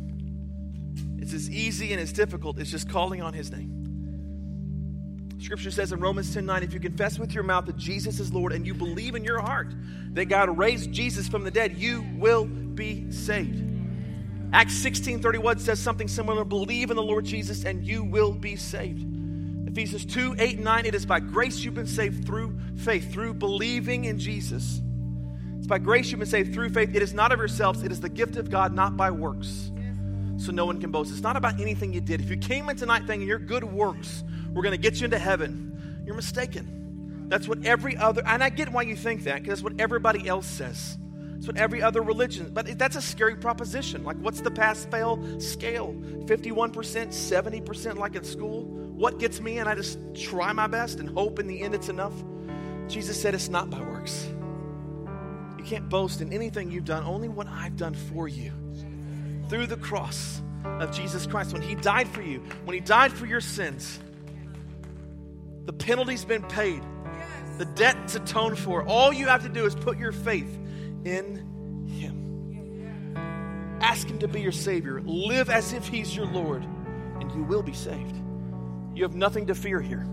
It's 1.19 1.33
as 1.33 1.49
easy 1.49 1.93
and 1.93 2.01
as 2.03 2.13
difficult 2.13 2.59
as 2.59 2.69
just 2.69 2.91
calling 2.91 3.23
on 3.23 3.33
his 3.33 3.53
name. 3.53 5.39
Scripture 5.39 5.71
says 5.71 5.93
in 5.93 6.01
Romans 6.01 6.35
10 6.35 6.45
9, 6.45 6.65
if 6.65 6.75
you 6.75 6.81
confess 6.81 7.17
with 7.17 7.33
your 7.33 7.45
mouth 7.45 7.67
that 7.67 7.77
Jesus 7.77 8.19
is 8.19 8.33
Lord 8.33 8.53
and 8.53 8.67
you 8.67 8.75
believe 8.75 9.15
in 9.15 9.23
your 9.23 9.39
heart 9.39 9.73
that 10.15 10.25
God 10.25 10.59
raised 10.59 10.91
Jesus 10.91 11.29
from 11.29 11.45
the 11.45 11.51
dead, 11.53 11.77
you 11.79 12.05
will 12.17 12.45
be 12.45 13.09
saved. 13.13 13.63
Acts 14.53 14.75
16 14.75 15.23
31 15.23 15.61
says 15.61 15.79
something 15.79 16.09
similar 16.09 16.45
believe 16.45 16.91
in 16.91 16.97
the 16.97 17.03
Lord 17.05 17.25
Jesus 17.25 17.65
and 17.65 17.87
you 17.87 18.03
will 18.03 18.33
be 18.33 18.57
saved. 18.57 19.12
Ephesians 19.73 20.07
2 20.07 20.37
8 20.39 20.57
and 20.57 20.64
9, 20.64 20.87
it 20.87 20.95
is 20.95 21.05
by 21.05 21.20
grace 21.20 21.64
you've 21.64 21.75
been 21.75 21.87
saved 21.87 22.27
through 22.27 22.59
faith, 22.77 23.12
through 23.12 23.35
believing 23.35 24.05
in 24.05 24.18
Jesus. 24.18 24.81
It's 25.59 25.66
by 25.66 25.79
grace 25.79 26.11
you've 26.11 26.20
been 26.20 26.29
saved 26.29 26.55
through 26.55 26.70
faith. 26.70 26.95
It 26.95 27.03
is 27.03 27.14
not 27.14 27.33
of 27.33 27.39
yourselves, 27.39 27.83
it 27.83 27.91
is 27.91 28.01
the 28.01 28.09
gift 28.09 28.37
of 28.37 28.51
God, 28.51 28.75
not 28.75 28.97
by 28.97 29.11
works. 29.11 29.70
So 30.37 30.51
no 30.53 30.66
one 30.66 30.81
can 30.81 30.91
boast. 30.91 31.12
It's 31.12 31.20
not 31.20 31.37
about 31.37 31.61
anything 31.61 31.93
you 31.93 32.01
did. 32.01 32.20
If 32.20 32.31
you 32.31 32.37
came 32.37 32.68
in 32.68 32.77
tonight 32.77 33.07
thinking 33.07 33.29
your 33.29 33.39
good 33.39 33.64
works 33.64 34.25
we're 34.53 34.62
going 34.62 34.73
to 34.73 34.79
get 34.79 35.01
you 35.01 35.07
into 35.07 35.18
heaven. 35.18 36.03
You're 36.05 36.14
mistaken. 36.14 37.27
That's 37.29 37.49
what 37.49 37.64
every 37.64 37.97
other, 37.97 38.23
and 38.27 38.45
I 38.45 38.51
get 38.51 38.70
why 38.70 38.83
you 38.83 38.97
think 38.97 39.25
that, 39.25 39.37
because 39.37 39.61
that's 39.61 39.62
what 39.62 39.81
everybody 39.81 40.29
else 40.29 40.47
says. 40.47 40.99
It's 41.37 41.47
what 41.47 41.57
every 41.57 41.83
other 41.83 42.03
religion, 42.03 42.51
but 42.53 42.79
that's 42.79 42.95
a 42.95 43.03
scary 43.03 43.35
proposition. 43.35 44.05
Like, 44.05 44.16
what's 44.18 44.43
the 44.43 44.51
pass 44.51 44.85
fail 44.85 45.41
scale? 45.41 45.95
51%, 46.27 46.73
70% 46.73 47.97
like 47.97 48.14
in 48.14 48.25
school? 48.25 48.82
What 48.95 49.18
gets 49.18 49.40
me 49.40 49.59
in? 49.59 49.66
I 49.66 49.74
just 49.74 49.99
try 50.14 50.53
my 50.53 50.66
best 50.66 51.01
and 51.01 51.09
hope 51.09 51.38
in 51.38 51.47
the 51.47 51.62
end 51.62 51.74
it's 51.74 51.88
enough. 51.88 52.14
Jesus 52.88 53.20
said 53.20 53.34
it's 53.34 53.49
not 53.49 53.70
by 53.70 53.80
works. 53.80 54.28
You 55.59 55.64
can't 55.64 55.88
boast 55.88 56.20
in 56.20 56.32
anything 56.32 56.70
you've 56.70 56.84
done, 56.84 57.05
only 57.05 57.28
what 57.28 57.47
I've 57.47 57.76
done 57.76 57.95
for 57.95 58.28
you 58.28 58.53
through 59.49 59.66
the 59.66 59.76
cross 59.76 60.43
of 60.64 60.95
Jesus 60.95 61.26
Christ. 61.26 61.53
When 61.53 61.62
He 61.62 61.74
died 61.74 62.09
for 62.09 62.22
you, 62.22 62.40
when 62.64 62.74
He 62.74 62.80
died 62.80 63.12
for 63.12 63.26
your 63.26 63.40
sins, 63.40 64.01
the 65.64 65.72
penalty's 65.72 66.24
been 66.24 66.43
paid. 66.43 66.82
The 67.59 67.64
debt's 67.64 68.14
atoned 68.14 68.59
for. 68.59 68.84
All 68.84 69.12
you 69.12 69.26
have 69.28 69.43
to 69.43 69.49
do 69.49 69.64
is 69.64 69.74
put 69.74 69.99
your 69.99 70.12
faith 70.12 70.59
in 71.05 71.86
Him. 71.86 73.14
Ask 73.80 74.09
Him 74.09 74.18
to 74.20 74.28
be 74.28 74.40
your 74.40 74.53
Savior. 74.53 75.01
Live 75.03 75.51
as 75.51 75.72
if 75.72 75.86
He's 75.86 76.16
your 76.16 76.26
Lord, 76.26 76.64
and 77.20 77.30
you 77.32 77.43
will 77.45 77.62
be 77.62 77.74
saved. 77.74 78.16
You 78.95 79.03
have 79.05 79.14
nothing 79.14 79.47
to 79.47 79.55
fear 79.55 79.80
here. 79.80 80.07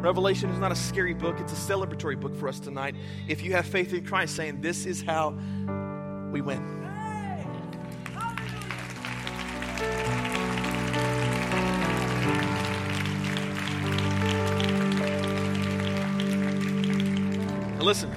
Revelation 0.00 0.50
is 0.50 0.58
not 0.58 0.72
a 0.72 0.76
scary 0.76 1.14
book, 1.14 1.40
it's 1.40 1.52
a 1.52 1.72
celebratory 1.72 2.18
book 2.18 2.34
for 2.34 2.48
us 2.48 2.60
tonight. 2.60 2.94
If 3.28 3.42
you 3.42 3.52
have 3.52 3.66
faith 3.66 3.92
in 3.92 4.04
Christ, 4.04 4.36
saying, 4.36 4.60
This 4.60 4.86
is 4.86 5.02
how 5.02 5.36
we 6.32 6.40
win. 6.40 6.76
listen, 17.86 18.10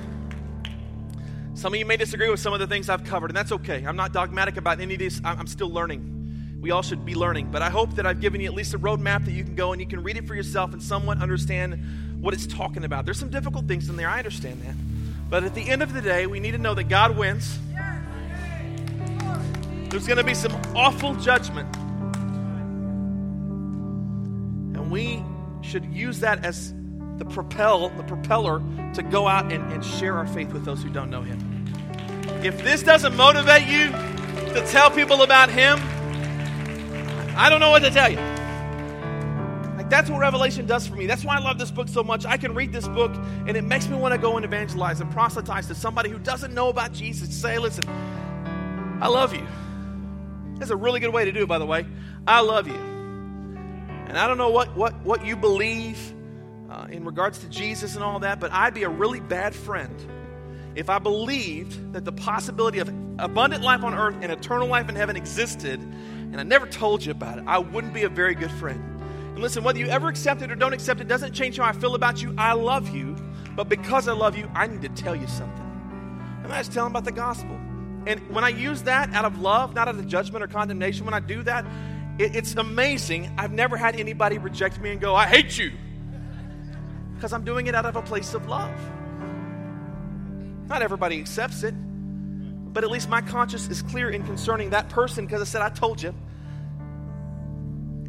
some 1.54 1.74
of 1.76 1.80
you 1.80 1.86
may 1.86 1.96
disagree 1.96 2.28
with 2.28 2.40
some 2.40 2.54
of 2.54 2.60
the 2.60 2.66
things 2.66 2.90
I've 2.90 3.04
covered, 3.04 3.30
and 3.30 3.38
that's 3.38 3.52
okay. 3.52 3.86
I'm 3.86 3.96
not 3.96 4.12
dogmatic 4.12 4.58
about 4.58 4.80
any 4.80 4.96
of 4.96 5.00
this. 5.00 5.22
I'm 5.24 5.46
still 5.46 5.70
learning. 5.70 6.19
We 6.62 6.72
all 6.72 6.82
should 6.82 7.06
be 7.06 7.16
learning. 7.16 7.50
But 7.52 7.62
I 7.62 7.70
hope 7.70 7.96
that 7.96 8.06
I've 8.06 8.20
given 8.20 8.42
you 8.42 8.48
at 8.48 8.54
least 8.54 8.74
a 8.74 8.80
roadmap 8.80 9.26
that 9.26 9.32
you 9.32 9.44
can 9.44 9.56
go 9.56 9.72
and 9.72 9.82
you 9.82 9.88
can 9.88 10.04
read 10.04 10.18
it 10.18 10.28
for 10.28 10.36
yourself 10.36 10.74
and 10.74 10.84
somewhat 10.84 11.22
understand 11.22 11.80
what 12.22 12.34
it's 12.34 12.48
talking 12.48 12.84
about. 12.84 13.06
There's 13.06 13.20
some 13.20 13.30
difficult 13.30 13.66
things 13.66 13.90
in 13.90 13.96
there. 13.96 14.10
I 14.10 14.18
understand 14.18 14.62
that. 14.64 14.76
But 15.30 15.44
at 15.44 15.56
the 15.56 15.70
end 15.70 15.82
of 15.82 15.94
the 15.94 16.02
day, 16.02 16.28
we 16.28 16.40
need 16.40 16.52
to 16.52 16.58
know 16.58 16.74
that 16.74 16.86
God 16.86 17.16
wins. 17.16 17.58
There's 19.90 20.06
going 20.06 20.18
to 20.18 20.24
be 20.24 20.34
some 20.34 20.54
awful 20.76 21.16
judgment. 21.16 21.74
And 24.76 24.92
we 24.92 25.24
should 25.62 25.86
use 25.86 26.20
that 26.20 26.44
as 26.44 26.74
the 27.18 27.26
propel, 27.26 27.90
the 27.90 28.04
propeller 28.04 28.62
to 28.94 29.04
go 29.04 29.28
out 29.28 29.52
and, 29.52 29.72
and 29.72 29.84
share 29.84 30.18
our 30.18 30.28
faith 30.28 30.52
with 30.52 30.66
those 30.66 30.84
who 30.84 30.90
don't 30.90 31.10
know 31.10 31.22
Him. 31.22 31.66
If 32.44 32.64
this 32.64 32.84
doesn't 32.84 33.16
motivate 33.16 33.68
you 33.68 33.92
to 34.54 34.66
tell 34.68 34.90
people 34.90 35.22
about 35.22 35.50
Him, 35.50 35.80
I 37.40 37.50
don't 37.50 37.62
know 37.62 37.70
what 37.70 37.84
to 37.84 37.90
tell 37.90 38.10
you. 38.10 38.18
Like 39.78 39.90
that's 39.90 40.10
what 40.10 40.20
Revelation 40.20 40.66
does 40.66 40.86
for 40.86 40.96
me. 40.98 41.06
That's 41.06 41.24
why 41.24 41.38
I 41.38 41.40
love 41.40 41.58
this 41.58 41.72
book 41.72 41.88
so 41.88 42.04
much. 42.04 42.26
I 42.26 42.36
can 42.36 42.54
read 42.54 42.74
this 42.74 42.86
book 42.90 43.16
and 43.48 43.56
it 43.56 43.64
makes 43.64 43.88
me 43.88 43.96
want 43.96 44.14
to 44.14 44.18
go 44.18 44.36
and 44.36 44.44
evangelize 44.44 45.00
and 45.00 45.10
proselytize 45.10 45.68
to 45.68 45.76
somebody 45.76 46.10
who 46.10 46.20
doesn't 46.20 46.54
know 46.54 46.68
about 46.68 46.92
Jesus. 46.92 47.34
Say, 47.34 47.58
listen, 47.58 47.88
I 49.02 49.08
love 49.08 49.34
you. 49.34 49.48
That's 50.58 50.70
a 50.70 50.76
really 50.76 51.00
good 51.00 51.14
way 51.14 51.24
to 51.24 51.32
do 51.32 51.44
it, 51.44 51.48
by 51.48 51.60
the 51.60 51.66
way. 51.66 51.86
I 52.28 52.42
love 52.42 52.68
you. 52.68 52.76
And 52.76 54.18
I 54.18 54.28
don't 54.28 54.38
know 54.38 54.50
what, 54.50 54.76
what, 54.76 54.94
what 55.06 55.26
you 55.26 55.38
believe 55.38 55.98
uh, 56.70 56.88
in 56.92 57.06
regards 57.06 57.40
to 57.40 57.48
Jesus 57.48 57.96
and 57.96 58.04
all 58.04 58.20
that, 58.20 58.42
but 58.42 58.52
I'd 58.52 58.74
be 58.74 58.84
a 58.84 58.90
really 58.90 59.22
bad 59.22 59.56
friend 59.56 59.96
if 60.76 60.90
I 60.90 61.00
believed 61.00 61.94
that 61.94 62.04
the 62.04 62.12
possibility 62.12 62.80
of 62.80 62.90
abundant 63.18 63.64
life 63.64 63.84
on 63.84 63.94
earth 63.94 64.18
and 64.22 64.30
eternal 64.30 64.68
life 64.68 64.90
in 64.90 64.96
heaven 64.96 65.16
existed 65.16 65.80
and 66.32 66.40
I 66.40 66.44
never 66.44 66.68
told 66.68 67.04
you 67.04 67.12
about 67.12 67.40
it. 67.40 67.44
I 67.48 67.58
wouldn't 67.58 67.94
be 67.94 68.04
a 68.04 68.10
very 68.10 68.36
good 68.36 68.52
friend. 68.52 68.80
And 69.30 69.40
listen, 69.40 69.64
whether 69.64 69.80
you 69.80 69.88
ever 69.88 70.08
accept 70.08 70.42
it 70.42 70.52
or 70.52 70.56
don't 70.56 70.74
accept 70.74 71.02
it 71.02 71.08
doesn't 71.08 71.34
change 71.34 71.58
how 71.58 71.66
I 71.66 71.72
feel 71.72 71.96
about 71.96 72.22
you. 72.22 72.34
I 72.38 72.54
love 72.54 72.90
you, 72.96 73.16
but 73.56 73.70
because 73.70 74.08
I 74.08 74.14
love 74.14 74.38
you, 74.38 74.50
I 74.54 74.68
need 74.68 74.82
to 74.82 74.90
tell 74.90 75.16
you 75.16 75.28
something. 75.28 75.66
And 76.44 76.54
I 76.54 76.58
just 76.58 76.72
tell 76.74 76.86
them 76.86 76.92
about 76.92 77.06
the 77.06 77.12
gospel. 77.12 77.56
And 78.06 78.20
when 78.30 78.44
I 78.44 78.50
use 78.50 78.84
that 78.84 79.14
out 79.14 79.26
of 79.26 79.40
love, 79.40 79.74
not 79.74 79.88
out 79.88 79.96
of 79.96 80.08
judgment 80.08 80.44
or 80.44 80.48
condemnation, 80.48 81.06
when 81.06 81.14
I 81.14 81.20
do 81.20 81.44
that, 81.44 81.66
it, 82.18 82.36
it's 82.36 82.56
amazing. 82.56 83.32
I've 83.38 83.52
never 83.52 83.78
had 83.78 83.96
anybody 84.00 84.38
reject 84.38 84.80
me 84.80 84.92
and 84.92 85.02
go, 85.02 85.16
I 85.16 85.26
hate 85.26 85.58
you 85.58 85.72
because 87.16 87.34
I'm 87.34 87.44
doing 87.44 87.68
it 87.68 87.76
out 87.76 87.86
of 87.86 87.96
a 87.96 88.02
place 88.02 88.34
of 88.34 88.48
love. 88.48 88.72
Not 90.68 90.82
everybody 90.82 91.20
accepts 91.20 91.64
it, 91.64 91.74
but 92.74 92.84
at 92.84 92.92
least 92.92 93.10
my 93.10 93.22
conscience 93.22 93.68
is 93.70 93.82
clear 93.82 94.10
in 94.10 94.24
concerning 94.24 94.72
that 94.72 94.90
person 94.90 95.26
because 95.26 95.42
I 95.42 95.46
said, 95.46 95.62
I 95.62 95.70
told 95.70 96.02
you. 96.02 96.14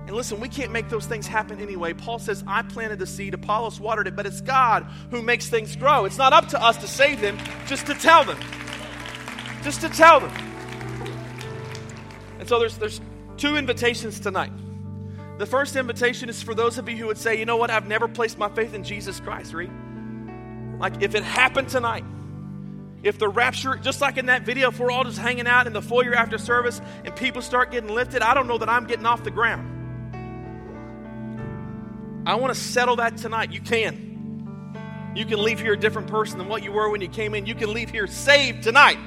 And 0.07 0.17
listen, 0.17 0.41
we 0.41 0.49
can't 0.49 0.73
make 0.73 0.89
those 0.89 1.07
things 1.07 1.27
happen 1.27 1.61
anyway. 1.61 1.93
Paul 1.93 2.19
says, 2.19 2.43
I 2.47 2.63
planted 2.63 2.99
the 2.99 3.07
seed, 3.07 3.33
Apollos 3.33 3.79
watered 3.79 4.09
it, 4.09 4.17
but 4.17 4.27
it's 4.27 4.41
God 4.41 4.85
who 5.11 5.23
makes 5.23 5.49
things 5.49 5.77
grow. 5.77 6.05
It's 6.05 6.19
not 6.19 6.33
up 6.33 6.49
to 6.49 6.63
us 6.63 6.77
to 6.79 6.89
save 6.89 7.21
them, 7.21 7.39
just 7.67 7.87
to 7.87 7.95
tell 7.95 8.25
them. 8.25 8.39
Just 9.63 9.81
to 9.83 9.89
tell 9.89 10.21
them. 10.21 10.33
And 12.41 12.49
so 12.49 12.59
there's, 12.59 12.77
there's 12.77 13.01
two 13.37 13.57
invitations 13.57 14.19
tonight. 14.19 14.51
The 15.39 15.47
first 15.47 15.77
invitation 15.77 16.29
is 16.29 16.43
for 16.43 16.55
those 16.55 16.77
of 16.77 16.89
you 16.89 16.97
who 16.97 17.07
would 17.07 17.19
say, 17.19 17.39
you 17.39 17.47
know 17.47 17.57
what, 17.57 17.71
I've 17.71 17.87
never 17.87 18.09
placed 18.09 18.37
my 18.37 18.49
faith 18.49 18.75
in 18.75 18.83
Jesus 18.83 19.21
Christ, 19.21 19.55
Reed. 19.55 19.71
Like 20.79 21.03
if 21.03 21.15
it 21.15 21.23
happened 21.23 21.69
tonight, 21.69 22.05
if 23.03 23.19
the 23.19 23.29
rapture, 23.29 23.77
just 23.77 24.01
like 24.01 24.19
in 24.19 24.27
that 24.27 24.43
video, 24.43 24.69
if 24.69 24.79
we're 24.79 24.91
all 24.91 25.05
just 25.05 25.19
hanging 25.19 25.47
out 25.47 25.67
in 25.67 25.73
the 25.73 25.81
foyer 25.81 26.15
after 26.15 26.37
service 26.37 26.81
and 27.05 27.17
people 27.17 27.41
start 27.41 27.71
getting 27.71 27.91
lifted, 27.91 28.21
I 28.23 28.35
don't 28.35 28.47
know 28.47 28.59
that 28.59 28.69
I'm 28.69 28.87
getting 28.87 29.07
off 29.07 29.25
the 29.25 29.31
ground. 29.31 29.79
I 32.27 32.35
want 32.35 32.55
to 32.55 32.61
settle 32.61 32.97
that 32.97 33.17
tonight. 33.17 33.53
You 33.53 33.61
can. 33.61 35.13
You 35.17 35.25
can 35.25 35.43
leave 35.43 35.61
here 35.61 35.73
a 35.73 35.79
different 35.79 36.09
person 36.09 36.39
than 36.39 36.49
what 36.49 36.63
you 36.63 36.73
were 36.73 36.91
when 36.91 37.01
you 37.01 37.09
came 37.09 37.35
in. 37.35 37.47
You 37.47 37.55
can 37.55 37.73
leave 37.73 37.91
here 37.91 38.07
saved 38.07 38.63
tonight. 38.63 38.99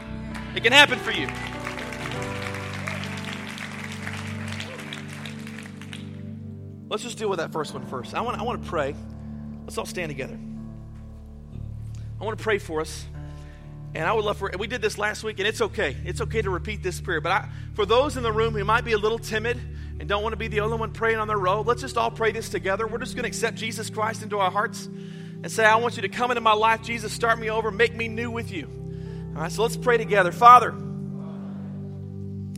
It 0.55 0.63
can 0.63 0.73
happen 0.73 0.97
for 0.99 1.11
you. 1.11 1.27
Let's 6.89 7.03
just 7.03 7.17
deal 7.17 7.29
with 7.29 7.39
that 7.39 7.51
first 7.51 7.73
one 7.73 7.85
first. 7.85 8.13
I 8.13 8.21
want, 8.21 8.39
I 8.39 8.43
want 8.43 8.63
to 8.63 8.69
pray. 8.69 8.95
Let's 9.63 9.77
all 9.77 9.85
stand 9.85 10.09
together. 10.09 10.37
I 12.19 12.23
want 12.23 12.37
to 12.37 12.43
pray 12.43 12.57
for 12.57 12.81
us. 12.81 13.05
And 13.95 14.05
I 14.05 14.13
would 14.13 14.25
love 14.25 14.37
for 14.37 14.51
we 14.57 14.67
did 14.67 14.81
this 14.81 14.97
last 14.97 15.23
week, 15.23 15.39
and 15.39 15.47
it's 15.47 15.61
okay. 15.61 15.95
It's 16.03 16.19
okay 16.21 16.41
to 16.41 16.49
repeat 16.49 16.81
this 16.81 16.99
prayer. 16.99 17.21
But 17.21 17.31
I, 17.31 17.49
for 17.75 17.85
those 17.85 18.17
in 18.17 18.23
the 18.23 18.31
room 18.31 18.53
who 18.53 18.63
might 18.63 18.85
be 18.85 18.93
a 18.93 18.97
little 18.97 19.19
timid 19.19 19.59
and 19.99 20.09
don't 20.09 20.23
want 20.23 20.33
to 20.33 20.37
be 20.37 20.47
the 20.47 20.61
only 20.61 20.77
one 20.77 20.91
praying 20.91 21.19
on 21.19 21.27
their 21.27 21.37
row, 21.37 21.61
let's 21.61 21.81
just 21.81 21.97
all 21.97 22.09
pray 22.09 22.31
this 22.31 22.49
together. 22.49 22.87
We're 22.87 22.97
just 22.97 23.15
going 23.15 23.23
to 23.23 23.27
accept 23.27 23.55
Jesus 23.55 23.89
Christ 23.91 24.23
into 24.23 24.39
our 24.39 24.49
hearts 24.49 24.87
and 24.87 25.51
say, 25.51 25.63
I 25.65 25.75
want 25.75 25.95
you 25.95 26.01
to 26.03 26.09
come 26.09 26.31
into 26.31 26.41
my 26.41 26.53
life, 26.53 26.81
Jesus, 26.81 27.13
start 27.13 27.37
me 27.37 27.49
over, 27.49 27.69
make 27.69 27.95
me 27.95 28.07
new 28.07 28.31
with 28.31 28.51
you. 28.51 28.67
All 29.35 29.41
right, 29.41 29.51
so 29.51 29.61
let's 29.61 29.77
pray 29.77 29.97
together. 29.97 30.31
Father, 30.31 30.73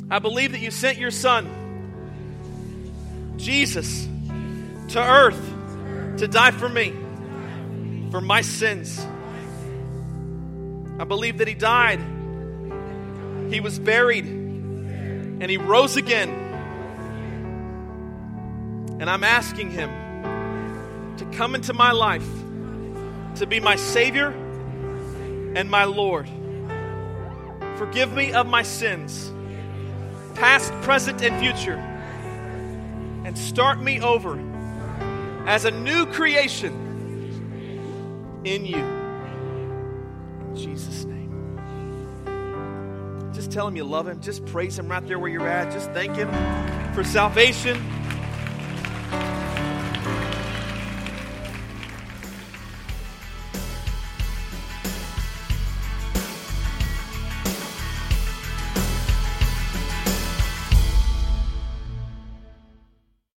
I 0.09 0.19
believe 0.19 0.51
that 0.53 0.59
you 0.59 0.71
sent 0.71 0.97
your 0.97 1.11
son, 1.11 1.49
Jesus 3.37 4.07
to 4.89 4.99
earth 4.99 5.53
to 6.17 6.27
die 6.27 6.51
for 6.51 6.69
me. 6.69 6.93
for 8.11 8.21
my 8.21 8.41
sins. 8.41 9.05
I 10.97 11.03
believe 11.03 11.39
that 11.39 11.47
He 11.47 11.53
died, 11.53 11.99
He 13.49 13.59
was 13.59 13.79
buried, 13.79 14.25
and 14.25 15.49
He 15.49 15.57
rose 15.57 15.97
again. 15.97 16.29
And 18.99 19.09
I'm 19.09 19.23
asking 19.23 19.71
Him 19.71 19.89
to 21.17 21.25
come 21.37 21.55
into 21.55 21.73
my 21.73 21.91
life, 21.91 22.27
to 23.35 23.45
be 23.45 23.59
my 23.59 23.75
Savior 23.75 24.29
and 25.55 25.69
my 25.69 25.83
Lord. 25.83 26.29
Forgive 27.77 28.13
me 28.13 28.31
of 28.31 28.47
my 28.47 28.63
sins, 28.63 29.31
past, 30.35 30.71
present, 30.81 31.21
and 31.21 31.37
future, 31.41 31.77
and 33.25 33.37
start 33.37 33.81
me 33.81 33.99
over 33.99 34.39
as 35.45 35.65
a 35.65 35.71
new 35.71 36.05
creation 36.05 36.73
in 38.45 38.65
you. 38.65 39.04
Jesus' 40.55 41.05
name. 41.05 41.25
Just 43.33 43.51
tell 43.51 43.67
him 43.67 43.75
you 43.75 43.83
love 43.83 44.07
him. 44.07 44.21
Just 44.21 44.45
praise 44.45 44.79
him 44.79 44.87
right 44.87 45.05
there 45.05 45.19
where 45.19 45.29
you're 45.29 45.47
at. 45.47 45.71
Just 45.71 45.91
thank 45.91 46.15
him 46.15 46.29
for 46.93 47.03
salvation. 47.03 47.83